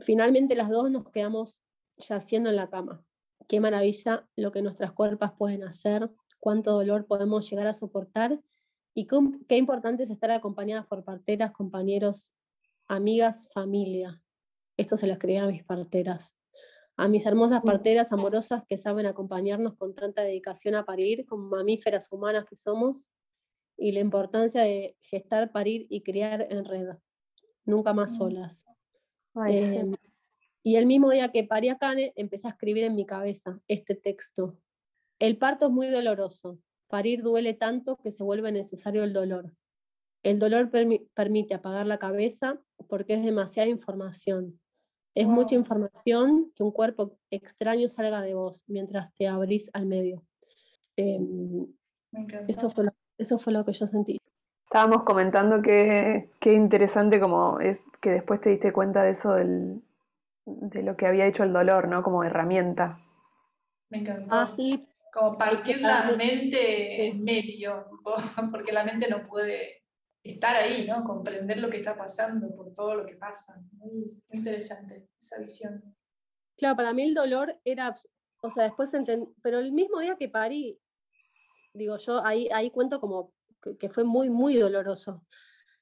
finalmente 0.00 0.54
las 0.54 0.70
dos 0.70 0.90
nos 0.90 1.10
quedamos 1.10 1.58
yaciendo 1.96 2.50
en 2.50 2.56
la 2.56 2.70
cama. 2.70 3.04
Qué 3.48 3.60
maravilla 3.60 4.28
lo 4.36 4.52
que 4.52 4.62
nuestras 4.62 4.92
cuerpos 4.92 5.32
pueden 5.38 5.64
hacer, 5.64 6.10
cuánto 6.38 6.72
dolor 6.72 7.06
podemos 7.06 7.48
llegar 7.48 7.66
a 7.66 7.74
soportar 7.74 8.40
y 8.94 9.06
qué 9.48 9.56
importante 9.56 10.02
es 10.02 10.10
estar 10.10 10.30
acompañadas 10.30 10.86
por 10.86 11.04
parteras, 11.04 11.52
compañeros, 11.52 12.32
amigas, 12.88 13.48
familia. 13.52 14.22
Esto 14.76 14.96
se 14.96 15.06
lo 15.06 15.12
escribí 15.14 15.36
a 15.36 15.46
mis 15.46 15.64
parteras. 15.64 16.34
A 16.98 17.06
mis 17.06 17.24
hermosas 17.26 17.62
parteras 17.62 18.10
amorosas 18.10 18.64
que 18.68 18.76
saben 18.76 19.06
acompañarnos 19.06 19.76
con 19.76 19.94
tanta 19.94 20.22
dedicación 20.22 20.74
a 20.74 20.84
parir, 20.84 21.26
como 21.26 21.48
mamíferas 21.48 22.10
humanas 22.10 22.44
que 22.44 22.56
somos, 22.56 23.08
y 23.76 23.92
la 23.92 24.00
importancia 24.00 24.62
de 24.62 24.96
gestar, 25.00 25.52
parir 25.52 25.86
y 25.90 26.02
criar 26.02 26.48
en 26.50 26.64
red, 26.64 26.88
nunca 27.64 27.94
más 27.94 28.10
mm. 28.10 28.16
solas. 28.16 28.66
Em, 29.46 29.94
y 30.64 30.74
el 30.74 30.86
mismo 30.86 31.10
día 31.10 31.30
que 31.30 31.44
parí 31.44 31.68
a 31.68 31.78
Cane, 31.78 32.12
empecé 32.16 32.48
a 32.48 32.50
escribir 32.50 32.82
en 32.82 32.96
mi 32.96 33.06
cabeza 33.06 33.60
este 33.68 33.94
texto. 33.94 34.58
El 35.20 35.38
parto 35.38 35.66
es 35.66 35.72
muy 35.72 35.86
doloroso. 35.86 36.58
Parir 36.88 37.22
duele 37.22 37.54
tanto 37.54 37.96
que 37.98 38.10
se 38.10 38.24
vuelve 38.24 38.50
necesario 38.50 39.04
el 39.04 39.12
dolor. 39.12 39.54
El 40.24 40.40
dolor 40.40 40.68
permite 41.14 41.54
apagar 41.54 41.86
la 41.86 41.98
cabeza 41.98 42.60
porque 42.88 43.14
es 43.14 43.22
demasiada 43.22 43.68
información. 43.68 44.58
Es 45.18 45.26
mucha 45.26 45.56
información 45.56 46.52
que 46.54 46.62
un 46.62 46.70
cuerpo 46.70 47.18
extraño 47.32 47.88
salga 47.88 48.22
de 48.22 48.34
vos 48.34 48.62
mientras 48.68 49.12
te 49.14 49.26
abrís 49.26 49.68
al 49.72 49.84
medio. 49.84 50.22
Em, 50.94 51.66
eso, 52.46 52.70
fue 52.70 52.84
lo, 52.84 52.90
eso 53.18 53.36
fue 53.36 53.52
lo 53.52 53.64
que 53.64 53.72
yo 53.72 53.88
sentí. 53.88 54.20
Estábamos 54.62 55.02
comentando 55.02 55.60
que, 55.60 56.30
qué 56.38 56.54
interesante 56.54 57.18
como 57.18 57.58
es 57.58 57.82
que 58.00 58.10
después 58.10 58.40
te 58.40 58.50
diste 58.50 58.72
cuenta 58.72 59.02
de 59.02 59.10
eso 59.10 59.32
del, 59.32 59.82
de 60.46 60.84
lo 60.84 60.96
que 60.96 61.08
había 61.08 61.26
hecho 61.26 61.42
el 61.42 61.52
dolor, 61.52 61.88
¿no? 61.88 62.04
Como 62.04 62.22
herramienta. 62.22 62.96
Me 63.90 63.98
encantó. 63.98 64.28
Ah, 64.30 64.46
sí. 64.46 64.86
Como 65.12 65.36
partir 65.36 65.80
la 65.80 66.12
mente 66.16 67.08
en 67.08 67.24
medio, 67.24 67.86
porque 68.52 68.70
la 68.70 68.84
mente 68.84 69.10
no 69.10 69.24
puede 69.24 69.77
estar 70.32 70.56
ahí, 70.56 70.86
¿no? 70.86 71.04
Comprender 71.04 71.58
lo 71.58 71.70
que 71.70 71.78
está 71.78 71.96
pasando 71.96 72.54
por 72.54 72.72
todo 72.72 72.94
lo 72.94 73.06
que 73.06 73.16
pasa. 73.16 73.62
Muy, 73.72 74.22
interesante 74.30 75.08
esa 75.20 75.40
visión. 75.40 75.82
Claro, 76.56 76.76
para 76.76 76.92
mí 76.92 77.02
el 77.02 77.14
dolor 77.14 77.58
era, 77.64 77.94
o 78.42 78.50
sea, 78.50 78.64
después 78.64 78.92
entendí, 78.94 79.32
pero 79.42 79.58
el 79.58 79.72
mismo 79.72 80.00
día 80.00 80.16
que 80.16 80.28
parí, 80.28 80.78
digo 81.72 81.96
yo, 81.98 82.24
ahí, 82.24 82.48
ahí 82.52 82.70
cuento 82.70 83.00
como 83.00 83.32
que, 83.78 83.88
fue 83.88 84.04
muy, 84.04 84.28
muy 84.28 84.56
doloroso. 84.56 85.24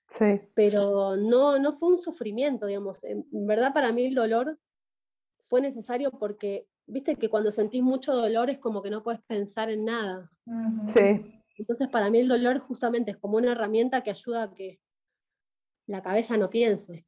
Sí. 0.09 0.41
Pero 0.55 1.17
no, 1.17 1.59
no 1.59 1.73
fue 1.73 1.89
un 1.89 1.99
sufrimiento, 1.99 2.67
digamos. 2.67 3.03
En 3.03 3.47
verdad 3.47 3.73
para 3.73 3.91
mí 3.93 4.07
el 4.07 4.15
dolor 4.15 4.59
fue 5.47 5.61
necesario 5.61 6.13
porque, 6.13 6.69
viste 6.87 7.17
que 7.17 7.29
cuando 7.29 7.51
sentís 7.51 7.83
mucho 7.83 8.15
dolor 8.15 8.51
es 8.51 8.59
como 8.59 8.83
que 8.83 8.91
no 8.91 9.03
puedes 9.03 9.21
pensar 9.23 9.71
en 9.71 9.85
nada. 9.85 10.31
Sí. 10.95 11.43
Entonces 11.59 11.89
para 11.89 12.11
mí 12.11 12.21
el 12.21 12.29
dolor 12.29 12.59
justamente 12.61 13.13
es 13.13 13.17
como 13.17 13.37
una 13.37 13.53
herramienta 13.53 14.03
que 14.03 14.11
ayuda 14.11 14.45
a 14.45 14.55
que 14.55 14.81
la 15.87 16.03
cabeza 16.03 16.37
no 16.37 16.51
piense. 16.51 17.07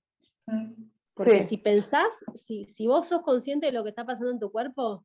Porque 1.15 1.43
si 1.43 1.59
pensás, 1.59 2.09
si, 2.37 2.65
si 2.67 2.87
vos 2.87 3.09
sos 3.09 3.23
consciente 3.23 3.67
de 3.67 3.73
lo 3.73 3.83
que 3.83 3.91
está 3.91 4.07
pasando 4.07 4.31
en 4.31 4.39
tu 4.39 4.51
cuerpo, 4.51 5.05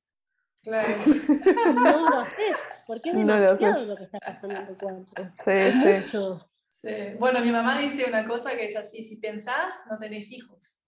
Claro. 0.63 0.93
No 1.75 2.09
lo 2.09 2.19
haces, 2.19 2.57
porque 2.87 3.09
es 3.09 3.15
demasiado 3.17 3.85
lo, 3.85 3.95
que 3.95 4.05
está 4.05 4.19
pasando 4.19 4.55
en 4.55 4.67
tu 4.67 4.77
cuerpo. 4.77 5.03
Sí, 5.43 6.37
sí. 6.69 6.89
Bueno, 7.19 7.41
mi 7.41 7.51
mamá 7.51 7.77
dice 7.79 8.05
una 8.07 8.27
cosa 8.27 8.55
que 8.55 8.65
es 8.65 8.75
así, 8.75 9.03
si 9.03 9.17
pensás, 9.17 9.85
no 9.89 9.99
tenés 9.99 10.31
hijos. 10.31 10.81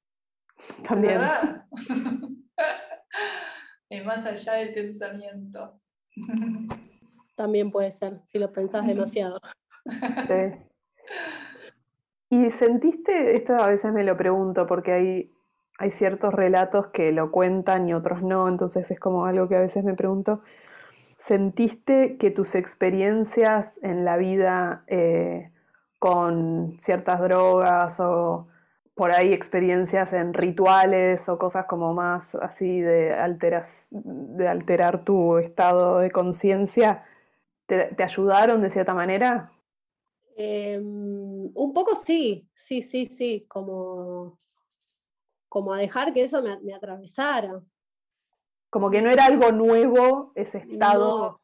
También. 0.87 1.19
es 3.89 4.05
más 4.05 4.25
allá 4.25 4.53
del 4.53 4.73
pensamiento. 4.73 5.81
También 7.35 7.71
puede 7.71 7.91
ser, 7.91 8.21
si 8.25 8.39
lo 8.39 8.51
pensás 8.51 8.87
demasiado. 8.87 9.39
Sí. 10.27 10.57
¿Y 12.29 12.49
sentiste, 12.49 13.35
esto 13.35 13.53
a 13.53 13.67
veces 13.67 13.93
me 13.93 14.03
lo 14.03 14.17
pregunto, 14.17 14.65
porque 14.65 14.91
hay 14.91 15.31
hay 15.77 15.91
ciertos 15.91 16.33
relatos 16.33 16.87
que 16.87 17.11
lo 17.11 17.31
cuentan 17.31 17.87
y 17.87 17.93
otros 17.93 18.21
no, 18.21 18.47
entonces 18.47 18.89
es 18.91 18.99
como 18.99 19.25
algo 19.25 19.47
que 19.47 19.55
a 19.55 19.59
veces 19.59 19.83
me 19.83 19.93
pregunto. 19.93 20.41
¿Sentiste 21.17 22.17
que 22.17 22.31
tus 22.31 22.55
experiencias 22.55 23.79
en 23.81 24.05
la 24.05 24.17
vida 24.17 24.83
eh, 24.87 25.51
con 25.99 26.77
ciertas 26.81 27.21
drogas 27.21 27.99
o 27.99 28.47
por 28.95 29.11
ahí 29.11 29.33
experiencias 29.33 30.13
en 30.13 30.33
rituales 30.33 31.27
o 31.27 31.37
cosas 31.37 31.65
como 31.65 31.93
más 31.93 32.35
así 32.35 32.79
de, 32.79 33.13
alteras, 33.13 33.87
de 33.91 34.47
alterar 34.47 35.03
tu 35.03 35.37
estado 35.37 35.99
de 35.99 36.11
conciencia, 36.11 37.03
¿te, 37.65 38.03
ayudaron 38.03 38.61
de 38.61 38.69
cierta 38.69 38.93
manera? 38.93 39.49
Em, 40.37 41.51
un 41.53 41.73
poco 41.73 41.95
sí, 41.95 42.47
sí, 42.53 42.81
sí, 42.81 43.07
sí, 43.07 43.45
como 43.47 44.37
como 45.55 45.73
a 45.73 45.77
dejar 45.77 46.13
que 46.13 46.21
eso 46.21 46.41
me, 46.41 46.73
atravesara. 46.73 47.63
Como 48.69 48.91
que 48.91 49.01
no 49.01 49.09
era 49.09 49.23
algo 49.23 49.53
nuevo 49.53 50.33
ese 50.35 50.57
estado. 50.57 51.39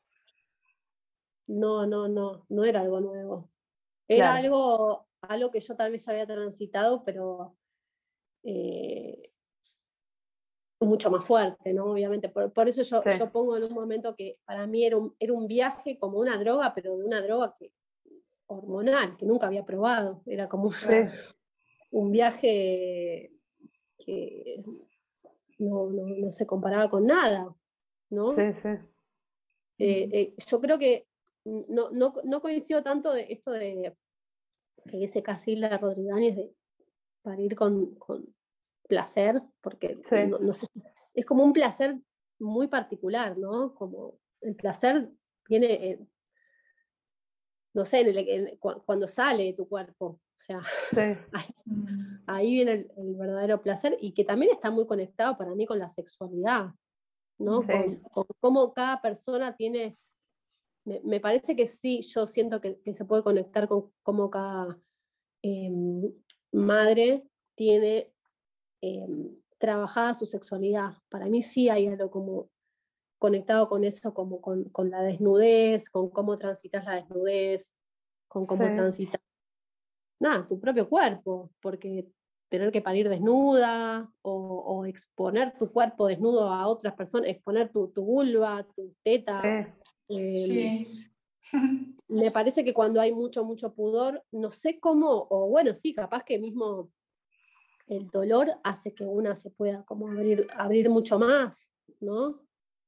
No, 1.47 1.88
no, 1.88 2.09
no, 2.09 2.45
no, 2.49 2.65
era 2.65 2.82
algo 2.82 2.99
nuevo. 2.99 3.49
Era 4.09 4.36
algo, 4.36 5.07
algo 5.22 5.49
que 5.49 5.61
yo 5.61 5.78
tal 5.78 5.93
vez 5.93 6.05
ya 6.05 6.11
había 6.11 6.28
transitado, 6.28 7.05
pero 7.05 7.55
eh, 8.43 9.11
mucho 10.86 11.12
más 11.12 11.26
fuerte, 11.26 11.74
¿no? 11.74 11.86
Obviamente. 11.86 12.30
Por, 12.30 12.68
eso 12.68 12.82
yo, 12.84 13.04
yo, 13.04 13.32
pongo 13.32 13.58
en 13.58 13.64
un 13.64 13.74
momento 13.74 14.16
que 14.16 14.38
para 14.46 14.66
mí 14.68 14.86
era 14.86 14.98
un, 14.98 15.16
era 15.20 15.34
un 15.34 15.48
viaje 15.48 15.98
como 15.98 16.20
una 16.20 16.38
droga, 16.38 16.74
pero 16.74 16.98
de 16.98 17.04
una 17.04 17.22
droga 17.22 17.56
que, 17.60 17.72
hormonal, 18.48 19.16
que 19.18 19.26
nunca 19.26 19.48
había 19.48 19.66
probado. 19.66 20.22
Era 20.26 20.48
como 20.50 20.72
un 21.92 22.12
viaje 22.12 23.32
que 23.98 24.64
no, 25.60 26.32
se 26.32 26.46
comparaba 26.46 26.90
con 26.90 27.06
nada, 27.06 27.56
¿no? 28.10 28.34
Sí, 28.34 28.54
sí. 28.62 28.70
Eh, 29.78 30.10
eh, 30.12 30.36
yo 30.46 30.62
creo 30.62 30.78
que 30.78 31.08
no, 31.44 31.90
no, 31.92 32.42
coincido 32.42 32.84
tanto 32.84 33.14
de 33.14 33.28
esto 33.30 33.52
de 33.52 33.96
que 34.90 34.98
dice 34.98 35.24
Casilda 35.24 35.78
Rodríguez 35.78 36.36
de 36.36 36.54
parir 37.24 37.56
con, 37.56 37.96
con 37.96 38.36
placer, 38.92 39.42
porque 39.62 40.02
es 41.14 41.26
como 41.26 41.46
un 41.46 41.54
placer 41.54 41.98
muy 42.39 42.68
particular, 42.68 43.38
¿no? 43.38 43.74
Como 43.74 44.20
el 44.42 44.54
placer 44.54 45.10
viene, 45.48 46.06
no 47.74 47.86
sé, 47.86 48.60
cuando 48.86 49.08
sale 49.08 49.46
de 49.46 49.54
tu 49.54 49.70
cuerpo, 49.70 50.06
o 50.06 50.20
sea, 50.36 50.60
mm. 51.66 52.24
ahí, 52.28 52.52
viene 52.52 52.72
el, 52.98 53.16
verdadero 53.16 53.62
placer 53.62 53.96
y 54.02 54.12
que 54.12 54.26
también 54.26 54.52
está 54.52 54.72
muy 54.72 54.86
conectado 54.86 55.38
para 55.38 55.56
mí 55.56 55.66
con 55.66 55.80
la 55.80 55.88
sexualidad, 55.88 56.72
¿no? 57.38 57.62
Con, 58.12 58.28
cómo 58.42 58.74
cada 58.74 59.02
persona 59.02 59.56
tiene, 59.56 59.98
me, 60.84 61.22
parece 61.22 61.56
que 61.56 61.66
sí, 61.66 62.02
yo 62.02 62.28
siento 62.28 62.60
que, 62.60 62.82
se 62.92 63.06
puede 63.06 63.24
conectar 63.24 63.70
con 63.70 63.89
cómo 64.04 64.30
cada, 64.30 64.78
em, 65.42 66.12
madre 66.52 67.24
tiene 67.56 68.11
em, 68.82 69.36
trabajada 69.58 70.14
su 70.14 70.26
sexualidad. 70.26 70.94
Para 71.10 71.28
mí 71.28 71.44
sí 71.44 71.70
hay 71.70 71.88
algo 71.88 72.10
como 72.10 72.50
conectado 73.20 73.70
con 73.70 73.84
eso, 73.84 74.14
como 74.14 74.42
con, 74.42 74.90
la 74.90 75.04
desnudez, 75.04 75.90
con 75.90 76.10
cómo 76.10 76.40
transitas 76.40 76.84
la 76.86 76.96
desnudez, 76.96 77.74
con 78.28 78.48
cómo 78.48 78.64
transitas, 78.64 79.22
nada, 80.20 80.48
tu 80.48 80.60
propio 80.60 80.90
cuerpo, 80.90 81.52
porque 81.62 82.08
tener 82.50 82.72
que 82.72 82.82
parir 82.82 83.08
desnuda 83.08 84.12
o, 84.24 84.86
exponer 84.86 85.54
tu 85.60 85.72
cuerpo 85.72 86.08
desnudo 86.08 86.50
a 86.52 86.68
otras 86.68 86.96
personas, 86.96 87.28
exponer 87.28 87.72
tu, 87.72 87.90
tu 87.90 88.04
vulva, 88.04 88.68
tus 88.76 88.92
tetas. 89.04 89.68
Em, 90.10 90.86
me 92.08 92.32
parece 92.32 92.64
que 92.64 92.74
cuando 92.74 93.00
hay 93.00 93.14
mucho, 93.14 93.44
mucho 93.44 93.72
pudor, 93.74 94.24
no 94.32 94.50
sé 94.50 94.80
cómo, 94.80 95.28
o 95.30 95.48
bueno, 95.48 95.76
sí, 95.76 95.94
capaz 95.94 96.24
que 96.24 96.40
mismo 96.40 96.90
el 97.92 98.10
dolor 98.10 98.54
hace 98.64 98.94
que 98.94 99.04
una 99.04 99.36
se 99.36 99.50
pueda 99.50 99.84
como 99.84 100.08
abrir, 100.08 100.48
abrir 100.56 100.89
mucho 100.89 101.20
más, 101.20 101.70
¿no? 102.00 102.42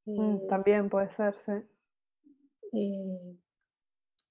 Mm, 0.05 0.35
eh, 0.35 0.41
también 0.47 0.89
puede 0.89 1.09
ser, 1.09 1.35
sí. 1.35 1.51
Eh, 2.71 3.37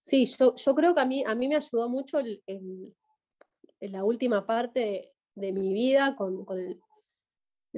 sí, 0.00 0.26
yo, 0.26 0.54
yo, 0.54 0.74
creo 0.74 0.94
que 0.94 1.00
a 1.00 1.04
mí, 1.04 1.22
a 1.26 1.34
mí 1.34 1.46
me 1.46 1.56
ayudó 1.56 1.88
mucho 1.88 2.18
en 2.20 2.94
la 3.80 4.02
última 4.02 4.46
parte 4.46 5.12
de 5.34 5.52
mi 5.52 5.74
vida 5.74 6.16
con, 6.16 6.44
con 6.44 6.58
el, 6.58 6.80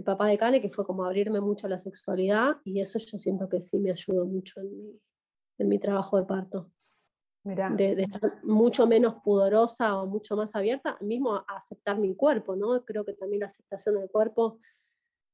papá 0.05 0.26
de 0.26 0.38
Cane, 0.38 0.61
que 0.61 0.70
fue 0.70 0.86
como 0.86 1.05
abrirme 1.05 1.40
mucho 1.40 1.66
a 1.66 1.70
la 1.70 1.78
sexualidad, 1.78 2.57
y 2.64 2.80
eso 2.80 2.99
yo 2.99 3.18
siento 3.18 3.49
que 3.49 3.61
sí 3.61 3.78
me 3.78 3.90
ayudó 3.90 4.24
mucho 4.24 4.61
en 4.61 4.76
mi, 4.76 5.01
en 5.59 5.68
mi 5.68 5.78
trabajo 5.78 6.16
de 6.16 6.24
parto 6.24 6.73
de, 7.45 8.09
estar 8.12 8.42
mucho 8.42 8.86
menos 8.86 9.16
pudorosa 9.22 10.01
o 10.01 10.07
mucho 10.07 10.34
más 10.36 10.55
abierta, 10.55 10.97
mismo 11.01 11.36
a, 11.36 11.45
aceptar 11.49 11.99
mi 11.99 12.14
cuerpo, 12.14 12.57
¿no? 12.57 12.84
Creo 12.84 13.05
que 13.05 13.12
también 13.12 13.40
la 13.40 13.47
aceptación 13.47 13.97
del 13.97 14.11
cuerpo, 14.11 14.59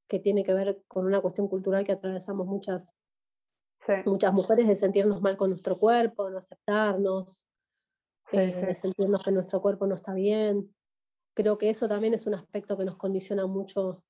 que 0.08 0.18
tiene 0.18 0.44
que 0.44 0.52
ver 0.52 0.82
con 0.88 1.06
una 1.06 1.20
cuestión 1.20 1.46
cultural 1.48 1.84
que 1.84 1.92
atravesamos 1.92 2.46
muchas, 2.46 2.92
muchas 4.04 4.32
mujeres, 4.32 4.66
de 4.66 4.74
sentirnos 4.74 5.22
mal 5.22 5.36
con 5.36 5.50
nuestro 5.50 5.78
cuerpo, 5.78 6.28
no 6.28 6.38
aceptarnos, 6.38 7.46
eh, 8.32 8.54
de 8.54 8.74
sentirnos 8.74 9.22
que 9.22 9.30
nuestro 9.30 9.62
cuerpo 9.62 9.86
no 9.86 9.94
está 9.94 10.12
bien. 10.12 10.74
Creo 11.34 11.58
que 11.58 11.70
eso 11.70 11.88
también 11.88 12.14
es 12.14 12.26
un 12.26 12.34
aspecto 12.34 12.76
que 12.76 12.84
nos 12.84 12.96
condiciona 12.96 13.46
mucho, 13.46 14.02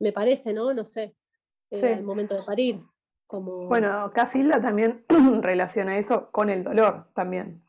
me 0.00 0.12
parece, 0.12 0.52
¿no? 0.52 0.74
No 0.74 0.84
sé, 0.84 1.14
eh, 1.70 1.94
al 1.94 2.02
momento 2.02 2.34
de 2.34 2.42
parir. 2.42 2.82
Bueno, 3.30 4.10
Casilda 4.14 4.60
también 4.60 5.04
relaciona 5.42 5.98
eso 5.98 6.30
con 6.30 6.48
el 6.48 6.64
dolor 6.64 7.08
también. 7.14 7.62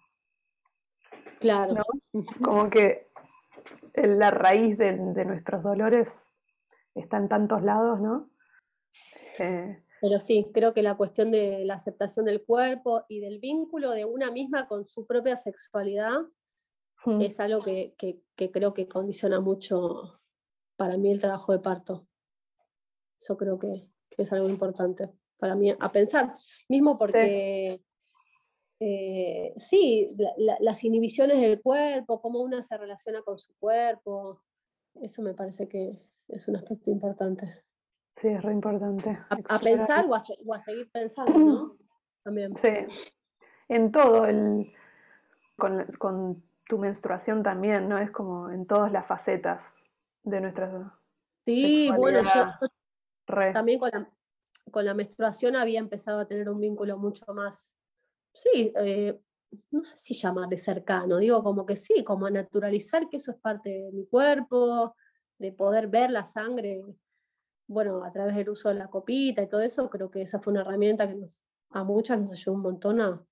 Claro. 1.39 1.83
Como 2.41 2.69
que 2.69 3.05
la 3.95 4.31
raíz 4.31 4.77
de, 4.77 4.93
nuestros 4.93 5.63
dolores 5.63 6.29
está 6.95 7.17
en 7.17 7.27
tantos 7.27 7.61
lados, 7.61 7.99
¿no? 7.99 8.29
Eh, 9.39 9.83
Pero 10.01 10.19
sí, 10.19 10.49
creo 10.53 10.73
que 10.73 10.81
la 10.81 10.95
cuestión 10.95 11.31
de 11.31 11.65
la 11.65 11.75
aceptación 11.75 12.25
del 12.25 12.43
cuerpo 12.43 13.03
y 13.09 13.19
del 13.19 13.39
vínculo 13.39 13.91
de 13.91 14.05
una 14.05 14.31
misma 14.31 14.67
con 14.67 14.85
su 14.85 15.05
propia 15.05 15.35
sexualidad 15.35 16.19
es 17.21 17.39
algo 17.39 17.61
que, 17.61 17.95
creo 18.35 18.73
que 18.73 18.87
condiciona 18.87 19.39
mucho 19.39 20.21
para 20.75 20.97
mí 20.97 21.11
el 21.11 21.19
trabajo 21.19 21.51
de 21.53 21.59
parto. 21.59 22.07
Eso 23.19 23.37
creo 23.37 23.59
que 23.59 23.89
es 24.17 24.31
algo 24.31 24.49
importante 24.49 25.09
para 25.39 25.55
mí 25.55 25.73
a 25.77 25.91
pensar, 25.91 26.35
mismo 26.67 26.97
porque 26.97 27.81
sí, 29.57 30.15
eh, 30.17 30.55
las 30.59 30.83
inhibiciones 30.83 31.39
del 31.41 31.61
cuerpo, 31.61 32.21
cómo 32.21 32.41
una 32.41 32.61
se 32.61 32.77
relaciona 32.77 33.21
con 33.21 33.37
su 33.37 33.53
cuerpo, 33.57 34.41
eso 35.01 35.21
me 35.21 35.33
parece 35.33 35.67
que 35.67 35.97
es 36.27 36.47
un 36.47 36.55
aspecto 36.55 36.91
importante. 36.91 37.63
Sí, 38.11 38.27
es 38.27 38.41
re 38.41 38.53
importante. 38.53 39.19
A, 39.29 39.59
pensar 39.59 40.05
o 40.07 40.15
a, 40.53 40.59
seguir 40.59 40.89
pensando, 40.91 41.37
¿no? 41.37 41.77
También. 42.23 42.55
Sí, 42.55 42.69
en 43.69 43.91
todo, 43.91 44.25
el, 44.25 44.67
con, 45.57 46.43
tu 46.67 46.77
menstruación 46.77 47.41
también, 47.41 47.89
¿no? 47.89 47.97
Es 47.97 48.11
como 48.11 48.51
en 48.51 48.67
todas 48.67 48.91
las 48.91 49.07
facetas 49.07 49.75
de 50.23 50.41
nuestra 50.41 50.99
Sí, 51.45 51.89
bueno, 51.95 52.21
yo, 52.21 52.69
también 53.53 53.79
con 53.79 53.89
la, 53.91 54.07
con 54.69 54.85
la 54.85 54.93
menstruación 54.93 55.55
había 55.55 55.79
empezado 55.79 56.19
a 56.19 56.27
tener 56.27 56.49
un 56.49 56.59
vínculo 56.59 56.97
mucho 56.97 57.25
más, 57.33 57.77
sí, 58.33 58.73
eh, 58.79 59.19
no 59.71 59.83
sé 59.83 59.97
si 59.97 60.13
llamarle 60.13 60.57
cercano, 60.57 61.17
digo 61.17 61.43
como 61.43 61.65
que 61.65 61.75
sí, 61.75 62.03
como 62.03 62.25
a 62.25 62.31
naturalizar 62.31 63.09
que 63.09 63.17
eso 63.17 63.31
es 63.31 63.37
parte 63.37 63.69
de 63.69 63.91
mi 63.91 64.05
cuerpo, 64.05 64.95
de 65.37 65.51
poder 65.51 65.87
ver 65.87 66.11
la 66.11 66.25
sangre, 66.25 66.83
bueno, 67.67 68.03
a 68.03 68.11
través 68.11 68.35
del 68.35 68.49
uso 68.49 68.69
de 68.69 68.75
la 68.75 68.89
copita 68.89 69.41
y 69.41 69.47
todo 69.47 69.61
eso, 69.61 69.89
creo 69.89 70.09
que 70.11 70.23
esa 70.23 70.39
fue 70.39 70.51
una 70.51 70.61
herramienta 70.61 71.07
que 71.07 71.15
nos, 71.15 71.43
a 71.69 71.83
muchas 71.83 72.19
nos 72.19 72.31
ayudó 72.31 72.53
un 72.53 72.61
montón 72.61 73.01
a, 73.01 73.25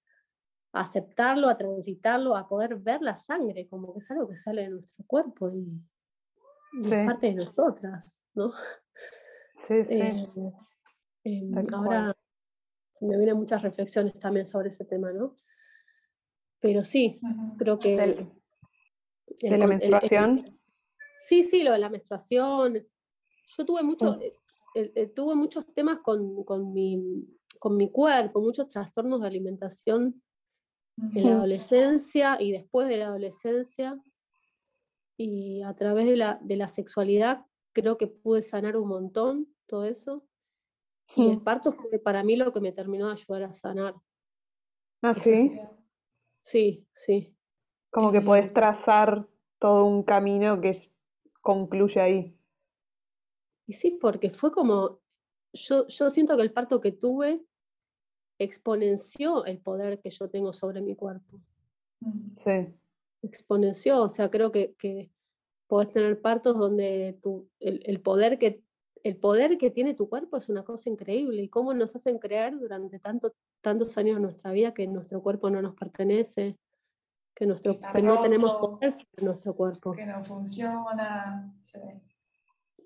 aceptarlo, 0.74 1.50
a 1.50 1.58
transitarlo, 1.58 2.36
a 2.36 2.48
poder 2.48 2.76
ver 2.76 3.02
la 3.02 3.18
sangre, 3.18 3.68
como 3.68 3.94
que 3.94 4.00
es 4.00 4.12
algo 4.12 4.28
que 4.28 4.38
sale 4.38 4.64
de 4.64 4.70
nuestro 4.70 5.04
cuerpo 5.08 5.50
y, 5.50 5.82
es 6.80 6.90
parte 6.90 7.28
de 7.28 7.36
nosotras, 7.36 8.22
¿no? 8.36 8.52
Sí, 9.56 9.84
sí. 9.84 10.00
Eh, 10.00 10.28
Em, 11.28 11.54
ahora 11.74 12.16
me 13.02 13.18
vienen 13.18 13.36
muchas 13.36 13.62
reflexiones 13.62 14.18
también 14.18 14.46
sobre 14.46 14.70
ese 14.70 14.86
tema, 14.86 15.12
¿no? 15.12 15.36
Pero 16.62 16.86
sí, 16.86 17.20
creo 17.58 17.78
que... 17.78 18.28
¿De 19.42 19.58
la 19.58 19.68
menstruación? 19.68 20.58
sí, 21.20 21.44
sí, 21.44 21.64
lo 21.64 21.74
de 21.74 21.80
la 21.80 21.90
menstruación. 21.90 22.88
Yo 23.58 23.66
tuve, 23.66 23.84
mucho, 23.84 24.18
eh, 24.22 24.34
eh, 24.74 25.08
tuve 25.08 25.36
muchos 25.36 25.66
temas 25.74 26.00
con, 26.00 26.46
con, 26.46 26.74
mi, 26.74 27.28
con 27.60 27.76
mi 27.76 27.92
cuerpo, 27.92 28.40
muchos 28.40 28.70
trastornos 28.70 29.20
de 29.22 29.28
alimentación 29.28 30.24
en 31.14 31.24
la 31.26 31.34
adolescencia 31.34 32.38
y 32.40 32.54
después 32.54 32.88
de 32.88 32.98
la 32.98 33.08
adolescencia. 33.08 34.02
Y 35.18 35.62
a 35.62 35.74
través 35.76 36.06
de 36.06 36.16
la, 36.16 36.40
de 36.42 36.56
la 36.56 36.70
sexualidad 36.70 37.46
creo 37.74 37.98
que 37.98 38.08
pude 38.08 38.42
sanar 38.42 38.78
un 38.78 38.88
montón 38.88 39.48
todo 39.68 39.84
eso. 39.84 40.27
Y 41.16 41.32
el 41.32 41.42
parto 41.42 41.72
fue 41.72 42.00
para 42.00 42.24
mí 42.24 42.36
lo 42.36 42.52
que 42.52 42.60
me 42.60 42.72
terminó 42.72 43.08
de 43.08 43.14
ayudar 43.14 43.44
a 43.44 43.54
sanar. 43.54 43.96
Ah, 45.02 45.16
sí. 45.16 45.60
Sí, 46.44 46.88
sí. 46.94 47.36
Como 47.90 48.12
que 48.12 48.22
podés 48.22 48.54
trazar 48.54 49.28
todo 49.60 49.86
un 49.86 50.04
camino 50.04 50.62
que 50.62 50.78
concluye 51.42 52.02
ahí. 52.02 52.38
Y 53.66 53.74
sí, 53.74 53.92
porque 54.00 54.30
fue 54.30 54.52
como, 54.52 55.00
yo, 55.54 55.88
yo 55.88 56.10
siento 56.10 56.36
que 56.36 56.44
el 56.44 56.54
parto 56.54 56.80
que 56.80 56.92
tuve 56.92 57.44
exponenció 58.40 59.46
el 59.46 59.60
poder 59.60 60.00
que 60.00 60.10
yo 60.10 60.30
tengo 60.30 60.54
sobre 60.54 60.82
mi 60.82 60.96
cuerpo. 60.96 61.42
Mm. 62.02 62.36
Sí. 62.38 62.74
Exponenció, 63.24 64.04
o 64.04 64.10
sea, 64.10 64.30
creo 64.30 64.52
que, 64.52 64.76
que 64.76 65.10
podés 65.68 65.92
tener 65.92 66.22
partos 66.22 66.58
donde 66.58 67.20
tu, 67.22 67.50
el, 67.60 67.82
el, 67.86 68.00
poder 68.00 68.38
que 68.38 68.64
el 69.08 69.18
poder 69.18 69.58
que 69.58 69.72
tiene 69.72 69.94
tu 69.94 70.10
cuerpo 70.10 70.38
es 70.38 70.50
una 70.50 70.64
cosa 70.64 70.90
increíble 70.90 71.42
y 71.42 71.50
cómo 71.50 71.74
nos 71.74 71.96
hacen 71.96 72.20
creer 72.20 72.58
durante 72.58 73.00
tanto, 73.00 73.34
tantos 73.62 73.98
años 73.98 74.18
de 74.18 74.22
nuestra 74.22 74.52
vida 74.52 74.74
que 74.74 74.88
nuestro 74.88 75.22
cuerpo 75.22 75.50
no 75.50 75.62
nos 75.62 75.76
pertenece, 75.76 76.58
que, 77.34 77.46
nuestro, 77.46 77.78
no 78.04 78.22
tenemos 78.22 78.58
poder 78.58 78.94
sobre 78.94 79.24
nuestro 79.24 79.56
cuerpo. 79.56 79.92
Que 79.94 80.06
no 80.06 80.24
funciona. 80.24 81.54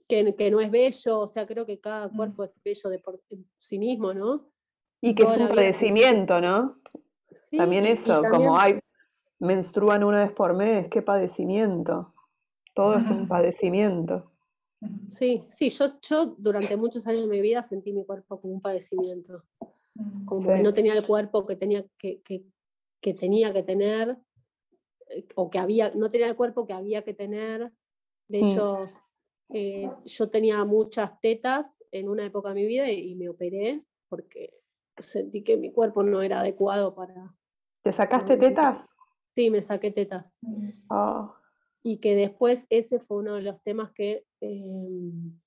Que, 0.08 0.36
que, 0.36 0.52
no 0.52 0.60
es 0.60 0.70
bello, 0.70 1.20
o 1.22 1.28
sea, 1.28 1.48
creo 1.48 1.66
que 1.66 1.80
cada 1.80 2.08
mm. 2.08 2.18
cuerpo 2.18 2.44
es 2.44 2.52
bello 2.64 2.90
de 2.90 3.00
por 3.00 3.22
sí 3.60 3.80
mismo, 3.80 4.14
¿no? 4.14 4.52
Y 5.00 5.16
que 5.16 5.24
es 5.24 5.38
un 5.38 5.48
padecimiento, 5.48 6.42
¿no? 6.42 6.78
también 7.56 7.86
eso, 7.86 8.22
como 8.30 8.58
hay, 8.58 8.80
menstruan 9.40 10.04
una 10.04 10.20
vez 10.20 10.32
por 10.32 10.54
mes, 10.54 10.88
qué 10.90 11.02
padecimiento. 11.02 12.14
Todo 12.74 12.98
es 12.98 13.08
un 13.08 13.28
padecimiento. 13.28 14.31
Sí, 15.08 15.44
sí, 15.50 15.70
yo, 15.70 15.86
yo 16.02 16.26
durante 16.38 16.76
muchos 16.76 17.06
años 17.06 17.24
de 17.24 17.28
mi 17.28 17.42
vida 17.42 17.64
sentí 17.64 17.94
mi 17.94 18.04
cuerpo 18.04 18.42
como 18.42 18.54
un 18.54 18.62
padecimiento, 18.62 19.44
como 20.26 20.48
que 20.48 20.64
no 20.64 20.74
tenía 20.74 20.94
el 20.94 21.06
cuerpo 21.06 21.46
que 21.46 21.56
tenía 21.56 21.86
que, 22.00 22.22
que, 22.22 23.14
tenía 23.14 23.54
que 23.54 23.62
tener, 23.62 24.18
eh, 25.10 25.28
o 25.36 25.50
que 25.50 25.60
había, 25.60 25.92
no 25.94 26.10
tenía 26.10 26.28
el 26.28 26.36
cuerpo 26.36 26.66
que 26.66 26.74
había 26.74 27.04
que 27.04 27.14
tener. 27.14 27.72
De 28.28 28.42
mm. 28.42 28.48
hecho, 28.48 28.90
eh, 29.50 29.90
yo 30.06 30.30
tenía 30.30 30.64
muchas 30.66 31.20
tetas 31.20 31.84
en 31.92 32.10
una 32.10 32.26
época 32.26 32.50
de 32.50 32.56
mi 32.56 32.66
vida 32.66 32.90
y, 32.90 33.14
me 33.16 33.30
operé 33.30 33.84
porque 34.10 34.58
sentí 34.98 35.44
que 35.44 35.58
mi 35.58 35.72
cuerpo 35.72 36.04
no 36.04 36.22
era 36.22 36.40
adecuado 36.40 36.96
para... 36.96 37.36
¿Te 37.84 37.92
sacaste 37.92 38.38
tetas? 38.38 38.88
Sí, 39.36 39.50
me 39.50 39.62
saqué 39.62 39.92
tetas. 39.92 40.40
Oh 40.90 41.36
y 41.84 41.98
que 41.98 42.16
después 42.16 42.68
ese 42.70 43.00
fue 43.00 43.18
uno 43.18 43.36
de 43.36 43.42
los 43.42 43.62
temas 43.64 43.92
que 43.92 44.26
em, 44.42 45.40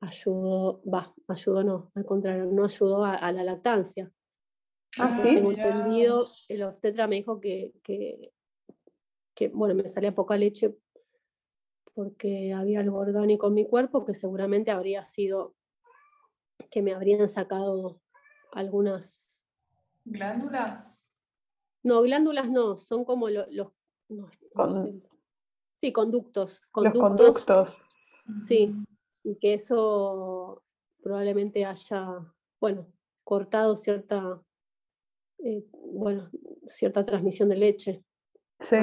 ayudó, 0.00 0.82
va, 0.82 1.14
ayudó 1.28 1.62
no, 1.62 1.92
al 1.94 2.04
contrario, 2.04 2.46
no 2.46 2.64
ayudó 2.64 3.04
a, 3.04 3.32
la 3.32 3.44
lactancia. 3.44 4.10
Ah, 4.98 5.12
sí. 5.12 5.34
Tengo 5.34 5.52
entendido, 5.52 6.26
el 6.48 6.62
obstetra 6.64 7.06
me 7.06 7.16
dijo 7.16 7.40
que, 7.40 7.72
que, 7.84 8.32
que, 9.34 9.48
bueno, 9.48 9.74
me 9.74 9.88
salía 9.88 10.14
poca 10.14 10.36
leche 10.36 10.74
porque 11.94 12.52
había 12.52 12.80
algo 12.80 12.98
orgánico 12.98 13.48
en 13.48 13.54
mi 13.54 13.66
cuerpo 13.66 14.04
que 14.04 14.14
seguramente 14.14 14.70
habría 14.70 15.04
sido 15.04 15.54
que 16.70 16.82
me 16.82 16.94
habrían 16.94 17.28
sacado 17.28 18.00
algunas 18.52 19.42
glándulas. 20.04 21.12
No, 21.82 22.02
glándulas 22.02 22.48
no, 22.50 22.76
son 22.76 23.04
como 23.04 23.28
los, 23.28 23.46
sí, 25.80 25.92
conductos, 25.92 26.60
conductos. 26.70 26.82
Los 26.84 26.92
conductos. 26.92 27.89
Sí, 28.46 28.74
y 29.24 29.36
que 29.36 29.54
eso 29.54 30.62
probablemente 31.02 31.64
haya, 31.64 32.26
bueno, 32.60 32.86
cortado 33.24 33.76
cierta, 33.76 34.40
eh, 35.38 35.64
bueno, 35.92 36.30
cierta 36.66 37.04
transmisión 37.04 37.48
de 37.48 37.56
leche. 37.56 38.04
Sí. 38.58 38.76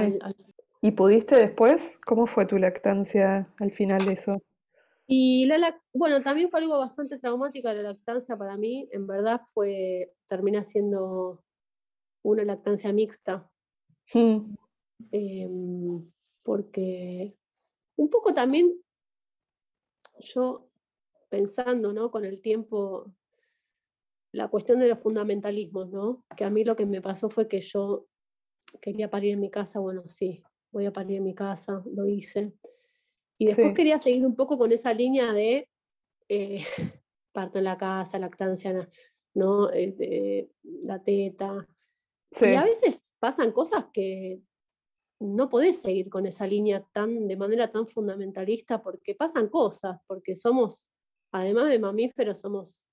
¿Y 0.81 0.91
pudiste 0.91 1.35
después? 1.35 1.99
¿Cómo 2.05 2.27
fue 2.27 2.45
tu 2.45 2.57
lactancia 2.57 3.53
al 3.59 3.71
final 3.71 4.05
de 4.05 4.13
eso? 4.13 4.41
Y 5.07 5.45
la, 5.45 5.81
bueno, 5.93 6.21
también 6.21 6.49
fue 6.49 6.59
algo 6.59 6.79
bastante 6.79 7.17
traumático 7.17 7.71
la 7.71 7.81
lactancia 7.81 8.37
para 8.37 8.57
mí. 8.57 8.87
En 8.91 9.07
verdad 9.07 9.41
fue, 9.53 10.13
termina 10.27 10.63
siendo 10.63 11.43
una 12.23 12.43
lactancia 12.43 12.91
mixta. 12.91 13.49
Mm. 14.13 14.55
Em, 15.11 16.11
porque 16.43 17.35
un 17.97 18.09
poco 18.09 18.33
también 18.33 18.73
yo 20.19 20.69
pensando, 21.29 21.93
¿no? 21.93 22.11
Con 22.11 22.25
el 22.25 22.41
tiempo, 22.41 23.13
la 24.31 24.47
cuestión 24.47 24.79
de 24.79 24.87
los 24.87 25.01
fundamentalismos, 25.01 25.89
¿no? 25.89 26.25
Que 26.35 26.45
a 26.45 26.49
mí 26.49 26.63
lo 26.63 26.75
que 26.75 26.85
me 26.85 27.01
pasó 27.01 27.29
fue 27.29 27.47
que 27.47 27.61
yo 27.61 28.07
quería 28.81 29.09
parir 29.09 29.33
en 29.33 29.39
mi 29.39 29.49
casa, 29.49 29.79
bueno, 29.79 30.07
sí, 30.07 30.41
voy 30.71 30.85
a 30.85 30.93
parir 30.93 31.17
en 31.17 31.23
mi 31.23 31.33
casa, 31.33 31.83
lo 31.85 32.07
hice. 32.07 32.53
Y 33.37 33.47
después 33.47 33.73
quería 33.73 33.99
seguir 33.99 34.25
un 34.25 34.35
poco 34.35 34.57
con 34.57 34.71
esa 34.71 34.93
línea 34.93 35.31
de 35.31 35.69
eh, 36.29 36.63
parto 37.31 37.59
en 37.59 37.65
la 37.65 37.77
casa, 37.77 38.19
lactancia, 38.19 38.89
¿no? 39.33 39.71
Eh, 39.71 40.49
la 40.63 41.03
teta. 41.03 41.67
Y 42.41 42.55
a 42.55 42.63
veces 42.63 42.97
pasan 43.19 43.51
cosas 43.51 43.85
que 43.93 44.41
no 45.19 45.49
podés 45.49 45.81
seguir 45.81 46.09
con 46.09 46.25
esa 46.25 46.45
línea 46.45 46.85
tan, 46.91 47.27
de 47.27 47.35
manera 47.35 47.71
tan 47.71 47.87
fundamentalista 47.87 48.81
porque 48.81 49.15
pasan 49.15 49.49
cosas, 49.49 49.99
porque 50.07 50.35
somos, 50.35 50.87
además 51.31 51.69
de 51.69 51.79
mamíferos, 51.79 52.39
somos 52.39 52.85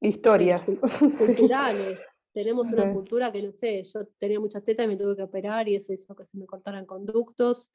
historias 0.00 0.80
culturales. 1.26 2.00
Tenemos 2.32 2.70
una 2.70 2.92
cultura 2.92 3.32
que 3.32 3.42
no 3.42 3.52
sé, 3.52 3.82
yo 3.84 4.06
tenía 4.18 4.38
muchas 4.38 4.62
tetas 4.62 4.84
y 4.84 4.88
me 4.88 4.96
tuve 4.96 5.16
que 5.16 5.22
operar 5.22 5.68
y 5.68 5.76
eso 5.76 5.92
hizo 5.92 6.14
que 6.14 6.26
se 6.26 6.36
me 6.36 6.46
cortaran 6.46 6.84
conductos. 6.84 7.70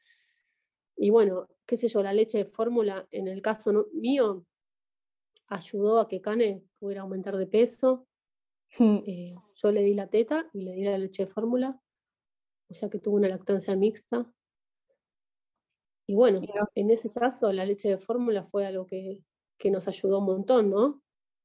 Y 0.95 1.09
bueno, 1.09 1.47
qué 1.65 1.77
sé 1.77 1.87
yo, 1.87 2.03
la 2.03 2.13
leche 2.13 2.39
de 2.39 2.45
fórmula, 2.45 3.07
en 3.09 3.27
el 3.27 3.41
caso 3.41 3.87
mío, 3.93 4.45
ayudó 5.47 5.99
a 5.99 6.07
que 6.07 6.21
Cane 6.21 6.63
pudiera 6.77 7.01
aumentar 7.01 7.37
de 7.37 7.47
peso. 7.47 8.07
Hmm. 8.77 8.99
Eh, 9.05 9.35
yo 9.51 9.71
le 9.71 9.81
di 9.81 9.95
la 9.95 10.07
teta 10.07 10.47
y 10.53 10.61
le 10.61 10.73
di 10.73 10.83
la 10.83 10.97
leche 10.97 11.25
de 11.25 11.31
fórmula 11.31 11.81
o 12.71 12.73
sea 12.73 12.89
que 12.89 12.99
tuvo 12.99 13.17
una 13.17 13.27
lactancia 13.27 13.75
mixta. 13.75 14.25
Y 16.07 16.15
bueno, 16.15 16.41
en 16.75 16.89
ese 16.89 17.11
caso 17.11 17.51
la 17.51 17.65
leche 17.65 17.89
de 17.89 17.97
fórmula 17.97 18.43
fue 18.45 18.65
algo 18.65 18.85
que, 18.85 19.23
nos 19.65 19.87
ayudó 19.87 20.19
un 20.19 20.25
montón, 20.25 20.71
¿no? 20.71 21.01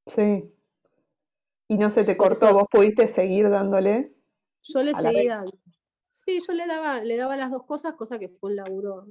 Sí. 0.06 0.56
Y 1.68 1.76
no 1.76 1.90
se 1.90 2.04
te 2.04 2.16
cortó, 2.16 2.54
vos 2.54 2.66
pudiste 2.70 3.06
seguir 3.08 3.50
dándole. 3.50 4.08
Yo 4.62 4.82
le 4.82 4.94
seguía 4.94 5.36
dando. 5.36 5.52
Sí, 6.10 6.40
yo 6.46 6.54
le 6.54 6.66
daba, 6.66 7.02
le 7.02 7.16
daba 7.16 7.36
las 7.36 7.50
dos 7.50 7.64
cosas, 7.64 7.94
cosa 7.94 8.18
que 8.18 8.28
fue 8.28 8.50
un 8.50 8.56
laburo. 8.56 9.06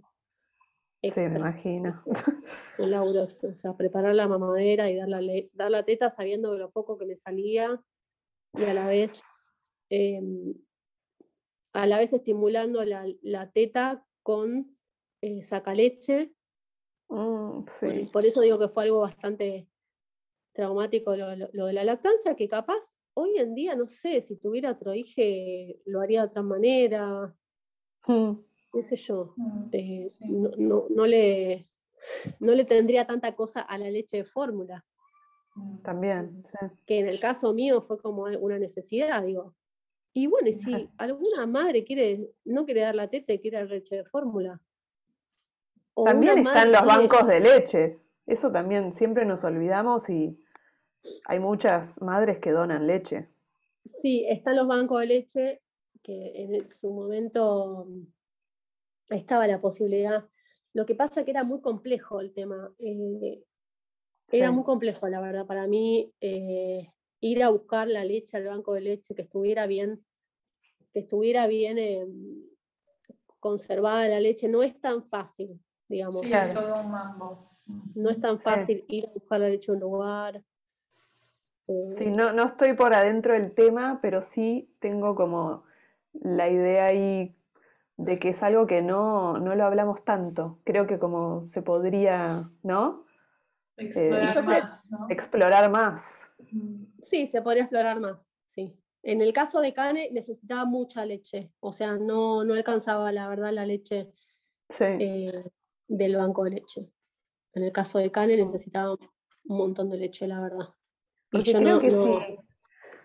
Sí, 1.04 1.22
me 1.22 1.38
imagino. 1.38 2.02
Un 2.80 2.92
laburo 2.92 3.24
extra, 3.24 3.50
o 3.50 3.56
sea, 3.56 3.74
preparar 3.74 4.16
la 4.16 4.28
mamadera 4.28 4.90
y 4.90 4.96
dar 4.96 5.08
la, 5.08 5.22
dar 5.54 5.70
la 5.70 5.84
teta 5.84 6.10
sabiendo 6.10 6.58
lo 6.58 6.72
poco 6.72 6.98
que 6.98 7.06
me 7.06 7.16
salía 7.16 7.80
y 8.54 8.64
a 8.64 8.74
la 8.74 8.88
vez 8.88 9.14
em, 9.90 10.56
a 11.76 11.86
la 11.88 11.98
vez 11.98 12.14
estimulando 12.14 12.84
la, 12.84 13.52
teta 13.52 14.06
con 14.24 14.78
eh, 15.22 15.44
sacaleche. 15.44 16.34
Mm, 17.10 17.66
por 18.12 18.26
eso 18.26 18.42
digo 18.42 18.58
que 18.58 18.70
fue 18.70 18.86
algo 18.86 19.02
bastante 19.02 19.68
traumático 20.54 21.16
lo, 21.18 21.66
de 21.68 21.74
la 21.74 21.84
lactancia, 21.84 22.36
que 22.36 22.48
capaz 22.48 22.96
hoy 23.14 23.38
en 23.38 23.54
día, 23.54 23.76
no 23.76 23.90
sé, 23.90 24.22
si 24.22 24.38
tuviera 24.38 24.72
otro 24.72 24.94
hijo 24.94 25.22
lo 25.86 26.00
haría 26.00 26.22
de 26.22 26.28
otra 26.28 26.42
manera. 26.42 27.36
Mm. 28.08 28.36
qué 28.72 28.82
sé 28.82 28.96
yo. 28.96 29.34
Mm, 29.36 29.70
eh, 29.74 30.08
no, 30.22 31.06
le, 31.06 31.68
no 32.40 32.54
le 32.54 32.64
tendría 32.64 33.06
tanta 33.06 33.36
cosa 33.36 33.62
a 33.62 33.78
la 33.78 33.90
leche 33.90 34.18
de 34.18 34.26
fórmula. 34.26 34.86
También. 35.84 36.42
Que 36.86 37.00
en 37.00 37.10
el 37.10 37.20
caso 37.20 37.54
mío 37.54 37.82
fue 37.82 37.98
como 38.02 38.24
una 38.24 38.60
necesidad, 38.60 39.24
digo. 39.24 39.56
Y 40.18 40.28
bueno, 40.28 40.48
si 40.54 40.90
alguna 40.98 41.46
madre 41.46 41.84
quiere, 41.84 42.32
no 42.46 42.64
quiere 42.64 42.82
dar 42.82 42.96
la 42.96 43.10
teta 43.10 43.34
y 43.34 43.40
quiere 43.40 43.66
leche 43.66 43.98
de 43.98 44.06
fórmula. 44.06 44.62
También 45.94 46.38
están 46.38 46.72
los 46.72 46.86
bancos 46.86 47.28
de 47.28 47.42
leche. 47.42 48.00
Eso 48.26 48.50
también 48.50 48.94
siempre 48.94 49.26
nos 49.26 49.44
olvidamos 49.44 50.10
y 50.10 50.42
hay 51.26 51.40
muchas 51.42 52.02
madres 52.02 52.40
que 52.40 52.52
donan 52.52 52.88
leche. 52.88 53.28
Sí, 53.84 54.26
están 54.30 54.56
los 54.56 54.68
bancos 54.68 55.02
de 55.02 55.06
leche 55.06 55.62
que 56.02 56.32
en 56.34 56.70
su 56.70 56.94
momento 56.94 57.86
estaba 59.10 59.46
la 59.48 59.60
posibilidad. 59.60 60.30
Lo 60.72 60.86
que 60.86 60.96
pasa 60.96 61.20
es 61.20 61.26
que 61.26 61.32
era 61.32 61.44
muy 61.44 61.60
complejo 61.60 62.22
el 62.22 62.34
tema. 62.34 62.74
Eh, 62.80 63.44
era 64.32 64.50
muy 64.52 64.64
complejo, 64.64 65.10
la 65.10 65.20
verdad, 65.20 65.46
para 65.46 65.68
mí. 65.68 66.14
Eh, 66.22 66.88
ir 67.26 67.44
a 67.44 67.50
buscar 67.50 67.88
la 67.88 68.06
leche 68.06 68.38
al 68.38 68.46
banco 68.46 68.74
de 68.74 68.82
leche, 68.82 69.16
que 69.16 69.24
estuviera 69.24 69.66
bien, 69.66 70.06
que 70.94 71.00
estuviera 71.00 71.48
bien 71.48 71.78
em, 71.80 72.44
conservada 73.40 74.08
la 74.08 74.20
leche, 74.20 74.48
no 74.48 74.62
es 74.62 74.80
tan 74.80 75.04
fácil, 75.04 75.60
digamos. 75.88 76.22
Sí, 76.22 76.32
es 76.32 76.54
todo 76.54 76.82
un 76.82 76.92
mambo. 76.92 77.50
No 77.96 78.12
es 78.12 78.22
tan 78.22 78.40
fácil 78.40 78.86
ir 78.88 79.08
a 79.08 79.14
buscar 79.14 79.40
la 79.40 79.50
leche 79.50 79.72
en 79.72 79.78
un 79.78 79.82
lugar. 79.82 80.44
sí, 81.90 82.04
eh, 82.04 82.12
no, 82.12 82.32
no 82.32 82.44
estoy 82.44 82.74
por 82.74 82.94
adentro 82.94 83.34
del 83.34 83.54
tema, 83.54 84.00
pero 84.04 84.22
sí 84.22 84.70
tengo 84.80 85.16
como 85.16 85.64
la 86.14 86.48
idea 86.48 86.86
ahí 86.86 87.36
de 87.98 88.20
que 88.20 88.30
es 88.30 88.44
algo 88.44 88.68
que 88.68 88.84
no, 88.84 89.40
no 89.40 89.56
lo 89.56 89.66
hablamos 89.66 90.06
tanto. 90.06 90.60
Creo 90.64 90.86
que 90.86 91.00
como 91.00 91.50
se 91.50 91.64
podría, 91.64 92.52
¿no? 92.62 93.04
Explorar, 93.78 94.38
eh, 94.38 94.42
más, 94.44 94.92
¿no? 94.92 95.08
explorar 95.10 95.72
más. 95.72 96.26
Sí, 97.06 97.28
se 97.28 97.42
podría 97.42 97.64
explorar 97.64 98.00
más, 98.00 98.34
sí. 98.48 98.76
En 99.04 99.22
el 99.22 99.34
caso 99.34 99.62
de 99.62 99.74
Cane 99.74 100.10
necesitaba 100.12 100.66
mucha 100.66 101.06
leche, 101.06 101.52
o 101.60 101.72
sea, 101.72 101.96
no, 101.96 102.44
no 102.44 102.56
alcanzaba 102.56 103.12
la 103.12 103.28
verdad 103.28 103.54
la 103.54 103.66
leche 103.66 104.12
eh, 104.80 105.44
del 105.88 106.16
banco 106.16 106.44
de 106.44 106.50
leche. 106.50 106.90
En 107.54 107.64
el 107.64 107.72
caso 107.72 108.00
de 108.00 108.12
Cane 108.12 108.36
necesitaba 108.36 108.94
un 108.94 109.58
montón 109.58 109.92
de 109.92 109.98
leche, 109.98 110.28
la 110.28 110.42
verdad. 110.42 110.70
Porque 111.30 111.54
yo 111.54 111.60
creo 111.60 111.80
que 111.80 111.92
Si, 111.92 112.40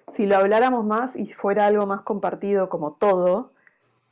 si 0.09 0.26
lo 0.26 0.36
habláramos 0.36 0.84
más 0.86 1.16
y 1.16 1.26
fuera 1.32 1.66
algo 1.66 1.86
más 1.86 2.01
compartido 2.01 2.70
como 2.70 2.94
todo, 2.94 3.53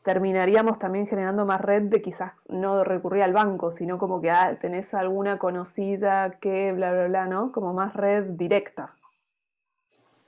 terminaríamos 0.03 0.79
también 0.79 1.07
generando 1.07 1.47
más 1.47 1.61
red 1.63 1.85
de 1.85 2.03
quizás 2.03 2.49
no 2.51 2.85
recurrir 2.85 3.23
al 3.23 3.33
banco, 3.33 3.73
sino 3.73 3.99
como 3.99 4.21
que 4.21 4.31
ah, 4.31 4.59
tenés 4.61 4.93
alguna 4.93 5.39
conocida 5.39 6.39
que 6.39 6.73
bla, 6.73 6.93
bla, 6.93 7.07
bla, 7.07 7.27
¿no? 7.27 7.51
Como 7.51 7.73
más 7.73 7.95
red 7.95 8.25
directa. 8.25 8.95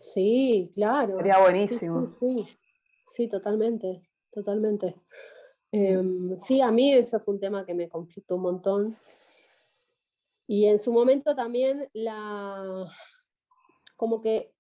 Sí, 0.03 0.71
claro. 0.75 1.17
Sería 1.17 1.39
buenísimo. 1.39 2.11
Sí, 2.11 2.47
sí, 3.15 3.29
totalmente, 3.29 4.03
totalmente. 4.31 4.97
Em, 5.73 6.37
sí, 6.39 6.61
a 6.61 6.71
mí 6.71 6.93
eso 6.93 7.21
fue 7.21 7.35
un 7.35 7.41
tema 7.41 7.65
que 7.65 7.75
me 7.75 7.89
conflictó 7.89 8.37
un 8.37 8.43
montón. 8.43 8.97
Y 10.47 10.67
en 10.67 10.81
su 10.81 10.93
momento 10.93 11.37
también 11.37 11.89
la, 11.93 12.89
como 13.97 14.21
que 14.21 14.53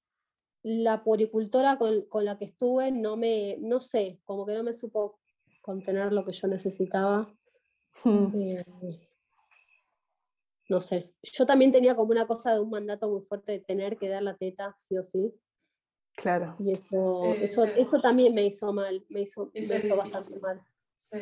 la 0.63 1.03
poricultora 1.03 1.79
con, 1.79 2.05
la 2.25 2.39
que 2.39 2.45
estuve 2.45 2.93
no 2.93 3.17
me, 3.17 3.57
no 3.61 3.81
sé, 3.81 4.21
como 4.25 4.47
que 4.47 4.55
no 4.55 4.63
me 4.63 4.75
supo 4.75 5.19
contener 5.63 6.13
lo 6.13 6.25
que 6.25 6.33
yo 6.33 6.47
necesitaba. 6.47 7.27
Hmm. 8.05 8.29
Eh, 8.35 8.65
no 10.71 10.81
sé. 10.81 11.13
Yo 11.23 11.45
también 11.45 11.73
tenía 11.73 11.97
como 11.97 12.13
una 12.13 12.27
cosa 12.27 12.55
de 12.55 12.61
un 12.61 12.71
mandato 12.71 13.09
muy 13.09 13.23
fuerte 13.23 13.53
de 13.53 13.59
tener 13.59 13.99
que 13.99 14.09
dar 14.09 14.23
la 14.23 14.37
teta, 14.37 14.75
sí 14.79 14.97
o 14.97 15.03
sí. 15.03 15.35
Claro. 16.15 16.57
Y 16.61 16.73
eso, 16.73 17.35
eso, 17.77 18.01
también 18.01 18.33
me 18.35 18.45
hizo 18.45 18.73
mal, 18.73 19.05
me 19.09 19.23
hizo, 19.23 19.51
bastante 19.97 20.39
mal. 20.39 20.63
Sí. 20.97 21.19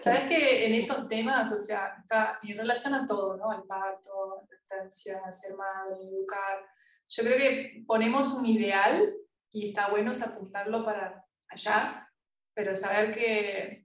Sabes 0.00 0.28
que 0.28 0.66
en 0.66 0.74
esos 0.74 1.08
temas, 1.08 1.52
o 1.52 1.58
sea, 1.58 1.96
está 2.00 2.38
en 2.42 2.56
relación 2.56 2.94
a 2.94 3.06
todo, 3.06 3.36
¿no? 3.36 3.52
El 3.52 3.64
parto, 3.64 4.46
la 4.48 4.56
estancia, 4.56 5.30
ser 5.32 5.54
madre, 5.56 5.96
educar. 6.08 6.64
Yo 7.08 7.24
creo 7.24 7.36
que 7.36 7.84
ponemos 7.86 8.32
un 8.34 8.46
ideal 8.46 9.14
y 9.52 9.68
está 9.68 9.90
bueno 9.90 10.12
apuntarlo 10.12 10.84
para 10.84 11.26
allá, 11.48 12.08
pero 12.54 12.74
saber 12.74 13.12
que 13.12 13.79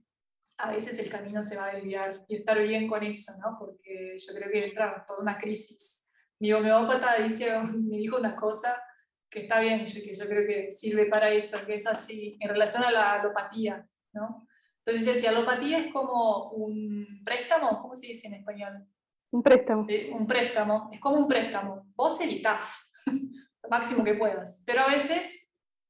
a 0.58 0.72
veces 0.72 0.98
el 0.98 1.10
camino 1.10 1.42
se 1.42 1.56
va 1.56 1.66
a 1.66 1.74
desviar 1.74 2.24
y 2.28 2.36
estar 2.36 2.58
bien 2.60 2.88
con 2.88 3.02
eso, 3.02 3.32
¿no? 3.42 3.56
Porque 3.58 4.16
yo 4.18 4.34
creo 4.34 4.50
que 4.50 4.64
entra 4.66 5.04
toda 5.06 5.20
una 5.20 5.38
crisis. 5.38 6.10
Mi 6.38 6.52
homeópata 6.52 7.20
dice, 7.22 7.50
me 7.76 7.98
dijo 7.98 8.16
una 8.16 8.34
cosa 8.36 8.80
que 9.28 9.42
está 9.42 9.60
bien, 9.60 9.84
yo, 9.84 10.02
que 10.02 10.14
yo 10.14 10.26
creo 10.26 10.46
que 10.46 10.70
sirve 10.70 11.06
para 11.06 11.30
eso, 11.30 11.58
que 11.66 11.74
es 11.74 11.86
así, 11.86 12.36
en 12.40 12.48
relación 12.48 12.84
a 12.84 12.90
la 12.90 13.14
alopatía, 13.14 13.86
¿no? 14.12 14.46
Entonces, 14.84 15.20
si 15.20 15.26
alopatía 15.26 15.78
es 15.78 15.92
como 15.92 16.50
un 16.50 17.22
préstamo, 17.24 17.82
¿cómo 17.82 17.96
se 17.96 18.06
dice 18.06 18.28
en 18.28 18.34
español? 18.34 18.86
Un 19.32 19.42
préstamo. 19.42 19.84
Eh, 19.88 20.10
un 20.12 20.26
préstamo, 20.26 20.88
es 20.92 21.00
como 21.00 21.16
un 21.16 21.26
préstamo. 21.26 21.86
Vos 21.96 22.20
evitás 22.20 22.92
lo 23.06 23.68
máximo 23.68 24.04
que 24.04 24.14
puedas, 24.14 24.62
pero 24.64 24.82
a 24.82 24.86
veces 24.86 25.45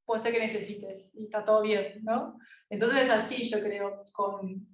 puede 0.07 0.21
ser 0.21 0.31
que 0.31 0.39
necesites 0.39 1.11
y 1.15 1.25
está 1.25 1.43
todo 1.43 1.61
bien, 1.61 1.99
¿no? 2.01 2.39
Entonces 2.69 3.03
es 3.03 3.09
así, 3.09 3.43
yo 3.43 3.59
creo, 3.59 4.05
con, 4.13 4.65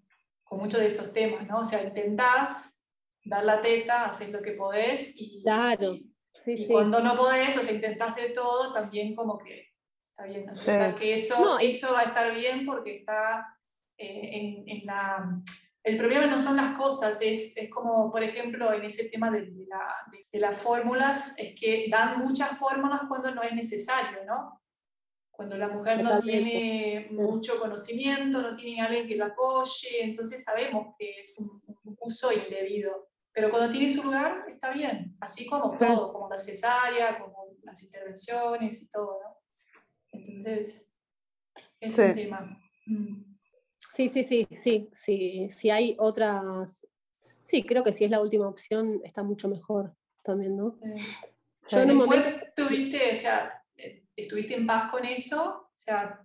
con 0.44 0.60
muchos 0.60 0.80
de 0.80 0.86
esos 0.86 1.12
temas, 1.12 1.48
¿no? 1.48 1.62
O 1.62 1.66
sea, 1.66 1.82
intentás 1.82 2.88
dar 3.26 3.44
la 3.44 3.60
teta, 3.60 4.06
haces 4.06 4.30
lo 4.30 4.44
que 4.44 4.52
podés 4.52 5.20
y, 5.20 5.42
claro. 5.42 5.96
y 6.46 6.68
cuando 6.68 7.00
no 7.00 7.16
podés, 7.16 7.58
o 7.58 7.62
sea, 7.62 7.74
intentás 7.74 8.16
de 8.16 8.30
todo, 8.30 8.74
también 8.74 9.16
como 9.16 9.40
que 9.40 9.74
está 10.12 10.26
bien, 10.26 10.48
aceptar 10.48 10.96
que 10.96 11.16
eso, 11.16 11.58
eso 11.58 11.94
va 11.94 12.02
a 12.02 12.04
estar 12.04 12.32
bien 12.36 12.64
porque 12.68 12.98
está 12.98 13.58
eh, 13.98 14.64
en, 14.68 14.86
la... 14.86 15.42
El 15.84 15.98
problema 15.98 16.28
no 16.28 16.38
son 16.38 16.58
las 16.58 16.78
cosas, 16.78 17.20
es, 17.24 17.58
es 17.58 17.72
como, 17.72 18.12
por 18.12 18.22
ejemplo, 18.22 18.72
en 18.72 18.86
ese 18.86 19.10
tema 19.10 19.32
de, 19.32 19.52
la, 19.68 19.96
de, 20.32 20.40
las 20.40 20.60
fórmulas, 20.60 21.34
es 21.40 21.60
que 21.60 21.88
dan 21.90 22.20
muchas 22.20 22.56
fórmulas 22.58 23.02
cuando 23.08 23.34
no 23.34 23.42
es 23.42 23.54
necesario, 23.54 24.24
¿no? 24.26 24.63
Cuando 25.34 25.58
la 25.58 25.68
mujer 25.68 26.04
no 26.04 26.22
tiene 26.22 27.08
mucho 27.10 27.60
conocimiento, 27.60 28.40
no 28.40 28.54
tiene 28.54 28.82
alguien 28.82 29.08
que 29.08 29.16
la 29.16 29.26
apoye, 29.26 30.04
entonces 30.04 30.44
sabemos 30.44 30.96
que 30.98 31.22
es 31.22 31.40
un, 31.40 31.98
uso 32.00 32.32
indebido. 32.32 33.10
Pero 33.34 33.50
cuando 33.50 33.72
tiene 33.72 33.90
su 33.90 34.04
lugar, 34.04 34.46
está 34.48 34.72
bien, 34.72 35.18
así 35.20 35.48
como 35.48 35.76
todo, 35.76 36.14
como 36.14 36.30
la 36.30 36.38
cesárea, 36.38 37.20
como 37.20 37.48
las 37.64 37.82
intervenciones 37.82 38.84
y 38.84 38.90
todo, 38.92 39.20
¿no? 39.24 39.38
Entonces, 40.12 40.94
es 41.80 41.98
un 41.98 42.14
tema. 42.14 42.58
Mm. 42.86 43.34
Sí, 43.96 44.10
sí, 44.10 44.24
sí, 44.24 44.48
sí, 44.62 44.90
sí. 44.94 45.50
Si 45.50 45.70
hay 45.72 45.96
otras. 45.98 46.88
Sí, 47.44 47.64
creo 47.64 47.84
que 47.84 47.92
si 47.92 48.06
es 48.06 48.12
la 48.12 48.22
última 48.22 48.48
opción, 48.48 49.02
está 49.04 49.24
mucho 49.24 49.50
mejor 49.50 49.96
también, 50.24 50.56
¿no? 50.56 50.78
Yo 51.70 51.80
en 51.80 51.88
Después 51.88 52.54
tuviste, 52.56 53.12
o 53.12 53.16
sea, 53.16 53.63
estuviste 54.16 54.56
en 54.56 54.68
paz 54.68 54.92
con 54.92 55.06
eso, 55.06 55.70
o 55.74 55.78
sea, 55.78 56.24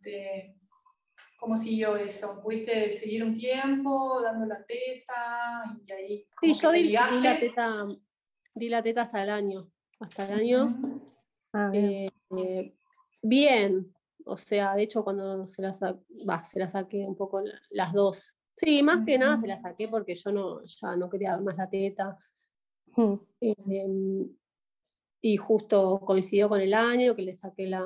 ¿cómo 1.38 1.56
siguió 1.56 1.96
eso? 1.96 2.40
¿Pudiste 2.42 2.90
seguir 2.90 3.24
un 3.24 3.34
tiempo 3.34 4.20
dando 4.22 4.46
la 4.46 4.64
teta 4.64 5.64
y 5.86 5.92
ahí? 5.92 6.28
Sí, 6.40 6.54
yo 6.54 6.72
di, 6.72 6.90
la 6.90 7.38
teta, 7.38 7.86
di 8.54 8.68
la 8.68 8.82
teta 8.82 9.02
hasta 9.02 9.22
el 9.22 9.30
año, 9.30 9.70
hasta 10.00 10.26
el 10.26 10.40
año. 10.40 11.02
Ah, 11.52 11.70
bien. 11.70 11.84
Eh, 11.86 12.10
eh, 12.36 12.76
bien, 13.22 13.94
o 14.24 14.36
sea, 14.36 14.74
de 14.74 14.82
hecho 14.82 15.02
cuando 15.02 15.46
se 15.46 15.62
la, 15.62 15.72
se 15.72 16.58
la 16.58 16.68
saqué 16.68 16.98
un 17.06 17.16
poco 17.16 17.42
las 17.70 17.92
dos. 17.92 18.36
Sí, 18.56 18.82
más 18.82 19.04
que 19.06 19.16
nada 19.16 19.40
se 19.40 19.46
la 19.46 19.56
saqué 19.56 19.88
porque 19.88 20.16
yo 20.16 20.32
no, 20.32 20.64
ya 20.64 20.96
no 20.96 21.08
quería 21.08 21.36
más 21.38 21.56
la 21.56 21.70
teta. 21.70 22.18
Em, 23.40 24.28
y 25.20 25.36
justo 25.36 26.00
coincidió 26.04 26.48
con 26.48 26.60
el 26.60 26.74
año 26.74 27.16
que 27.16 27.22
le 27.22 27.36
saqué 27.36 27.66
la, 27.66 27.84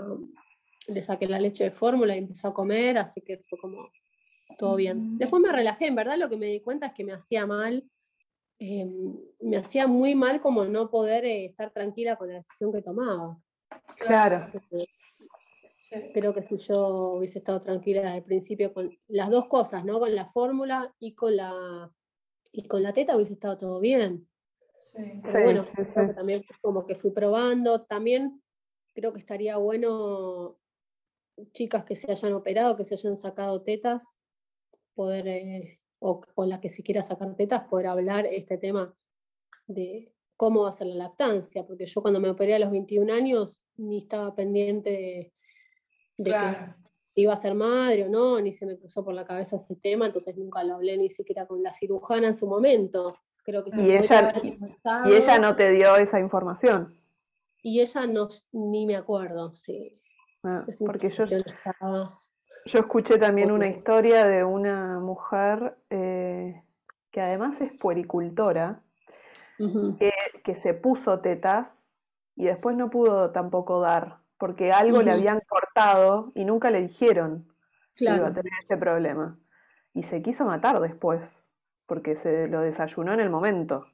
le 0.86 1.02
saqué 1.02 1.26
la 1.26 1.40
leche 1.40 1.64
de 1.64 1.70
fórmula 1.70 2.14
y 2.14 2.18
empezó 2.18 2.48
a 2.48 2.54
comer, 2.54 2.98
así 2.98 3.20
que 3.20 3.38
fue 3.38 3.58
como 3.58 3.90
todo 4.58 4.76
bien. 4.76 5.16
Después 5.18 5.42
me 5.42 5.52
relajé, 5.52 5.86
en 5.86 5.94
verdad 5.94 6.18
lo 6.18 6.28
que 6.28 6.36
me 6.36 6.46
di 6.46 6.60
cuenta 6.60 6.88
es 6.88 6.92
que 6.92 7.04
me 7.04 7.12
hacía 7.12 7.46
mal, 7.46 7.84
em, 8.58 9.16
me 9.40 9.56
hacía 9.56 9.86
muy 9.86 10.14
mal 10.14 10.40
como 10.40 10.64
no 10.64 10.90
poder 10.90 11.24
eh, 11.24 11.46
estar 11.46 11.70
tranquila 11.72 12.16
con 12.16 12.28
la 12.28 12.34
decisión 12.34 12.72
que 12.72 12.82
tomaba. 12.82 13.38
Claro. 13.98 14.46
Creo 16.14 16.32
que 16.32 16.42
si 16.42 16.56
yo 16.58 17.14
hubiese 17.14 17.38
estado 17.38 17.60
tranquila 17.60 18.12
al 18.12 18.22
principio 18.22 18.72
con 18.72 18.90
las 19.08 19.30
dos 19.30 19.46
cosas, 19.48 19.84
¿no? 19.84 19.98
Con 19.98 20.14
la 20.14 20.26
fórmula 20.26 20.94
y 20.98 21.14
con 21.14 21.36
la, 21.36 21.90
y 22.50 22.66
con 22.66 22.82
la 22.82 22.92
teta 22.92 23.16
hubiese 23.16 23.34
estado 23.34 23.58
todo 23.58 23.80
bien. 23.80 24.26
Sí, 24.82 25.20
bueno, 25.32 25.64
también 26.14 26.42
como 26.60 26.84
que 26.86 26.94
fui 26.94 27.10
probando. 27.10 27.82
También 27.82 28.42
creo 28.94 29.12
que 29.12 29.20
estaría 29.20 29.56
bueno 29.56 30.58
chicas 31.52 31.84
que 31.84 31.96
se 31.96 32.10
hayan 32.10 32.34
operado, 32.34 32.76
que 32.76 32.84
se 32.84 32.94
hayan 32.94 33.16
sacado 33.16 33.62
tetas, 33.62 34.04
poder, 34.94 35.28
eh, 35.28 35.80
o 35.98 36.20
con 36.20 36.48
las 36.48 36.58
que 36.58 36.68
se 36.68 36.82
quiera 36.82 37.02
sacar 37.02 37.34
tetas, 37.36 37.64
poder 37.68 37.86
hablar 37.86 38.26
este 38.26 38.58
tema 38.58 38.94
de 39.66 40.12
cómo 40.36 40.62
va 40.62 40.70
a 40.70 40.72
ser 40.72 40.88
la 40.88 41.06
lactancia, 41.06 41.64
porque 41.64 41.86
yo 41.86 42.02
cuando 42.02 42.20
me 42.20 42.28
operé 42.28 42.56
a 42.56 42.58
los 42.58 42.70
21 42.70 43.10
años 43.12 43.62
ni 43.76 43.98
estaba 43.98 44.34
pendiente 44.34 44.90
de 44.90 45.32
de 46.16 46.32
que 47.14 47.20
iba 47.20 47.34
a 47.34 47.36
ser 47.36 47.54
madre 47.54 48.04
o 48.04 48.08
no, 48.08 48.40
ni 48.40 48.54
se 48.54 48.64
me 48.64 48.78
cruzó 48.78 49.04
por 49.04 49.14
la 49.14 49.26
cabeza 49.26 49.56
ese 49.56 49.76
tema, 49.76 50.06
entonces 50.06 50.36
nunca 50.36 50.64
lo 50.64 50.74
hablé 50.74 50.96
ni 50.96 51.10
siquiera 51.10 51.46
con 51.46 51.62
la 51.62 51.74
cirujana 51.74 52.28
en 52.28 52.36
su 52.36 52.46
momento. 52.46 53.18
Creo 53.42 53.64
que 53.64 53.70
y, 53.76 53.96
ella, 53.96 54.32
y 55.04 55.12
ella 55.12 55.38
no 55.38 55.56
te 55.56 55.70
dio 55.70 55.96
esa 55.96 56.20
información. 56.20 56.96
Y 57.62 57.80
ella 57.80 58.06
no, 58.06 58.28
ni 58.52 58.86
me 58.86 58.96
acuerdo, 58.96 59.52
sí. 59.54 60.00
Ah, 60.44 60.64
porque 60.84 61.10
yo, 61.10 61.24
yo 61.24 62.78
escuché 62.78 63.18
también 63.18 63.52
una 63.52 63.68
historia 63.68 64.26
de 64.26 64.44
una 64.44 64.98
mujer 64.98 65.76
eh, 65.90 66.62
que 67.10 67.20
además 67.20 67.60
es 67.60 67.72
puericultora, 67.78 68.82
que, 69.98 70.12
que 70.42 70.56
se 70.56 70.74
puso 70.74 71.20
tetas 71.20 71.92
y 72.34 72.46
después 72.46 72.76
no 72.76 72.90
pudo 72.90 73.30
tampoco 73.30 73.80
dar 73.80 74.22
porque 74.42 74.72
algo 74.72 75.02
le 75.02 75.12
habían 75.12 75.40
cortado 75.46 76.32
y 76.34 76.44
nunca 76.44 76.68
le 76.68 76.82
dijeron 76.82 77.46
que 77.94 78.06
iba 78.06 78.26
a 78.26 78.32
tener 78.32 78.52
ese 78.60 78.76
problema. 78.76 79.38
Y 79.94 80.02
se 80.02 80.20
quiso 80.20 80.44
matar 80.44 80.80
después, 80.80 81.46
porque 81.92 82.16
se 82.16 82.48
lo 82.48 82.62
desayunó 82.62 83.12
en 83.12 83.20
el 83.20 83.28
momento. 83.28 83.86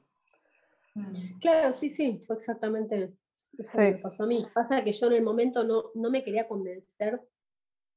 Mm. 0.95 1.39
Claro, 1.41 1.73
sí, 1.73 1.89
sí, 1.89 2.23
fue 2.25 2.37
exactamente 2.37 3.13
eso 3.57 3.77
que 3.77 3.99
pasó 4.01 4.23
a 4.23 4.27
mí. 4.27 4.47
Pasa 4.53 4.85
que 4.85 4.93
yo 4.93 5.07
en 5.07 5.13
el 5.15 5.21
momento 5.21 5.65
no, 5.65 5.91
no 5.95 6.09
me 6.09 6.23
quería 6.23 6.47
convencer 6.47 7.21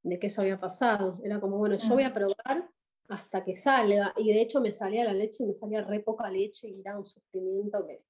de 0.03 0.19
que 0.19 0.27
eso 0.27 0.41
había 0.41 0.59
pasado. 0.59 1.21
Era 1.23 1.39
como, 1.39 1.57
bueno, 1.57 1.77
yo 1.77 1.95
voy 1.95 2.03
a 2.03 2.11
mm. 2.11 2.15
probar 2.15 2.69
hasta 3.11 3.45
que 3.45 3.57
salga. 3.57 4.13
Y 4.17 4.33
de 4.33 4.41
hecho 4.41 4.61
me 4.61 4.73
salía 4.73 5.05
la 5.05 5.13
leche 5.13 5.45
y 5.45 5.47
me 5.47 5.55
salía 5.55 5.83
re 5.83 6.01
poca 6.01 6.29
leche 6.29 6.67
y 6.67 6.81
era 6.81 6.99
un 6.99 7.05
sufrimiento 7.05 7.87
que... 7.87 8.03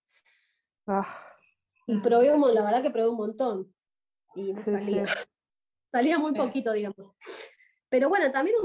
Ah. 0.87 1.07
Y 1.87 2.01
probé, 2.01 2.29
la 2.55 2.63
verdad 2.63 2.81
que 2.81 2.91
probé 2.91 3.11
un 3.11 3.19
montón 3.19 3.75
y 4.35 4.55
no 4.55 4.65
salía. 4.65 5.05
Salía 5.91 6.19
muy 6.19 6.33
poquito, 6.33 6.73
digamos. 6.73 7.13
Pero 7.91 8.09
bueno, 8.09 8.33
también 8.33 8.57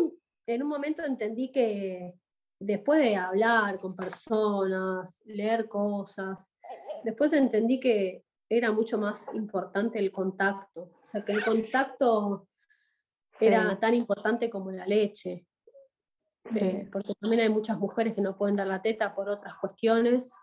en 0.45 0.63
un 0.63 0.69
momento 0.69 1.03
entendí 1.03 1.51
que 1.51 2.13
después 2.59 2.99
de 2.99 3.15
hablar 3.15 3.79
con 3.79 3.95
personas, 3.95 5.21
leer 5.25 5.67
cosas, 5.67 6.49
después 7.03 7.33
entendí 7.33 7.79
que 7.79 8.23
era 8.49 8.71
mucho 8.71 8.97
más 8.97 9.25
importante 9.33 9.99
el 9.99 10.11
contacto. 10.11 10.91
O 11.03 11.05
sea, 11.05 11.23
que 11.23 11.33
el 11.33 11.43
contacto 11.43 12.47
era 13.39 13.79
tan 13.79 13.93
importante 13.93 14.49
como 14.49 14.71
la 14.71 14.85
leche. 14.85 15.45
Eh, 16.55 16.87
porque 16.91 17.13
también 17.19 17.41
hay 17.41 17.49
muchas 17.49 17.77
mujeres 17.77 18.13
que 18.13 18.21
no 18.21 18.37
pueden 18.37 18.55
dar 18.55 18.67
la 18.67 18.81
teta 18.81 19.13
por 19.13 19.27
otras 19.29 19.55
cuestiones. 19.55 20.33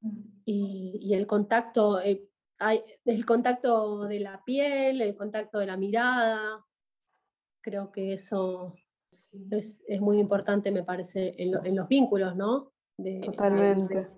Mm. 0.00 0.20
Y, 0.44 0.98
y 1.00 1.14
el 1.14 1.26
contacto, 1.26 2.00
eh, 2.00 2.28
hay 2.58 2.82
el 3.04 3.24
contacto 3.24 4.06
de 4.06 4.20
la 4.20 4.42
piel, 4.44 5.00
el 5.00 5.16
contacto 5.16 5.58
de 5.58 5.66
la 5.66 5.76
mirada. 5.76 6.64
Creo 7.62 7.90
que 7.92 8.14
eso 8.14 8.74
es, 9.50 10.00
muy 10.00 10.18
importante, 10.18 10.70
me 10.70 10.82
parece, 10.82 11.34
en, 11.38 11.76
los 11.76 11.88
vínculos, 11.88 12.36
¿no? 12.36 12.72
De, 12.96 13.20
Totalmente. 13.20 14.08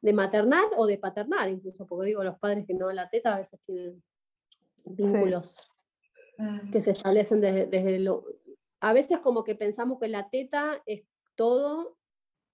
De, 0.00 0.12
maternal 0.12 0.64
o 0.76 0.86
de 0.86 0.98
paternal, 0.98 1.50
incluso, 1.50 1.86
porque 1.86 2.08
digo, 2.08 2.24
los 2.24 2.38
padres 2.38 2.66
que 2.66 2.74
no 2.74 2.90
la 2.90 3.08
teta 3.08 3.34
a 3.34 3.38
veces 3.38 3.60
tienen 3.64 4.02
vínculos 4.84 5.60
mm. 6.38 6.70
que 6.70 6.80
se 6.80 6.92
establecen 6.92 7.40
desde, 7.40 7.66
desde 7.66 7.98
lo... 8.00 8.24
A 8.80 8.92
veces 8.92 9.18
como 9.20 9.44
que 9.44 9.54
pensamos 9.54 9.98
que 10.00 10.08
la 10.08 10.28
teta 10.28 10.82
es 10.86 11.04
todo 11.36 11.96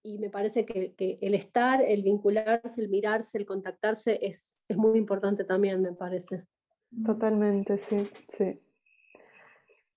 y 0.03 0.19
me 0.19 0.31
parece 0.31 0.65
que, 0.65 1.19
el 1.21 1.35
estar, 1.35 1.83
el 1.83 2.03
vincularse, 2.03 2.81
el 2.81 2.89
mirarse, 2.89 3.39
el 3.39 3.47
contactarse 3.47 4.19
es, 4.23 4.61
es 4.69 4.77
muy 4.77 4.99
importante 4.99 5.45
también, 5.45 5.81
me 5.83 5.93
parece. 5.93 6.45
Totalmente, 7.05 7.77
sí, 7.79 8.09
sí. 8.29 8.61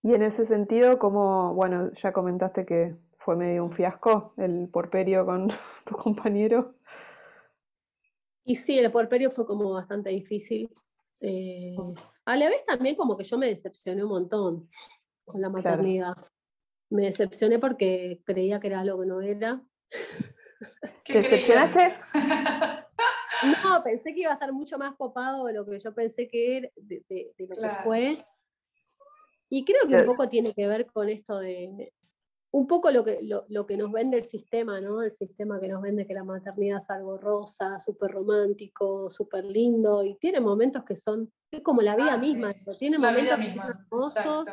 Y 0.03 0.13
en 0.13 0.23
ese 0.23 0.45
sentido, 0.45 0.97
como, 0.97 1.53
bueno, 1.53 1.91
ya 1.91 2.11
comentaste 2.11 2.65
que 2.65 2.95
fue 3.17 3.35
medio 3.35 3.63
un 3.63 3.71
fiasco 3.71 4.33
el 4.37 4.67
porperio 4.69 5.25
con 5.25 5.47
tu 5.85 5.95
compañero. 5.95 6.75
Y 8.43 8.55
sí, 8.55 8.79
el 8.79 8.91
porperio 8.91 9.29
fue 9.29 9.45
como 9.45 9.73
bastante 9.73 10.09
difícil. 10.09 10.73
Eh, 11.19 11.75
a 12.25 12.35
la 12.35 12.49
vez 12.49 12.65
también 12.65 12.95
como 12.95 13.15
que 13.15 13.23
yo 13.23 13.37
me 13.37 13.45
decepcioné 13.47 14.03
un 14.03 14.09
montón 14.09 14.69
con 15.23 15.39
la 15.39 15.49
maternidad. 15.49 16.15
me 16.89 17.03
decepcioné 17.03 17.59
porque 17.59 18.21
creía 18.25 18.59
que 18.59 18.67
era 18.67 18.79
algo 18.79 19.01
que 19.01 19.07
no 19.07 19.21
era. 19.21 19.61
¿Te 21.05 21.13
decepcionaste? 21.13 21.89
No, 23.63 23.81
pensé 23.83 24.13
que 24.13 24.21
iba 24.21 24.29
a 24.29 24.35
estar 24.35 24.53
mucho 24.53 24.77
más 24.77 24.95
copado 24.95 25.45
de 25.45 25.53
lo 25.53 25.65
que 25.65 25.79
yo 25.79 25.93
pensé 25.95 26.27
que 26.27 26.57
era, 26.57 26.69
de, 26.75 27.33
lo 27.39 27.55
que 27.55 27.69
fue. 27.83 28.25
Y 29.53 29.65
creo 29.65 29.85
que 29.85 29.97
un 29.97 30.05
poco 30.05 30.29
tiene 30.29 30.53
que 30.53 30.65
ver 30.65 30.85
con 30.85 31.09
esto 31.09 31.39
de, 31.39 31.91
un 32.51 32.67
poco 32.67 32.89
lo 32.89 33.03
que, 33.03 33.19
lo, 33.21 33.65
que 33.65 33.75
nos 33.75 33.91
vende 33.91 34.17
el 34.17 34.23
sistema, 34.23 34.79
¿no? 34.79 35.01
El 35.01 35.11
sistema 35.11 35.59
que 35.59 35.67
nos 35.67 35.81
vende 35.81 36.07
que 36.07 36.13
la 36.13 36.23
maternidad 36.23 36.77
es 36.77 36.89
algo 36.89 37.17
rosa, 37.17 37.77
súper 37.81 38.11
romántico, 38.11 39.09
súper 39.09 39.43
lindo, 39.43 40.05
y 40.05 40.15
tiene 40.15 40.39
momentos 40.39 40.85
que 40.85 40.95
son, 40.95 41.29
es 41.51 41.61
como 41.61 41.81
la 41.81 41.97
vida 41.97 42.13
ah, 42.13 42.17
misma, 42.17 42.53
tiene 42.79 42.97
momentos 42.97 43.37
que 43.37 43.53
son 43.53 43.69
hermosos, 43.69 44.47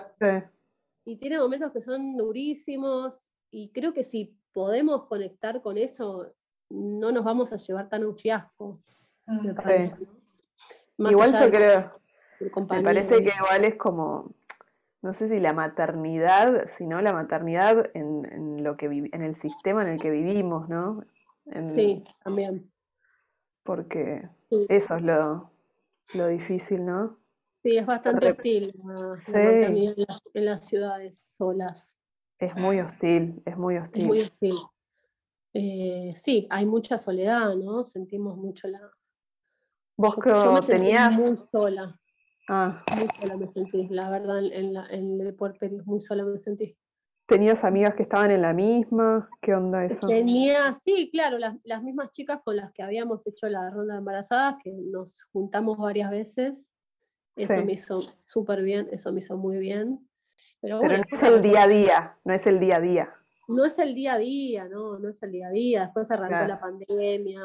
y 1.04 1.16
tiene 1.16 1.38
momentos 1.38 1.72
que 1.72 1.80
son 1.80 2.16
durísimos, 2.16 3.24
y 3.52 3.70
creo 3.70 3.92
que 3.92 4.02
si 4.02 4.36
podemos 4.52 5.06
conectar 5.06 5.62
con 5.62 5.78
eso, 5.78 6.32
no 6.70 7.12
nos 7.12 7.22
vamos 7.22 7.52
a 7.52 7.56
llevar 7.56 7.88
tan 7.88 8.04
un 8.04 8.16
fiasco. 8.16 8.80
Mm, 9.26 9.50
igual 11.08 11.32
yo 11.32 11.50
creo, 11.50 12.00
me 12.68 12.82
parece 12.82 13.22
que 13.22 13.32
igual 13.36 13.64
es 13.64 13.76
como 13.76 14.37
no 15.00 15.12
sé 15.12 15.28
si 15.28 15.38
la 15.38 15.52
maternidad, 15.52 16.66
sino 16.66 17.00
la 17.00 17.12
maternidad 17.12 17.90
en, 17.94 18.62
lo 18.64 18.76
que 18.76 18.86
en 18.86 19.22
el 19.22 19.36
sistema 19.36 19.82
en 19.82 19.88
el 19.88 20.00
que 20.00 20.10
vivimos, 20.10 20.68
¿no? 20.68 21.04
sí, 21.64 22.04
también. 22.22 22.70
Porque 23.62 24.28
eso 24.68 24.96
es 24.96 25.02
lo, 25.02 25.50
difícil, 26.28 26.84
¿no? 26.84 27.18
Sí, 27.62 27.76
es 27.76 27.86
bastante 27.86 28.30
hostil 28.30 28.72
la, 28.84 29.16
maternidad 29.16 29.94
en 30.34 30.44
las, 30.44 30.64
ciudades 30.66 31.18
solas. 31.18 31.96
Es 32.38 32.54
muy 32.56 32.80
hostil, 32.80 33.42
es 33.44 33.56
muy 33.56 33.76
hostil. 33.76 34.02
Es 34.02 34.08
muy 34.08 34.20
hostil. 34.22 34.56
Eh, 35.54 36.12
sí, 36.16 36.46
hay 36.50 36.66
mucha 36.66 36.98
soledad, 36.98 37.54
¿no? 37.54 37.84
Sentimos 37.84 38.36
mucho 38.36 38.68
la... 38.68 38.80
Vos 39.96 40.16
que 40.16 40.32
tenías... 40.66 41.12
Muy 41.14 41.36
sola. 41.36 41.98
Ah. 42.48 42.82
Muy 42.96 43.08
sola 43.20 43.36
me 43.36 43.52
sentí, 43.52 43.88
la 43.88 44.08
verdad, 44.08 44.38
en, 44.38 45.20
el 45.20 45.34
puerperio, 45.34 45.82
muy 45.84 46.00
sola 46.00 46.24
me 46.24 46.38
sentí. 46.38 46.76
¿Tenías 47.26 47.62
amigas 47.62 47.94
que 47.94 48.04
estaban 48.04 48.30
en 48.30 48.40
la 48.40 48.54
misma? 48.54 49.28
¿Qué 49.42 49.54
onda 49.54 49.84
eso? 49.84 50.06
Tenía, 50.06 50.72
sí, 50.72 51.10
claro, 51.12 51.36
las, 51.38 51.82
mismas 51.82 52.10
chicas 52.12 52.40
con 52.42 52.56
las 52.56 52.72
que 52.72 52.82
habíamos 52.82 53.26
hecho 53.26 53.48
la 53.50 53.68
ronda 53.68 53.94
de 53.94 53.98
embarazadas, 53.98 54.56
que 54.64 54.72
nos 54.72 55.24
juntamos 55.24 55.76
varias 55.76 56.10
veces. 56.10 56.72
Eso 57.36 57.62
me 57.64 57.74
hizo 57.74 58.02
súper 58.22 58.62
bien, 58.62 58.88
eso 58.90 59.12
me 59.12 59.18
hizo 59.18 59.36
muy 59.36 59.58
bien. 59.58 60.08
Pero, 60.60 60.80
no 60.80 60.90
es 60.90 61.22
el 61.22 61.42
día 61.42 61.64
a 61.64 61.68
día, 61.68 62.18
no 62.24 62.32
es 62.32 62.46
el 62.46 62.58
día 62.58 62.76
a 62.76 62.80
día. 62.80 63.10
No 63.46 63.64
es 63.66 63.78
el 63.78 63.94
día 63.94 64.14
a 64.14 64.18
día, 64.18 64.68
no, 64.68 64.98
no 64.98 65.10
es 65.10 65.22
el 65.22 65.32
día 65.32 65.48
a 65.48 65.50
día. 65.50 65.84
Después 65.84 66.10
arrancó 66.10 66.48
la 66.48 66.58
pandemia. 66.58 67.42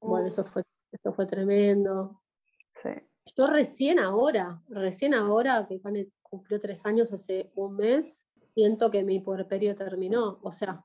Bueno, 0.00 0.28
eso 0.28 0.44
fue, 0.44 0.62
eso 0.92 1.12
fue 1.12 1.26
tremendo. 1.26 2.22
Sí. 2.80 2.90
Yo 3.36 3.46
recién 3.46 3.98
ahora, 3.98 4.60
recién 4.68 5.14
ahora 5.14 5.66
que 5.68 5.80
cumplió 6.22 6.58
tres 6.58 6.84
años 6.84 7.12
hace 7.12 7.50
un 7.54 7.76
mes, 7.76 8.24
siento 8.54 8.90
que 8.90 9.04
mi 9.04 9.20
puerperio 9.20 9.74
terminó. 9.76 10.38
O 10.42 10.52
sea, 10.52 10.84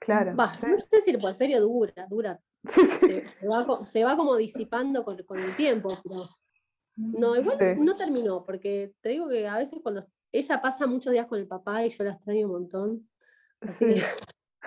claro. 0.00 0.34
no 0.34 0.76
sé 0.76 1.02
si 1.02 1.10
el 1.10 1.18
puerperio 1.18 1.60
dura, 1.60 2.06
dura. 2.08 2.40
Se, 3.84 4.04
va, 4.04 4.16
como 4.16 4.36
disipando 4.36 5.04
con, 5.04 5.18
el 5.18 5.56
tiempo, 5.56 5.98
pero 6.02 6.28
no, 6.96 7.36
igual 7.36 7.84
no 7.84 7.96
terminó, 7.96 8.44
porque 8.44 8.94
te 9.00 9.10
digo 9.10 9.28
que 9.28 9.48
a 9.48 9.56
veces 9.56 9.80
cuando 9.82 10.06
ella 10.30 10.62
pasa 10.62 10.86
muchos 10.86 11.12
días 11.12 11.26
con 11.26 11.40
el 11.40 11.48
papá 11.48 11.84
y 11.84 11.90
yo 11.90 12.04
la 12.04 12.12
extraño 12.12 12.46
un 12.46 12.52
montón. 12.52 13.08
Así 13.60 13.86
que 13.86 14.02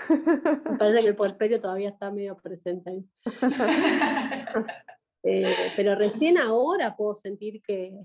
me 0.09 0.77
parece 0.77 1.01
que 1.01 1.07
el 1.07 1.15
puerperio 1.15 1.61
todavía 1.61 1.89
está 1.89 2.11
medio 2.11 2.35
presente 2.37 2.89
ahí. 2.89 3.05
Eh, 5.28 5.71
pero 5.76 5.95
recién 5.95 6.38
ahora 6.38 6.95
puedo 6.95 7.15
sentir 7.15 7.61
que, 7.63 7.99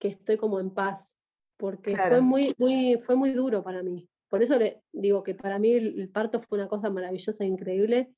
estoy 0.00 0.38
como 0.38 0.60
en 0.60 0.70
paz, 0.70 1.14
porque 1.58 1.94
fue, 1.94 2.22
muy, 2.22 2.54
muy, 2.56 2.98
fue 3.02 3.16
muy 3.16 3.32
duro 3.32 3.62
para 3.62 3.82
mí. 3.82 4.08
Por 4.28 4.42
eso 4.42 4.58
le 4.58 4.82
digo 4.92 5.22
que 5.22 5.34
para 5.34 5.58
mí 5.58 5.72
el, 5.72 6.08
parto 6.10 6.40
fue 6.40 6.58
una 6.58 6.68
cosa 6.68 6.88
maravillosa 6.88 7.44
e 7.44 7.48
increíble. 7.48 8.14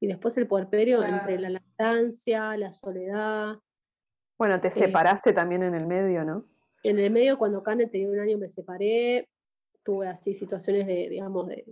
Y 0.00 0.08
después 0.08 0.36
el 0.36 0.48
puerperio 0.48 1.04
entre 1.04 1.38
la 1.38 1.50
lactancia, 1.50 2.56
la 2.56 2.72
soledad. 2.72 3.56
Bueno, 4.36 4.60
te 4.60 4.68
eh, 4.68 4.72
separaste 4.72 5.32
también 5.32 5.62
en 5.62 5.76
el 5.76 5.86
medio, 5.86 6.24
¿no? 6.24 6.44
En 6.82 6.98
el 6.98 7.12
medio, 7.12 7.38
cuando 7.38 7.62
Cane 7.62 7.86
tenía 7.86 8.10
un 8.10 8.18
año, 8.18 8.38
me 8.38 8.48
separé. 8.48 9.28
Tuve 9.84 10.08
así 10.08 10.34
situaciones 10.34 10.88
de, 10.88 11.08
digamos, 11.08 11.46
de, 11.46 11.64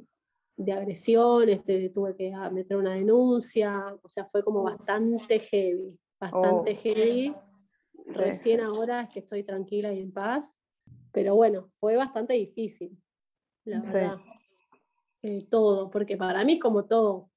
de 0.65 0.73
agresiones, 0.73 1.63
tuve 1.93 2.15
que 2.15 2.35
ah, 2.35 2.51
meter 2.51 2.77
una 2.77 2.93
denuncia, 2.93 3.97
o 4.03 4.09
sea, 4.09 4.27
fue 4.27 4.45
como 4.45 4.63
bastante 4.63 5.41
heavy, 5.41 5.99
bastante 6.21 6.73
oh, 6.73 6.83
heavy. 6.83 7.35
Recién 8.15 8.61
ahora 8.61 9.03
es 9.03 9.09
que 9.09 9.21
estoy 9.21 9.43
tranquila 9.43 9.93
y 9.93 10.01
en 10.01 10.13
paz, 10.13 10.59
pero 11.13 11.35
bueno, 11.35 11.71
fue 11.81 11.97
bastante 11.97 12.35
difícil, 12.35 12.95
la 13.65 13.81
verdad. 13.81 14.19
Eh, 15.23 15.47
todo, 15.51 15.91
porque 15.91 16.17
para 16.19 16.45
mí 16.45 16.55
es 16.55 16.61
como 16.61 16.85
todo. 16.85 17.31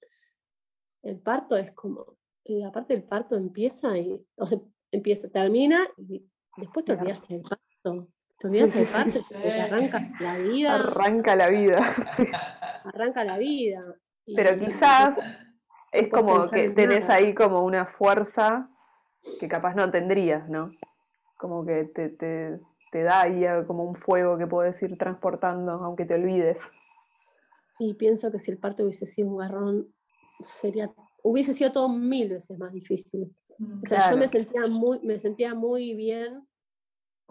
El 1.02 1.20
parto 1.20 1.56
es 1.56 1.72
como, 1.72 2.18
la 2.46 2.72
parte 2.74 2.94
del 2.94 3.04
parto 3.04 3.38
empieza 3.38 3.98
y, 3.98 4.22
o 4.36 4.48
sea, 4.48 4.60
empieza, 4.92 5.30
termina 5.30 5.88
y 5.98 6.26
después 6.58 6.86
te 6.86 6.92
olvidas 6.92 7.26
del 7.28 7.42
parto. 7.42 8.10
Te 8.44 8.50
olvidas 8.50 8.94
arranca 8.94 10.02
la 10.20 10.38
vida. 10.38 10.76
Arranca 10.76 11.36
la 11.36 11.50
vida. 11.50 11.78
arranca 12.84 13.24
la 13.24 13.38
vida. 13.38 13.80
Pero 14.36 14.60
quizás 14.60 15.18
es 15.94 16.10
como 16.10 16.50
que 16.50 16.70
tenés 16.72 17.10
ahí 17.10 17.34
como 17.34 17.64
una 17.64 17.86
fuerza 17.86 18.70
que 19.40 19.48
capaz 19.48 19.76
no 19.76 19.90
tendrías, 19.90 20.50
¿no? 20.50 20.70
Como 21.38 21.66
que 21.66 21.86
te, 21.86 22.10
te, 22.10 23.04
da 23.04 23.22
ahí 23.22 23.46
como 23.66 23.86
un 23.86 23.96
fuego 23.96 24.38
que 24.38 24.46
puedes 24.46 24.82
ir 24.84 24.98
transportando, 24.98 25.72
aunque 25.72 26.04
te 26.04 26.16
olvides. 26.16 26.70
Y 27.80 27.94
pienso 27.94 28.30
que 28.30 28.40
si 28.40 28.52
el 28.52 28.58
parto 28.58 28.84
hubiese 28.84 29.08
sido 29.08 29.30
un 29.30 29.38
garrón, 29.38 29.88
sería, 30.42 30.92
hubiese 31.24 31.54
sido 31.54 31.72
todo 31.72 31.88
mil 31.88 32.28
veces 32.28 32.60
más 32.60 32.74
difícil. 32.74 33.34
O 33.84 33.88
sea, 33.88 34.12
yo 34.12 34.18
me 34.18 34.28
sentía 34.28 34.68
muy, 34.68 35.00
me 35.00 35.18
sentía 35.18 35.54
muy 35.54 35.96
bien 35.96 36.46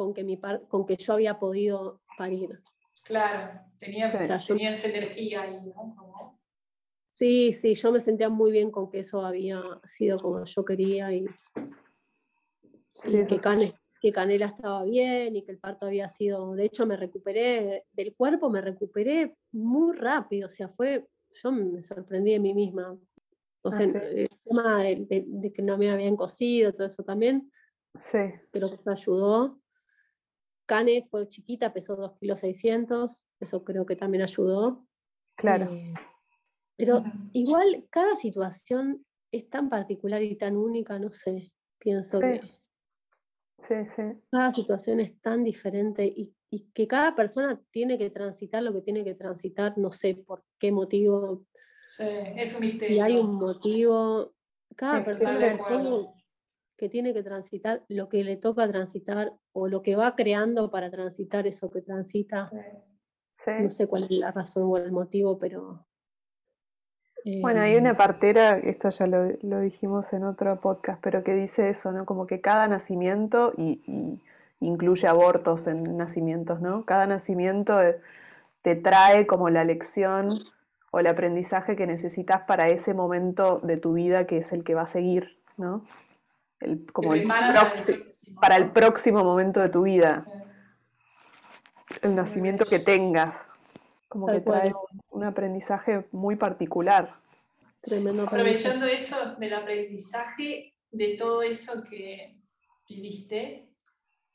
con 0.02 0.14
que, 0.14 0.24
mi 0.24 0.38
con 0.68 0.84
que 0.84 0.96
yo 0.96 1.12
había 1.14 1.38
podido 1.38 2.00
parir. 2.18 2.60
Claro, 3.04 3.60
tenía, 3.78 4.06
esa 4.06 4.88
energía 4.88 5.42
ahí, 5.42 5.60
¿no? 5.62 6.38
Sí, 7.14 7.52
sí, 7.52 7.74
yo 7.74 7.92
me 7.92 8.00
sentía 8.00 8.28
muy 8.28 8.50
bien 8.50 8.70
con 8.70 8.90
que 8.90 9.00
eso 9.00 9.24
había 9.24 9.62
sido 9.84 10.18
como 10.18 10.44
yo 10.44 10.64
quería 10.64 11.12
y, 11.12 11.26
que, 14.00 14.12
Canela 14.12 14.46
estaba 14.46 14.82
bien 14.84 15.36
y 15.36 15.44
que 15.44 15.52
el 15.52 15.58
parto 15.58 15.86
había 15.86 16.08
sido, 16.08 16.54
de 16.54 16.64
hecho 16.64 16.84
me 16.84 16.96
recuperé 16.96 17.86
del 17.92 18.14
cuerpo, 18.14 18.50
me 18.50 18.60
recuperé 18.60 19.36
muy 19.52 19.96
rápido, 19.96 20.48
o 20.48 20.50
sea, 20.50 20.68
fue, 20.68 21.06
yo 21.30 21.52
me 21.52 21.82
sorprendí 21.84 22.32
de 22.32 22.40
mí 22.40 22.54
misma. 22.54 22.98
O 23.64 23.68
ah, 23.68 23.72
sea, 23.72 23.84
el 23.84 24.28
tema 24.44 24.82
de, 24.82 25.52
que 25.54 25.62
no 25.62 25.78
me 25.78 25.90
habían 25.90 26.16
cosido, 26.16 26.72
todo 26.72 26.88
eso 26.88 27.04
también, 27.04 27.52
sí. 27.94 28.18
pero 28.50 28.68
que 28.68 28.74
eso 28.74 28.90
ayudó. 28.90 29.61
Cane 30.66 31.06
fue 31.10 31.28
chiquita, 31.28 31.72
pesó 31.72 31.96
2 31.96 32.16
kilos 32.18 32.40
600, 32.40 33.26
eso 33.40 33.64
creo 33.64 33.84
que 33.86 33.96
también 33.96 34.22
ayudó. 34.22 34.86
Claro. 35.36 35.70
Eh, 35.70 35.94
pero 36.76 37.02
igual 37.32 37.86
cada 37.90 38.16
situación 38.16 39.04
es 39.30 39.48
tan 39.48 39.68
particular 39.68 40.22
y 40.22 40.36
tan 40.36 40.56
única, 40.56 40.98
no 40.98 41.10
sé, 41.10 41.52
pienso 41.78 42.20
que 42.20 42.40
sí, 43.56 43.74
sí. 43.86 44.02
cada 44.30 44.52
situación 44.52 45.00
es 45.00 45.20
tan 45.20 45.44
diferente 45.44 46.04
y, 46.04 46.34
que 46.74 46.86
cada 46.86 47.14
persona 47.16 47.58
tiene 47.70 47.96
que 47.96 48.10
transitar 48.10 48.62
lo 48.62 48.74
que 48.74 48.82
tiene 48.82 49.04
que 49.04 49.14
transitar, 49.14 49.78
no 49.78 49.90
sé 49.90 50.16
por 50.16 50.44
qué 50.58 50.70
motivo. 50.70 51.46
Sí, 51.88 52.04
es 52.36 52.54
un 52.54 52.60
misterio. 52.60 52.96
Y 52.96 53.00
hay 53.00 53.16
un 53.16 53.36
motivo, 53.36 54.34
cada 54.76 55.02
persona 55.02 55.56
que 56.82 56.88
tiene 56.88 57.14
que 57.14 57.22
transitar 57.22 57.84
lo 57.86 58.08
que 58.08 58.24
le 58.24 58.36
toca 58.36 58.66
transitar 58.66 59.32
o 59.52 59.68
lo 59.68 59.82
que 59.82 59.94
va 59.94 60.16
creando 60.16 60.68
para 60.68 60.90
transitar 60.90 61.46
eso 61.46 61.70
que 61.70 61.80
transita. 61.80 62.50
No 63.60 63.70
sé 63.70 63.86
cuál 63.86 64.02
es 64.10 64.18
la 64.18 64.32
razón 64.32 64.64
o 64.64 64.76
el 64.78 64.90
motivo, 64.90 65.38
pero... 65.38 65.86
bueno, 67.40 67.60
hay 67.60 67.76
una 67.76 67.92
eh, 67.92 67.94
partera, 67.94 68.58
esto 68.58 68.90
ya 68.90 69.06
lo, 69.06 69.60
dijimos 69.60 70.12
en 70.12 70.24
otro 70.24 70.56
podcast, 70.60 71.00
pero 71.00 71.22
que 71.22 71.36
dice 71.36 71.70
eso, 71.70 71.92
¿no? 71.92 72.04
Como 72.04 72.26
que 72.26 72.40
cada 72.40 72.66
nacimiento, 72.66 73.52
y, 73.56 74.20
incluye 74.58 75.06
abortos 75.06 75.68
en 75.68 75.96
nacimientos, 75.96 76.60
¿no? 76.60 76.84
Cada 76.84 77.06
nacimiento 77.06 77.80
eh, 77.80 78.00
te 78.62 78.74
trae 78.74 79.28
como 79.28 79.50
la 79.50 79.62
lección 79.62 80.26
o 80.90 80.98
el 80.98 81.06
aprendizaje 81.06 81.76
que 81.76 81.86
necesitas 81.86 82.42
para 82.42 82.70
ese 82.70 82.92
momento 82.92 83.60
de 83.60 83.76
tu 83.76 83.92
vida 83.92 84.26
que 84.26 84.38
es 84.38 84.50
el 84.50 84.64
que 84.64 84.74
va 84.74 84.82
a 84.82 84.88
seguir, 84.88 85.38
¿no? 85.56 85.84
Como 86.92 87.14
el 87.14 87.26
para 88.40 88.56
el 88.56 88.70
próximo 88.70 89.22
momento 89.22 89.60
de 89.60 89.68
tu 89.68 89.82
vida. 89.82 90.26
el 92.00 92.14
nacimiento 92.14 92.64
que 92.64 92.78
tengas. 92.78 93.34
Como 94.08 94.26
que 94.26 94.40
trae 94.40 94.72
un 95.10 95.24
aprendizaje 95.24 96.06
muy 96.12 96.36
particular. 96.36 97.08
Aprovechando 98.26 98.86
eso 98.86 99.34
del 99.36 99.54
aprendizaje, 99.54 100.74
de 100.90 101.16
todo 101.16 101.42
eso 101.42 101.82
que 101.88 102.36
viviste, 102.88 103.68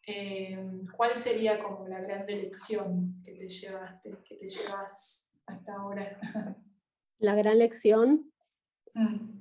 eh, 0.05 0.57
¿cuál 0.95 1.15
sería 1.15 1.61
como 1.61 1.87
la 1.87 2.01
gran 2.01 2.25
lección 2.25 3.21
que 3.23 3.33
te 3.33 3.47
llevaste, 3.47 4.17
que 4.27 4.35
te 4.35 4.49
llevas 4.49 5.33
hasta 5.45 5.73
ahora? 5.73 6.17
La 7.19 7.35
gran 7.35 7.57
lección. 7.57 8.31
Mm. 8.93 9.36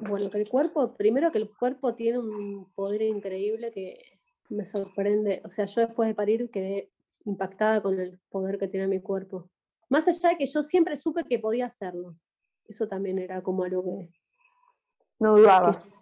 Bueno, 0.00 0.30
que 0.30 0.38
el 0.38 0.48
cuerpo, 0.48 0.94
primero 0.96 1.30
que 1.32 1.38
el 1.38 1.50
cuerpo 1.50 1.94
tiene 1.94 2.18
un 2.18 2.70
poder 2.74 3.02
increíble 3.02 3.72
que 3.72 4.18
me 4.48 4.64
sorprende. 4.64 5.42
O 5.44 5.50
sea, 5.50 5.66
yo 5.66 5.80
después 5.80 6.08
de 6.08 6.14
parir 6.14 6.50
quedé 6.50 6.90
impactada 7.24 7.82
con 7.82 7.98
el 7.98 8.18
poder 8.30 8.58
que 8.58 8.68
tiene 8.68 8.86
mi 8.86 9.00
cuerpo. 9.00 9.50
Más 9.88 10.06
allá 10.08 10.30
de 10.30 10.36
que 10.36 10.46
yo 10.46 10.62
siempre 10.62 10.96
supe 10.96 11.24
que 11.24 11.38
podía 11.38 11.66
hacerlo. 11.66 12.14
Eso 12.66 12.86
también 12.86 13.18
era 13.18 13.42
como 13.42 13.64
algo 13.64 13.84
que... 13.84 14.10
No 15.18 15.36
dudabas. 15.36 15.92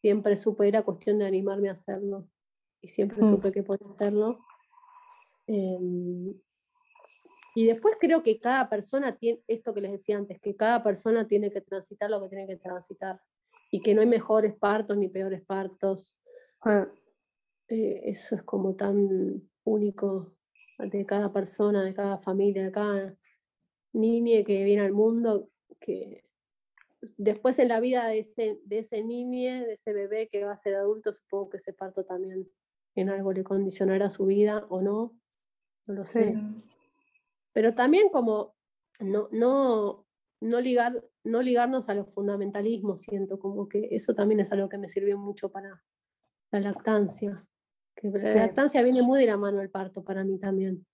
Siempre 0.00 0.36
supe, 0.36 0.68
era 0.68 0.82
cuestión 0.82 1.18
de 1.18 1.26
animarme 1.26 1.68
a 1.68 1.72
hacerlo. 1.72 2.28
Y 2.80 2.88
siempre 2.88 3.22
mm. 3.22 3.28
supe 3.28 3.52
que 3.52 3.62
podía 3.62 3.88
hacerlo. 3.88 4.38
Em, 5.46 6.34
y 7.54 7.66
después 7.66 7.96
creo 7.98 8.22
que 8.22 8.38
cada 8.38 8.68
persona 8.68 9.16
tiene, 9.16 9.42
esto 9.48 9.74
que 9.74 9.80
les 9.80 9.92
decía 9.92 10.16
antes, 10.16 10.40
que 10.40 10.54
cada 10.54 10.82
persona 10.82 11.26
tiene 11.26 11.50
que 11.50 11.60
transitar 11.60 12.10
lo 12.10 12.22
que 12.22 12.28
tiene 12.28 12.46
que 12.46 12.56
transitar. 12.56 13.20
Y 13.72 13.80
que 13.80 13.94
no 13.94 14.00
hay 14.00 14.06
mejores 14.06 14.56
partos 14.56 14.96
ni 14.96 15.08
peores 15.08 15.42
partos. 15.42 16.16
Ah. 16.62 16.88
Eh, 17.68 18.02
eso 18.04 18.34
es 18.34 18.42
como 18.42 18.74
tan 18.74 19.48
único 19.64 20.34
de 20.78 21.06
cada 21.06 21.32
persona, 21.32 21.84
de 21.84 21.94
cada 21.94 22.18
familia, 22.18 22.64
de 22.64 22.72
cada 22.72 23.16
niña 23.92 24.42
que 24.44 24.64
viene 24.64 24.82
al 24.82 24.92
mundo, 24.92 25.48
que 25.80 26.24
después 27.16 27.58
en 27.58 27.68
la 27.68 27.80
vida 27.80 28.06
de 28.08 28.20
ese, 28.20 28.60
de 28.64 28.78
ese 28.80 29.02
niño, 29.04 29.64
de 29.66 29.74
ese 29.74 29.92
bebé 29.92 30.28
que 30.28 30.44
va 30.44 30.52
a 30.52 30.56
ser 30.56 30.74
adulto, 30.74 31.12
supongo 31.12 31.50
que 31.50 31.56
ese 31.58 31.72
parto 31.72 32.04
también 32.04 32.48
en 32.94 33.08
algo 33.08 33.32
le 33.32 33.44
condicionará 33.44 34.10
su 34.10 34.26
vida 34.26 34.66
o 34.68 34.80
no, 34.82 35.16
no 35.86 35.94
lo 35.94 36.06
sé. 36.06 36.34
Pero 37.52 37.74
también 37.74 38.08
como 38.10 38.54
no, 39.00 39.28
no, 39.32 40.06
no, 40.40 40.60
ligar, 40.60 41.02
no 41.24 41.42
ligarnos 41.42 41.88
a 41.88 41.94
los 41.94 42.12
fundamentalismos, 42.12 43.02
siento 43.02 43.38
como 43.38 43.68
que 43.68 43.88
eso 43.90 44.14
también 44.14 44.40
es 44.40 44.52
algo 44.52 44.68
que 44.68 44.78
me 44.78 44.88
sirvió 44.88 45.18
mucho 45.18 45.50
para 45.50 45.82
la 46.52 46.60
lactancia. 46.60 47.36
Que 47.94 48.08
la 48.08 48.34
lactancia 48.34 48.82
viene 48.82 49.02
muy 49.02 49.20
de 49.20 49.26
la 49.26 49.36
mano 49.36 49.58
del 49.58 49.70
parto 49.70 50.02
para 50.02 50.24
mí 50.24 50.38
también. 50.38 50.86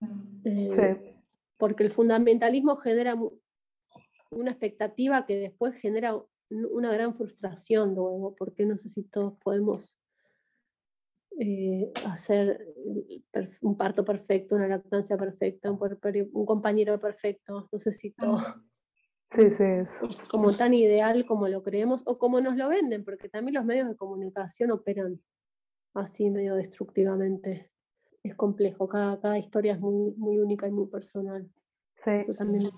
Mm. 0.00 0.40
Eh, 0.44 1.16
porque 1.56 1.84
el 1.84 1.90
fundamentalismo 1.90 2.76
genera 2.76 3.14
una 4.30 4.50
expectativa 4.50 5.26
que 5.26 5.36
después 5.36 5.74
genera 5.74 6.20
una 6.50 6.92
gran 6.92 7.14
frustración 7.14 7.94
luego, 7.94 8.34
porque 8.36 8.64
no 8.64 8.76
sé 8.76 8.88
si 8.88 9.02
todos 9.02 9.34
podemos 9.38 9.96
eh, 11.40 11.92
hacer 12.04 12.66
un 13.62 13.76
parto 13.76 14.04
perfecto, 14.04 14.56
una 14.56 14.66
lactancia 14.66 15.16
perfecta, 15.16 15.70
un, 15.70 16.46
compañero 16.46 16.98
perfecto, 16.98 17.68
no 17.70 17.78
sé 17.78 17.92
si 17.92 18.10
todo. 18.12 18.38
Sí, 19.30 19.50
sí, 19.50 19.62
es. 19.62 20.00
Como 20.30 20.56
tan 20.56 20.72
ideal 20.72 21.26
como 21.26 21.48
lo 21.48 21.62
creemos 21.62 22.02
o 22.06 22.16
como 22.16 22.40
nos 22.40 22.56
lo 22.56 22.66
venden, 22.70 23.04
porque 23.04 23.28
también 23.28 23.56
los 23.56 23.64
medios 23.66 23.86
de 23.86 23.94
comunicación 23.94 24.70
operan 24.70 25.20
así 25.92 26.30
medio 26.30 26.54
destructivamente. 26.54 27.70
Es 28.22 28.34
complejo, 28.34 28.88
cada, 28.88 29.20
cada 29.20 29.38
historia 29.38 29.74
es 29.74 29.80
muy, 29.80 30.14
muy 30.16 30.38
única 30.38 30.66
y 30.66 30.70
muy 30.70 30.86
personal. 30.86 31.46
Sí. 31.92 32.24
También, 32.38 32.70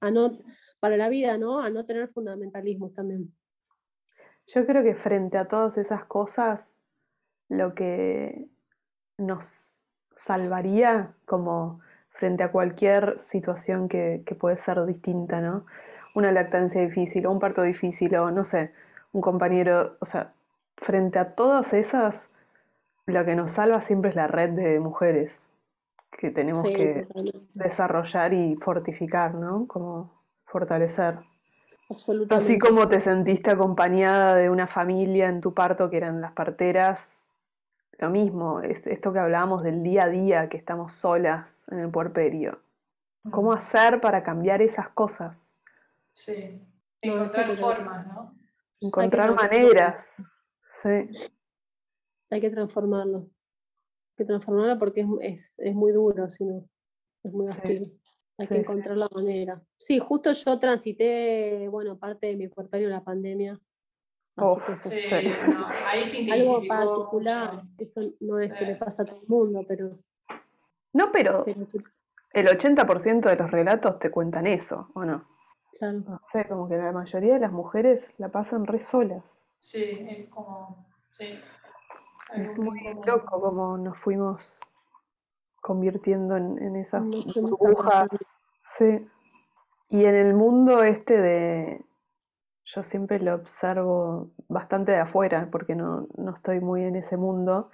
a 0.00 0.10
no, 0.10 0.38
para 0.80 0.98
la 0.98 1.08
vida, 1.08 1.38
¿no? 1.38 1.60
A 1.60 1.70
no 1.70 1.86
tener 1.86 2.08
fundamentalismo 2.10 2.90
también. 2.90 3.32
Yo 4.48 4.66
creo 4.66 4.82
que 4.82 4.94
frente 4.94 5.38
a 5.38 5.48
todas 5.48 5.78
esas 5.78 6.04
cosas, 6.04 6.76
lo 7.48 7.74
que 7.74 8.46
nos 9.18 9.74
salvaría 10.14 11.12
como 11.26 11.80
frente 12.10 12.42
a 12.42 12.50
cualquier 12.50 13.18
situación 13.20 13.88
que, 13.88 14.22
que, 14.26 14.34
puede 14.34 14.56
ser 14.56 14.84
distinta, 14.86 15.40
¿no? 15.40 15.66
Una 16.14 16.32
lactancia 16.32 16.80
difícil 16.80 17.26
o 17.26 17.32
un 17.32 17.38
parto 17.38 17.62
difícil 17.62 18.14
o 18.16 18.30
no 18.30 18.44
sé, 18.44 18.72
un 19.12 19.20
compañero, 19.20 19.96
o 20.00 20.06
sea, 20.06 20.32
frente 20.76 21.18
a 21.18 21.34
todas 21.34 21.72
esas, 21.72 22.28
lo 23.06 23.24
que 23.24 23.36
nos 23.36 23.52
salva 23.52 23.82
siempre 23.82 24.10
es 24.10 24.16
la 24.16 24.26
red 24.26 24.50
de 24.50 24.80
mujeres 24.80 25.46
que 26.10 26.30
tenemos 26.30 26.62
que 26.62 27.06
desarrollar 27.54 28.32
y 28.32 28.56
fortificar, 28.56 29.34
¿no? 29.34 29.66
Como 29.66 30.10
fortalecer. 30.46 31.18
Absolutamente. 31.90 32.44
Así 32.44 32.58
como 32.58 32.88
te 32.88 33.00
sentiste 33.00 33.50
acompañada 33.50 34.34
de 34.34 34.50
una 34.50 34.66
familia 34.66 35.28
en 35.28 35.40
tu 35.40 35.54
parto, 35.54 35.90
que 35.90 35.98
eran 35.98 36.20
las 36.20 36.32
parteras, 36.32 37.25
lo 37.98 38.10
mismo, 38.10 38.60
esto 38.60 39.12
que 39.12 39.18
hablábamos 39.18 39.62
del 39.62 39.82
día 39.82 40.04
a 40.04 40.08
día, 40.08 40.48
que 40.48 40.56
estamos 40.56 40.92
solas 40.92 41.64
en 41.70 41.78
el 41.78 41.90
puerperio. 41.90 42.60
¿Cómo 43.30 43.52
hacer 43.52 44.00
para 44.00 44.22
cambiar 44.22 44.62
esas 44.62 44.88
cosas? 44.90 45.52
Sí, 46.12 46.62
encontrar 47.00 47.54
formas, 47.56 48.06
¿no? 48.06 48.34
Encontrar 48.80 49.34
maneras. 49.34 50.04
Sí. 50.82 51.28
Hay 52.30 52.40
que 52.40 52.50
transformarlo. 52.50 53.18
Hay 53.18 54.16
que 54.16 54.24
transformarlo 54.24 54.78
porque 54.78 55.06
es, 55.22 55.54
es, 55.58 55.74
muy 55.74 55.92
duro, 55.92 56.28
si 56.28 56.44
no, 56.44 56.68
es 57.22 57.32
muy 57.32 57.48
hostil. 57.48 57.98
Hay 58.38 58.46
que 58.46 58.58
encontrar 58.58 58.96
la 58.96 59.08
manera. 59.08 59.62
Sí, 59.78 59.98
justo 59.98 60.32
yo 60.32 60.58
transité, 60.58 61.68
bueno, 61.70 61.98
parte 61.98 62.26
de 62.26 62.36
mi 62.36 62.48
puerperio 62.48 62.88
en 62.88 62.92
la 62.92 63.02
pandemia. 63.02 63.58
Sí, 64.36 65.14
ahí 65.86 66.06
se 66.06 66.32
Algo 66.32 66.62
particular, 66.66 67.62
eso 67.78 68.00
no 68.20 68.38
es 68.38 68.52
que 68.52 68.66
le 68.66 68.76
pasa 68.76 69.02
a 69.02 69.06
todo 69.06 69.20
el 69.20 69.28
mundo, 69.28 69.64
pero... 69.66 69.98
No, 70.92 71.10
pero, 71.12 71.44
el 72.32 72.46
80% 72.46 73.20
de 73.28 73.36
los 73.36 73.50
relatos 73.50 73.98
te 73.98 74.10
cuentan 74.10 74.46
eso, 74.46 74.88
¿o 74.94 75.04
no? 75.04 75.24
Claro. 75.78 76.02
No 76.06 76.20
sé, 76.20 76.46
como 76.48 76.68
que 76.68 76.76
la 76.76 76.92
mayoría 76.92 77.34
de 77.34 77.40
las 77.40 77.52
mujeres 77.52 78.12
la 78.18 78.28
pasan 78.28 78.66
re 78.66 78.80
solas. 78.80 79.46
Sí, 79.58 80.06
es 80.08 80.28
como... 80.28 80.86
Sí. 81.10 81.38
Es 82.34 82.58
muy 82.58 82.80
loco 83.06 83.40
como 83.40 83.78
nos 83.78 83.96
fuimos 83.98 84.58
convirtiendo 85.60 86.36
en, 86.36 86.76
esas 86.76 87.02
burbujas. 87.02 88.40
Sí. 88.60 89.08
Y 89.88 90.04
en 90.04 90.14
el 90.14 90.34
mundo 90.34 90.82
este 90.82 91.20
de, 91.20 91.85
yo 92.66 92.82
siempre 92.82 93.20
lo 93.20 93.34
observo 93.34 94.32
bastante 94.48 94.92
de 94.92 94.98
afuera, 94.98 95.48
porque 95.50 95.74
no, 95.74 96.08
no, 96.16 96.34
estoy 96.34 96.60
muy 96.60 96.82
en 96.82 96.96
ese 96.96 97.16
mundo, 97.16 97.70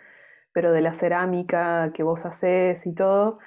pero 0.52 0.70
de 0.70 0.82
la 0.82 0.94
cerámica 0.94 1.92
que 1.94 2.02
vos 2.02 2.24
haces 2.26 2.86
y 2.86 2.94
todo, 2.94 3.38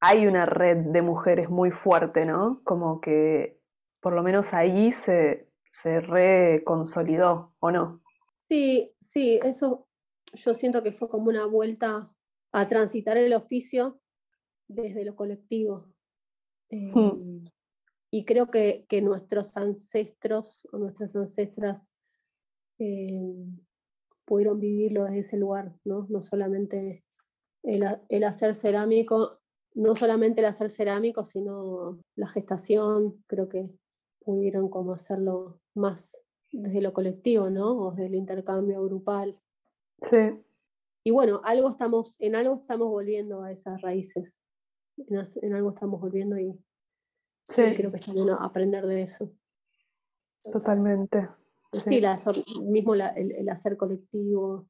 hay 0.00 0.26
una 0.26 0.46
red 0.46 0.76
de 0.76 1.02
mujeres 1.02 1.50
muy 1.50 1.72
fuerte, 1.72 2.24
¿no? 2.24 2.60
Como 2.62 3.00
que 3.00 3.58
por 4.00 4.12
lo 4.12 4.22
menos 4.22 4.54
ahí 4.54 4.92
se, 4.92 5.48
se 5.72 6.00
reconsolidó, 6.00 7.54
¿o 7.58 7.72
no? 7.72 8.00
Sí, 8.48 8.94
sí, 9.00 9.40
eso 9.42 9.88
yo 10.32 10.54
siento 10.54 10.82
que 10.82 10.92
fue 10.92 11.08
como 11.08 11.28
una 11.28 11.46
vuelta 11.46 12.08
a 12.52 12.68
transitar 12.68 13.16
el 13.16 13.34
oficio 13.34 14.00
desde 14.68 15.04
lo 15.04 15.16
colectivo. 15.16 15.86
Hmm. 16.70 17.46
Y 18.10 18.24
creo 18.24 18.50
que, 18.50 18.86
nuestros 19.02 19.56
ancestros 19.56 20.66
o 20.72 20.78
nuestras 20.78 21.14
ancestras 21.14 21.92
em, 22.78 23.58
pudieron 24.24 24.60
vivirlo 24.60 25.04
desde 25.04 25.18
ese 25.20 25.36
lugar, 25.36 25.74
¿no? 25.84 26.06
No 26.08 26.22
solamente 26.22 27.04
el, 27.62 28.24
hacer 28.24 28.54
cerámico, 28.54 29.40
no 29.74 29.94
solamente 29.94 30.40
el 30.40 30.46
hacer 30.46 30.70
cerámico, 30.70 31.24
sino 31.24 31.98
la 32.16 32.28
gestación, 32.28 33.22
creo 33.26 33.48
que 33.48 33.70
pudieron 34.20 34.68
como 34.68 34.92
hacerlo 34.92 35.60
más 35.74 36.22
desde 36.52 36.80
lo 36.80 36.92
colectivo, 36.92 37.50
¿no? 37.50 37.78
O 37.78 37.90
desde 37.90 38.06
el 38.06 38.14
intercambio 38.14 38.82
grupal. 38.84 39.38
Sí. 40.02 40.42
Y 41.04 41.10
bueno, 41.10 41.40
algo 41.44 41.70
estamos, 41.70 42.16
en 42.20 42.34
algo 42.34 42.56
estamos 42.56 42.88
volviendo 42.88 43.42
a 43.42 43.52
esas 43.52 43.80
raíces. 43.80 44.42
En, 44.96 45.54
algo 45.54 45.70
estamos 45.70 46.00
volviendo 46.00 46.38
y 46.38 46.58
sí. 47.48 47.74
creo 47.76 47.90
que 47.90 47.98
está 47.98 48.12
bueno 48.12 48.36
aprender 48.40 48.86
de 48.86 49.02
eso. 49.02 49.32
Totalmente. 50.52 51.28
Sí, 51.72 52.00
mismo 52.62 52.94
el, 52.94 53.48
hacer 53.50 53.76
colectivo, 53.76 54.68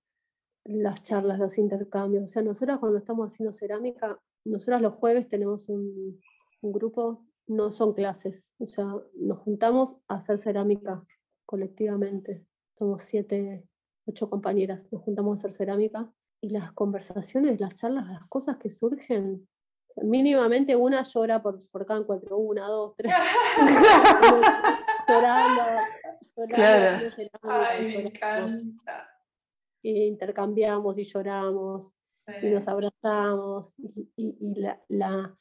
las 0.64 1.02
charlas, 1.02 1.38
los 1.38 1.56
intercambios. 1.58 2.24
O 2.24 2.28
sea, 2.28 2.42
nosotros 2.42 2.78
cuando 2.78 2.98
estamos 2.98 3.32
haciendo 3.32 3.52
cerámica, 3.52 4.20
nosotros 4.44 4.80
los 4.80 4.96
jueves 4.96 5.28
tenemos 5.28 5.68
un, 5.68 6.20
un 6.60 6.72
grupo, 6.72 7.24
no 7.46 7.70
son 7.70 7.94
clases, 7.94 8.52
o 8.58 8.66
sea, 8.66 8.94
nos 9.14 9.38
juntamos 9.38 9.96
a 10.08 10.16
hacer 10.16 10.38
cerámica 10.38 11.02
colectivamente. 11.46 12.44
Somos 12.76 13.02
siete, 13.02 13.64
ocho 14.06 14.28
compañeras, 14.28 14.90
nos 14.92 15.02
juntamos 15.02 15.30
a 15.30 15.34
hacer 15.40 15.52
cerámica 15.52 16.12
y 16.40 16.50
las 16.50 16.72
conversaciones, 16.72 17.60
las 17.60 17.74
charlas, 17.74 18.06
las 18.08 18.26
cosas 18.28 18.58
que 18.58 18.70
surgen, 18.70 19.48
mínimamente 20.02 20.76
una 20.76 21.02
llora 21.02 21.42
por, 21.42 21.66
por 21.68 21.86
cada 21.86 22.00
encuentro, 22.00 22.38
una, 22.38 22.66
dos, 22.66 22.94
tres. 22.96 23.12
llorando, 25.08 25.62
llorando. 26.36 27.10
Ay, 27.42 27.86
me 27.86 28.00
encanta. 28.02 29.10
Y 29.82 30.04
intercambiamos 30.04 30.98
y 30.98 31.04
lloramos 31.04 31.94
y 32.42 32.46
nos 32.46 32.68
abrazamos 32.68 33.74
y, 34.16 34.54
la, 34.88 35.36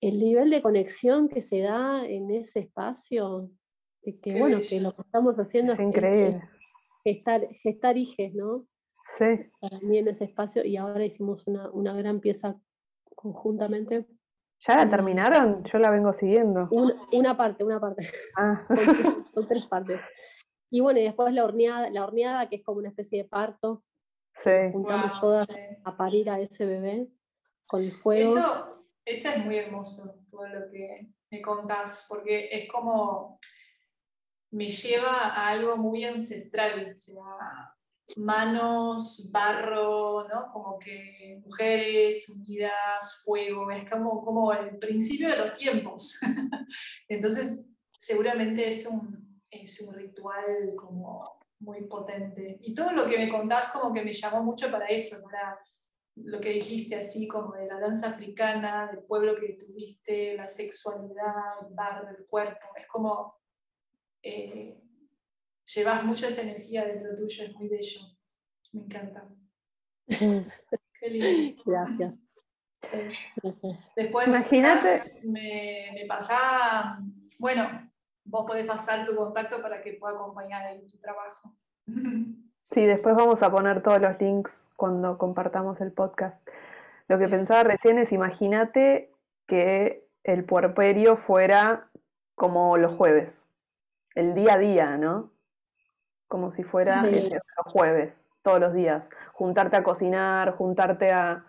el 0.00 0.20
nivel 0.20 0.50
de 0.50 0.62
conexión 0.62 1.28
que 1.28 1.42
se 1.42 1.60
da 1.60 2.04
en 2.06 2.30
ese 2.30 2.60
espacio, 2.60 3.50
que 4.22 4.38
bueno, 4.38 4.60
que 4.68 4.80
lo 4.80 4.94
que 4.94 5.02
estamos 5.02 5.36
haciendo 5.36 5.72
es, 5.72 5.80
increíble. 5.80 6.42
gestar, 7.04 7.48
gestar 7.62 7.96
hijes, 7.96 8.34
¿no? 8.34 8.66
Sí. 9.18 9.50
Para 9.60 9.80
mí 9.80 9.98
en 9.98 10.08
ese 10.08 10.24
espacio 10.24 10.64
y 10.64 10.76
ahora 10.76 11.04
hicimos 11.04 11.46
una, 11.46 11.70
una 11.70 11.94
gran 11.94 12.20
pieza 12.20 12.60
conjuntamente. 13.20 14.06
¿Ya 14.60 14.76
la 14.76 14.88
terminaron? 14.88 15.64
Yo 15.64 15.78
la 15.78 15.90
vengo 15.90 16.12
siguiendo. 16.12 16.68
Una, 17.12 17.36
parte, 17.36 17.64
una 17.64 17.80
parte. 17.80 18.08
Ah. 18.36 18.64
Son, 19.34 19.48
tres 19.48 19.66
partes. 19.66 20.00
Y 20.70 20.80
bueno, 20.80 21.00
y 21.00 21.04
después 21.04 21.32
la 21.32 21.44
horneada, 21.44 21.90
la 21.90 22.04
horneada, 22.04 22.48
que 22.48 22.56
es 22.56 22.64
como 22.64 22.78
una 22.78 22.88
especie 22.88 23.22
de 23.22 23.28
parto. 23.28 23.84
Sí. 24.34 24.50
Juntamos 24.72 25.20
todas 25.20 25.48
a 25.84 25.96
parir 25.96 26.30
a 26.30 26.40
ese 26.40 26.64
bebé 26.64 27.08
con 27.66 27.82
el 27.82 27.92
fuego. 27.92 28.36
Eso, 28.36 28.84
eso 29.04 29.28
es 29.30 29.44
muy 29.44 29.56
hermoso, 29.56 30.24
todo 30.30 30.46
lo 30.46 30.70
que 30.70 31.12
me 31.30 31.42
contás, 31.42 32.06
porque 32.08 32.48
es 32.52 32.68
como 32.70 33.38
me 34.50 34.68
lleva 34.68 35.34
a 35.34 35.48
algo 35.48 35.76
muy 35.76 36.04
ancestral, 36.04 36.92
o 36.92 36.96
sea, 36.96 37.22
manos, 38.16 39.30
barro, 39.32 40.26
¿no? 40.28 40.50
Como 40.52 40.78
que 40.78 41.40
mujeres 41.44 42.28
unidas, 42.30 43.22
fuego, 43.24 43.70
es 43.70 43.88
como, 43.88 44.24
como 44.24 44.52
el 44.52 44.78
principio 44.78 45.28
de 45.28 45.36
los 45.36 45.52
tiempos. 45.52 46.18
Entonces, 47.08 47.64
seguramente 47.98 48.66
es 48.66 48.86
un, 48.86 49.42
es 49.50 49.80
un 49.82 49.94
ritual 49.94 50.74
como 50.76 51.38
muy 51.60 51.86
potente. 51.86 52.58
Y 52.62 52.74
todo 52.74 52.92
lo 52.92 53.06
que 53.06 53.18
me 53.18 53.28
contás 53.28 53.70
como 53.72 53.92
que 53.92 54.04
me 54.04 54.12
llamó 54.12 54.42
mucho 54.42 54.70
para 54.70 54.86
eso, 54.86 55.22
para 55.24 55.58
lo 56.16 56.40
que 56.40 56.50
dijiste 56.50 56.96
así 56.96 57.28
como 57.28 57.54
de 57.54 57.66
la 57.66 57.78
danza 57.78 58.08
africana, 58.08 58.88
del 58.90 59.04
pueblo 59.04 59.36
que 59.38 59.54
tuviste, 59.54 60.34
la 60.34 60.48
sexualidad, 60.48 61.66
el 61.68 61.74
barro, 61.74 62.08
el 62.08 62.24
cuerpo, 62.26 62.66
es 62.76 62.86
como... 62.86 63.36
Eh, 64.22 64.87
llevas 65.74 66.04
mucho 66.04 66.26
esa 66.26 66.42
energía 66.42 66.84
dentro 66.84 67.14
tuyo, 67.14 67.44
es 67.44 67.54
muy 67.54 67.68
bello. 67.68 68.00
Me 68.72 68.82
encanta. 68.82 69.28
Qué 70.08 71.10
lindo. 71.10 71.62
Gracias. 71.64 72.18
Después 73.96 74.28
Imagínate. 74.28 75.00
me, 75.24 75.90
me 75.94 76.06
pasa, 76.06 77.00
bueno, 77.40 77.90
vos 78.24 78.46
podés 78.46 78.66
pasar 78.66 79.06
tu 79.06 79.16
contacto 79.16 79.60
para 79.60 79.82
que 79.82 79.94
pueda 79.94 80.14
acompañar 80.14 80.72
en 80.72 80.86
tu 80.86 80.98
trabajo. 80.98 81.54
Sí, 82.70 82.84
después 82.84 83.16
vamos 83.16 83.42
a 83.42 83.50
poner 83.50 83.82
todos 83.82 83.98
los 83.98 84.20
links 84.20 84.68
cuando 84.76 85.16
compartamos 85.16 85.80
el 85.80 85.90
podcast. 85.90 86.46
Lo 87.08 87.18
que 87.18 87.26
pensaba 87.26 87.62
recién 87.62 87.98
es, 87.98 88.12
imagínate 88.12 89.10
que 89.46 90.06
el 90.22 90.44
puerperio 90.44 91.16
fuera 91.16 91.88
como 92.34 92.76
los 92.76 92.94
jueves, 92.94 93.48
el 94.14 94.34
día 94.34 94.52
a 94.52 94.58
día, 94.58 94.98
¿no? 94.98 95.32
Como 96.28 96.50
si 96.50 96.62
fuera 96.62 97.02
los 97.02 97.32
jueves, 97.72 98.24
todos 98.42 98.60
los 98.60 98.74
días. 98.74 99.10
Juntarte 99.32 99.76
a 99.76 99.82
cocinar, 99.82 100.56
juntarte 100.56 101.10
a, 101.10 101.44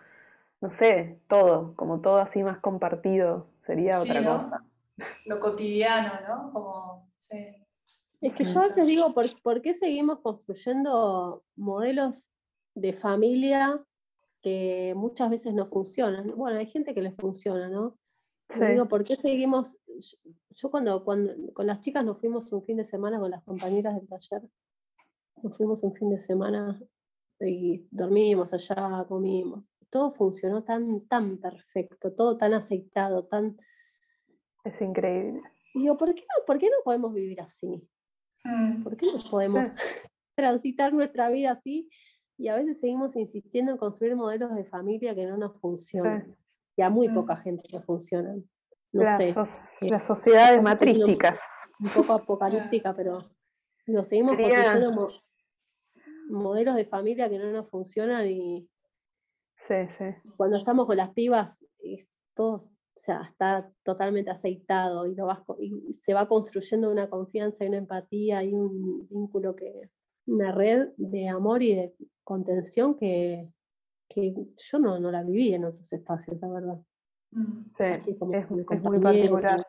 no 0.60 0.70
sé, 0.70 1.20
todo, 1.28 1.74
como 1.76 2.00
todo 2.00 2.18
así 2.18 2.42
más 2.42 2.58
compartido, 2.58 3.46
sería 3.58 4.00
otra 4.00 4.24
cosa. 4.24 4.64
Lo 5.26 5.38
cotidiano, 5.38 6.12
¿no? 6.28 6.52
Como, 6.52 7.10
sí. 7.18 7.60
Es 8.20 8.34
que 8.34 8.44
yo 8.44 8.60
a 8.60 8.64
veces 8.64 8.86
digo, 8.86 9.14
¿por, 9.14 9.62
qué 9.62 9.72
seguimos 9.72 10.20
construyendo 10.20 11.42
modelos 11.56 12.30
de 12.74 12.92
familia 12.92 13.82
que 14.42 14.92
muchas 14.94 15.30
veces 15.30 15.54
no 15.54 15.66
funcionan? 15.66 16.34
Bueno, 16.36 16.58
hay 16.58 16.66
gente 16.66 16.94
que 16.94 17.00
les 17.00 17.16
funciona, 17.16 17.68
¿no? 17.68 17.96
Digo, 18.54 18.88
¿por 18.88 19.04
qué 19.04 19.16
seguimos? 19.16 19.78
Yo 20.50 20.70
cuando, 20.70 21.04
cuando 21.04 21.32
con 21.54 21.66
las 21.66 21.80
chicas 21.80 22.04
nos 22.04 22.18
fuimos 22.18 22.52
un 22.52 22.62
fin 22.62 22.76
de 22.76 22.84
semana 22.84 23.20
con 23.20 23.30
las 23.30 23.44
compañeras 23.44 23.94
del 23.94 24.08
taller, 24.08 24.42
nos 25.42 25.56
fuimos 25.56 25.82
un 25.82 25.92
fin 25.92 26.10
de 26.10 26.18
semana 26.18 26.80
y 27.40 27.86
dormimos 27.90 28.52
allá, 28.52 29.04
comimos. 29.08 29.64
Todo 29.88 30.10
funcionó 30.10 30.62
tan, 30.62 31.06
tan 31.08 31.38
perfecto, 31.38 32.12
todo 32.12 32.36
tan 32.36 32.54
aceitado, 32.54 33.26
tan... 33.26 33.56
Es 34.64 34.80
increíble. 34.80 35.40
Y 35.74 35.80
digo, 35.80 35.96
¿por 35.96 36.14
qué 36.14 36.22
no, 36.22 36.44
por 36.46 36.58
qué 36.58 36.66
no 36.66 36.76
podemos 36.84 37.12
vivir 37.14 37.40
así? 37.40 37.88
Mm. 38.44 38.82
¿Por 38.82 38.96
qué 38.96 39.06
no 39.06 39.30
podemos 39.30 39.76
transitar 40.36 40.92
nuestra 40.92 41.30
vida 41.30 41.52
así? 41.52 41.88
Y 42.36 42.48
a 42.48 42.56
veces 42.56 42.80
seguimos 42.80 43.16
insistiendo 43.16 43.72
en 43.72 43.78
construir 43.78 44.16
modelos 44.16 44.54
de 44.54 44.64
familia 44.64 45.14
que 45.14 45.26
no 45.26 45.36
nos 45.36 45.58
funcionan. 45.60 46.36
Y 46.76 46.82
a 46.82 46.90
muy 46.90 47.08
mm. 47.08 47.14
poca 47.14 47.36
gente 47.36 47.68
que 47.68 47.80
funcionan. 47.80 48.44
No 48.92 49.02
las, 49.02 49.16
sé. 49.16 49.34
las 49.82 50.04
sociedades 50.04 50.62
matrísticas. 50.62 51.40
Un 51.78 51.88
poco 51.90 52.12
apocalíptica, 52.14 52.94
pero 52.94 53.30
lo 53.86 54.04
seguimos 54.04 54.36
construyendo 54.36 55.08
modelos 56.30 56.76
de 56.76 56.84
familia 56.84 57.28
que 57.28 57.38
no 57.38 57.50
nos 57.50 57.68
funcionan 57.68 58.26
y 58.28 58.68
sí, 59.56 59.74
sí. 59.96 60.04
cuando 60.36 60.56
estamos 60.56 60.86
con 60.86 60.96
las 60.96 61.10
pibas 61.10 61.64
todo 62.34 62.70
o 63.00 63.02
sea, 63.02 63.22
está 63.22 63.72
totalmente 63.82 64.30
aceitado 64.30 65.06
y, 65.06 65.14
lo 65.14 65.26
y 65.58 65.92
se 65.94 66.12
va 66.12 66.28
construyendo 66.28 66.90
una 66.90 67.08
confianza 67.08 67.64
y 67.64 67.68
una 67.68 67.78
empatía 67.78 68.44
y 68.44 68.52
un 68.52 69.08
vínculo 69.08 69.56
que, 69.56 69.90
una 70.26 70.52
red 70.52 70.90
de 70.96 71.28
amor 71.28 71.62
y 71.62 71.74
de 71.74 71.94
contención 72.22 72.94
que, 72.96 73.48
que 74.08 74.34
yo 74.56 74.78
no, 74.78 74.98
no 74.98 75.10
la 75.10 75.22
viví 75.22 75.54
en 75.54 75.64
otros 75.64 75.90
espacios, 75.92 76.38
la 76.40 76.48
verdad. 76.48 76.78
Mm. 77.30 77.62
Sí, 77.76 78.16
es, 78.32 78.50
muy 78.50 78.64
particular. 79.00 79.66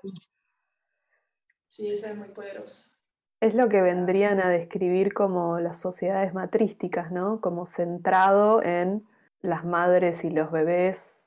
Sí, 1.68 1.90
eso 1.90 2.08
es 2.08 2.18
muy 2.18 2.30
poderoso. 2.30 2.98
Es 3.42 3.54
lo 3.56 3.68
que 3.70 3.82
vendrían 3.82 4.40
a 4.40 4.50
describir 4.50 5.16
como 5.16 5.60
las 5.60 5.80
sociedades 5.80 6.32
matrísticas, 6.34 7.12
¿no? 7.12 7.42
Como 7.42 7.66
centrado 7.66 8.62
en 8.62 9.08
las 9.42 9.66
madres 9.66 10.24
y 10.24 10.30
los 10.30 10.52
bebés, 10.52 11.26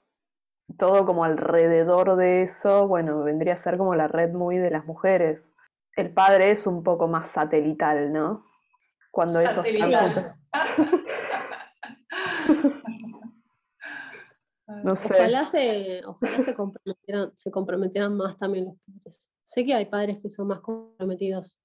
todo 0.79 1.05
como 1.07 1.25
alrededor 1.25 2.15
de 2.15 2.43
eso, 2.43 2.87
bueno, 2.87 3.25
vendría 3.25 3.55
a 3.55 3.59
ser 3.59 3.77
como 3.77 3.97
la 3.97 4.07
red 4.07 4.33
muy 4.33 4.59
de 4.59 4.71
las 4.71 4.87
mujeres. 4.87 5.57
El 5.97 6.13
padre 6.13 6.53
es 6.53 6.69
un 6.69 6.85
poco 6.85 7.09
más 7.09 7.31
satelital, 7.31 8.13
¿no? 8.13 8.45
Cuando 9.11 9.41
satelital. 9.41 10.07
eso 10.07 10.23
no 14.85 14.95
sé. 14.95 15.15
Ojalá, 15.15 15.45
se, 15.47 16.03
ojalá 16.07 16.45
se, 16.45 16.55
comprometieran, 16.55 17.33
se 17.37 17.51
comprometieran 17.51 18.17
más 18.17 18.39
también 18.39 18.67
los 18.67 18.77
padres. 18.87 19.29
Sé 19.43 19.67
que 19.67 19.75
hay 19.75 19.87
padres 19.87 20.19
que 20.23 20.31
son 20.31 20.47
más 20.47 20.61
comprometidos 20.61 21.59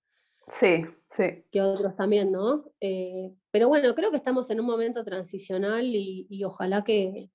Sí, 0.54 0.86
sí. 1.10 1.44
Que 1.52 1.62
otros 1.62 1.96
también, 1.96 2.32
¿no? 2.32 2.66
Eh, 2.80 3.34
pero 3.52 3.68
bueno, 3.68 3.94
creo 3.96 4.12
que 4.12 4.18
estamos 4.18 4.50
en 4.50 4.60
un 4.60 4.66
momento 4.66 5.04
transicional 5.04 5.86
y, 5.86 6.44
ojalá 6.44 6.84
que 6.84 7.30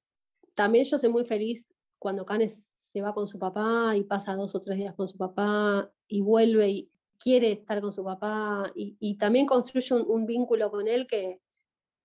también 0.54 0.84
yo 0.84 0.98
soy 0.98 1.10
muy 1.10 1.24
feliz 1.24 1.68
cuando 1.98 2.24
Canes 2.24 2.64
se 2.92 3.02
va 3.02 3.14
con 3.14 3.26
su 3.26 3.38
papá 3.38 3.96
y 3.96 4.04
pasa 4.04 4.34
dos 4.34 4.54
o 4.54 4.62
tres 4.62 4.78
días 4.78 4.94
con 4.94 5.08
su 5.08 5.16
papá 5.18 5.90
y 6.06 6.20
vuelve 6.20 6.68
y 6.68 6.90
quiere 7.18 7.52
estar 7.52 7.80
con 7.80 7.92
su 7.92 8.04
papá 8.04 8.70
y, 8.74 9.16
también 9.16 9.46
construye 9.46 9.94
un, 9.94 10.26
vínculo 10.26 10.70
con 10.70 10.88
él 10.88 11.06
que, 11.06 11.40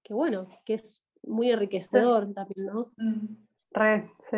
que, 0.03 0.13
bueno, 0.13 0.47
que 0.65 0.75
es 0.75 1.03
muy 1.23 1.51
enriquecedor 1.51 2.33
también, 2.33 2.65
¿no? 2.65 2.91
Mm. 2.97 3.35
Re, 3.71 4.11
sí. 4.31 4.37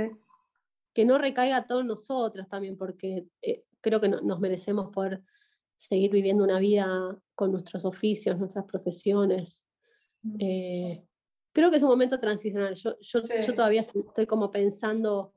Que 0.93 1.05
no 1.05 1.17
recaiga 1.17 1.57
a 1.57 1.67
todos 1.67 1.85
nosotros 1.85 2.49
también, 2.49 2.77
porque 2.77 3.27
eh, 3.41 3.63
creo 3.79 4.01
que 4.01 4.09
nos 4.09 4.39
merecemos 4.39 4.91
poder 4.91 5.23
seguir 5.81 6.11
viviendo 6.11 6.43
una 6.43 6.59
vida 6.59 7.17
con 7.33 7.51
nuestros 7.51 7.85
oficios, 7.85 8.37
nuestras 8.37 8.65
profesiones. 8.65 9.65
Mm. 10.21 10.35
Eh, 10.39 11.05
creo 11.51 11.71
que 11.71 11.77
es 11.77 11.83
un 11.83 11.89
momento 11.89 12.19
transicional. 12.19 12.75
Yo, 12.75 12.95
yo, 12.99 13.19
yo, 13.19 13.55
todavía 13.55 13.81
estoy 13.81 14.27
como 14.27 14.51
pensando 14.51 15.33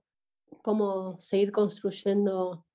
cómo 0.62 1.18
seguir 1.18 1.50
construyendo 1.50 2.66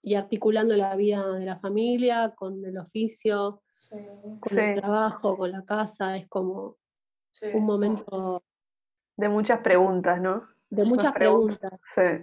y 0.00 0.14
articulando 0.14 0.76
la 0.76 0.94
vida 0.94 1.26
de 1.34 1.44
la 1.44 1.58
familia 1.58 2.34
con 2.36 2.64
el 2.64 2.78
oficio, 2.78 3.62
con 4.38 4.58
el 4.58 4.80
trabajo, 4.80 5.36
con 5.36 5.50
la 5.50 5.64
casa. 5.64 6.16
Es 6.16 6.28
como 6.28 6.76
un 7.52 7.64
momento... 7.66 8.44
De 9.16 9.28
muchas 9.28 9.58
preguntas, 9.58 10.20
¿no? 10.20 10.44
De 10.70 10.84
muchas 10.84 11.12
preguntas. 11.12 11.80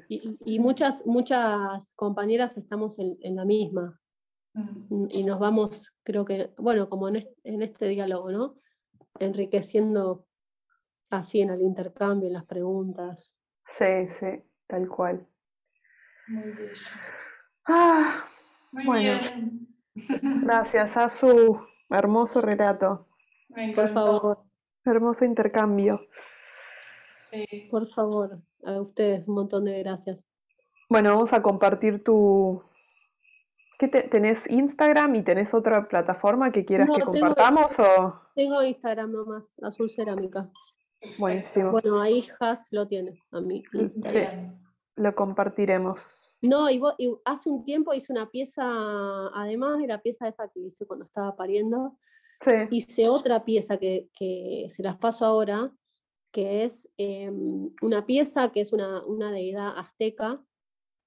Y, 0.07 0.37
y, 0.45 0.59
muchas, 0.59 1.05
muchas 1.05 1.93
compañeras 1.95 2.57
estamos 2.57 2.97
en, 2.97 3.17
en 3.19 3.35
la 3.35 3.43
misma. 3.43 3.99
Mm. 4.55 5.07
Y 5.11 5.23
nos 5.23 5.39
vamos, 5.39 5.93
creo 6.03 6.23
que, 6.23 6.53
bueno, 6.57 6.89
como 6.89 7.09
en 7.09 7.27
este, 7.43 7.87
diálogo, 7.89 8.31
¿no? 8.31 8.55
Enriqueciendo 9.19 10.25
así 11.11 11.41
en 11.41 11.49
el 11.49 11.61
intercambio, 11.61 12.27
en 12.27 12.33
las 12.33 12.45
preguntas. 12.45 13.35
Sí, 13.67 14.07
sí, 14.19 14.41
tal 14.67 14.87
cual. 14.87 15.27
Muy 16.27 16.51
bello. 16.51 16.87
Ah, 17.67 18.25
Muy 18.71 18.85
bueno. 18.85 19.19
bien. 19.19 19.67
gracias 20.43 20.97
a 20.97 21.09
su 21.09 21.59
hermoso 21.89 22.41
relato, 22.41 23.07
Me 23.49 23.73
Por 23.73 23.89
favor, 23.89 24.43
hermoso 24.83 25.25
intercambio. 25.25 25.99
Sí. 27.09 27.67
por 27.69 27.89
favor, 27.89 28.39
a 28.63 28.81
ustedes 28.81 29.27
un 29.27 29.35
montón 29.35 29.65
de 29.65 29.79
gracias. 29.79 30.19
Bueno, 30.89 31.09
vamos 31.11 31.33
a 31.33 31.41
compartir 31.41 32.03
tu... 32.03 32.63
¿Qué 33.77 33.87
te- 33.87 34.03
tenés 34.03 34.49
Instagram 34.49 35.15
y 35.15 35.23
tenés 35.23 35.53
otra 35.53 35.87
plataforma 35.87 36.51
que 36.51 36.65
quieras 36.65 36.87
No, 36.87 36.93
que 36.95 37.01
tengo- 37.01 37.11
compartamos 37.11 37.71
o 37.79 38.21
Tengo 38.35 38.63
Instagram 38.63 39.11
nomás, 39.11 39.45
Azul 39.61 39.89
Cerámica. 39.89 40.49
buenísimo, 41.17 41.71
Bueno, 41.71 42.01
ahí 42.01 42.27
Has 42.39 42.71
lo 42.71 42.87
tiene, 42.87 43.21
a 43.31 43.41
mí. 43.41 43.63
Instagram. 43.73 44.13
Bien. 44.13 44.61
lo 44.97 45.13
compartiremos. 45.13 46.37
No, 46.41 46.69
y, 46.69 46.79
vos- 46.79 46.95
y 46.97 47.13
hace 47.25 47.49
un 47.49 47.65
tiempo 47.65 47.93
hice 47.93 48.13
una 48.13 48.29
pieza, 48.29 48.63
además 49.33 49.79
de 49.79 49.87
la 49.87 50.01
pieza 50.01 50.27
esa 50.27 50.47
que 50.47 50.59
hice 50.61 50.85
cuando 50.85 51.05
estaba 51.05 51.35
pariendo, 51.35 51.97
Sí, 52.41 52.51
hice 52.71 53.09
otra 53.09 53.43
pieza 53.45 53.77
que, 53.77 54.09
que 54.17 54.67
se 54.69 54.83
las 54.83 54.97
paso 54.97 55.25
ahora, 55.25 55.71
que 56.31 56.63
es 56.65 56.85
em, 56.97 57.71
una 57.81 58.05
pieza 58.05 58.51
que 58.51 58.61
es 58.61 58.71
una, 58.73 59.05
una 59.05 59.31
deidad 59.31 59.77
azteca, 59.77 60.41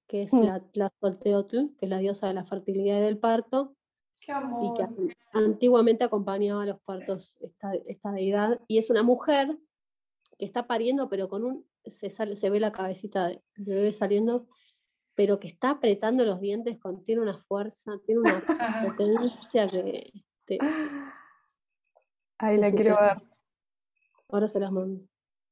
que 0.08 0.22
es 0.22 0.32
Mm. 0.32 0.42
la 0.42 0.60
Tlazolteotl, 0.60 1.76
que 1.78 1.86
es 1.86 1.88
la 1.90 1.98
diosa 1.98 2.26
de 2.26 2.34
la 2.34 2.44
fertilidad 2.44 2.98
y 2.98 3.02
del 3.02 3.18
parto, 3.18 3.76
Qué 4.20 4.32
y 4.32 4.74
que 4.74 4.82
amor. 4.82 5.14
an- 5.32 5.44
antiguamente 5.44 6.02
acompañaba 6.02 6.62
a 6.62 6.66
los 6.66 6.80
partos 6.80 7.36
esta, 7.40 7.74
esta 7.86 8.10
deidad, 8.10 8.60
y 8.66 8.78
es 8.78 8.90
una 8.90 9.02
mujer 9.04 9.56
que 10.38 10.44
está 10.46 10.66
pariendo, 10.66 11.08
pero 11.08 11.28
con 11.28 11.44
un, 11.44 11.66
se, 11.84 12.10
sale, 12.10 12.34
se 12.36 12.48
ve 12.50 12.58
la 12.58 12.72
cabecita 12.72 13.28
de- 13.28 13.42
del 13.56 13.64
bebé 13.66 13.92
saliendo, 13.92 14.48
pero 15.14 15.38
que 15.40 15.48
está 15.48 15.70
apretando 15.70 16.24
los 16.24 16.40
dientes, 16.40 16.78
con, 16.78 17.04
tiene 17.04 17.20
una 17.22 17.36
fuerza, 17.38 17.92
tiene 18.06 18.20
una 18.22 18.42
potencia 18.82 19.66
que... 19.68 20.12
te- 20.46 20.58
ahí 22.38 22.56
te 22.56 22.60
la 22.62 22.70
quiero 22.72 22.96
ver. 23.00 23.22
Ahora 24.30 24.48
se 24.48 24.60
las 24.60 24.70
mando. 24.72 25.02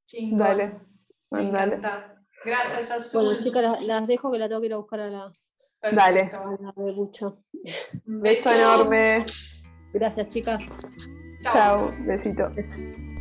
Chingón. 0.07 0.39
Dale, 0.39 0.81
Me 1.31 1.43
mandale. 1.43 2.16
Gracias, 2.45 2.91
Azul. 2.91 3.25
Bueno, 3.25 3.43
chicas, 3.45 3.63
las, 3.63 3.83
las 3.87 4.07
dejo 4.07 4.31
que 4.31 4.39
la 4.39 4.49
tengo 4.49 4.61
que 4.61 4.67
ir 4.67 4.73
a 4.75 4.77
buscar 4.77 5.01
a 5.01 5.11
la, 5.11 5.33
Dale. 5.93 6.25
Perfecto. 6.25 6.49
a 6.49 6.63
la 6.63 6.73
Bucha. 6.93 7.27
Un 8.07 8.21
Beso 8.21 8.51
beso. 8.51 8.55
enorme. 8.55 9.25
Gracias, 9.93 10.29
chicas. 10.29 10.63
Chao, 11.43 11.91
besito. 12.01 12.51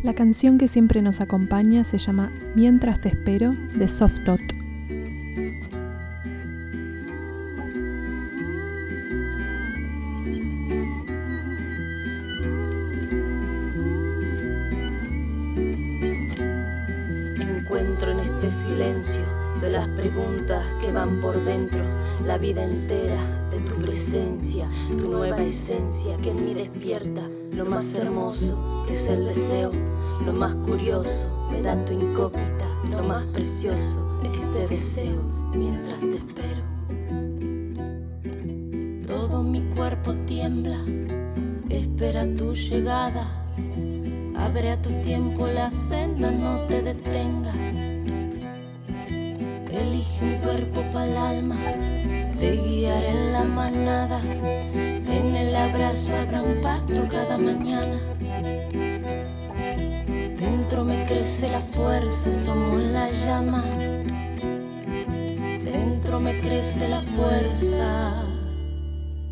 La 0.04 0.14
canción 0.14 0.58
que 0.58 0.68
siempre 0.68 1.02
nos 1.02 1.22
acompaña 1.22 1.84
se 1.84 1.98
llama 1.98 2.30
Mientras 2.56 3.02
te 3.02 3.10
espero 3.10 3.52
de 3.76 3.88
Softot. 3.88 4.40
Tu 24.90 25.10
nueva 25.10 25.42
esencia 25.42 26.18
que 26.18 26.32
en 26.32 26.46
mí 26.46 26.54
despierta 26.54 27.22
lo 27.54 27.66
más 27.66 27.94
hermoso 27.96 28.84
que 28.88 28.94
es 28.94 29.08
el 29.08 29.26
deseo, 29.26 29.72
lo 30.26 30.34
más 30.34 30.56
curioso 30.56 31.48
me 31.52 31.62
da 31.62 31.84
tu 31.86 31.94
incógnita, 31.94 32.68
lo 32.90 33.04
más 33.04 33.26
precioso 33.28 34.06
este 34.34 34.68
deseo 34.68 35.22
mientras 35.56 36.00
te 36.00 36.16
espero. 36.16 36.64
Todo 39.08 39.44
mi 39.44 39.62
cuerpo 39.76 40.14
tiembla, 40.26 40.84
espera 41.70 42.26
tu 42.36 42.54
llegada. 42.54 43.42
Abre 44.38 44.72
a 44.72 44.82
tu 44.82 44.90
tiempo 45.02 45.48
la 45.48 45.72
senda, 45.72 46.32
no 46.32 46.66
te 46.66 46.82
detengas. 46.82 47.56
Elige 49.72 50.24
un 50.24 50.38
cuerpo 50.42 50.82
para 50.94 51.06
el 51.06 51.18
alma, 51.18 51.58
te 52.40 52.58
guiaré 52.58 53.10
en 53.10 53.34
la 53.34 53.44
manada. 53.44 54.20
En 54.74 55.36
el 55.36 55.56
abrazo 55.56 56.10
habrá 56.16 56.42
un 56.42 56.62
pacto 56.62 57.08
cada 57.10 57.38
mañana. 57.38 58.00
Dentro 60.40 60.84
me 60.84 61.06
crece 61.06 61.50
la 61.50 61.62
fuerza, 61.62 62.34
somos 62.34 62.82
la 62.82 63.10
llama. 63.26 63.64
Dentro 65.64 66.20
me 66.20 66.40
crece 66.40 66.88
la 66.88 67.02
fuerza, 67.02 68.24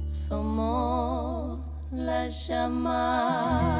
somos 0.07 1.59
la 1.91 2.27
llama. 2.27 3.79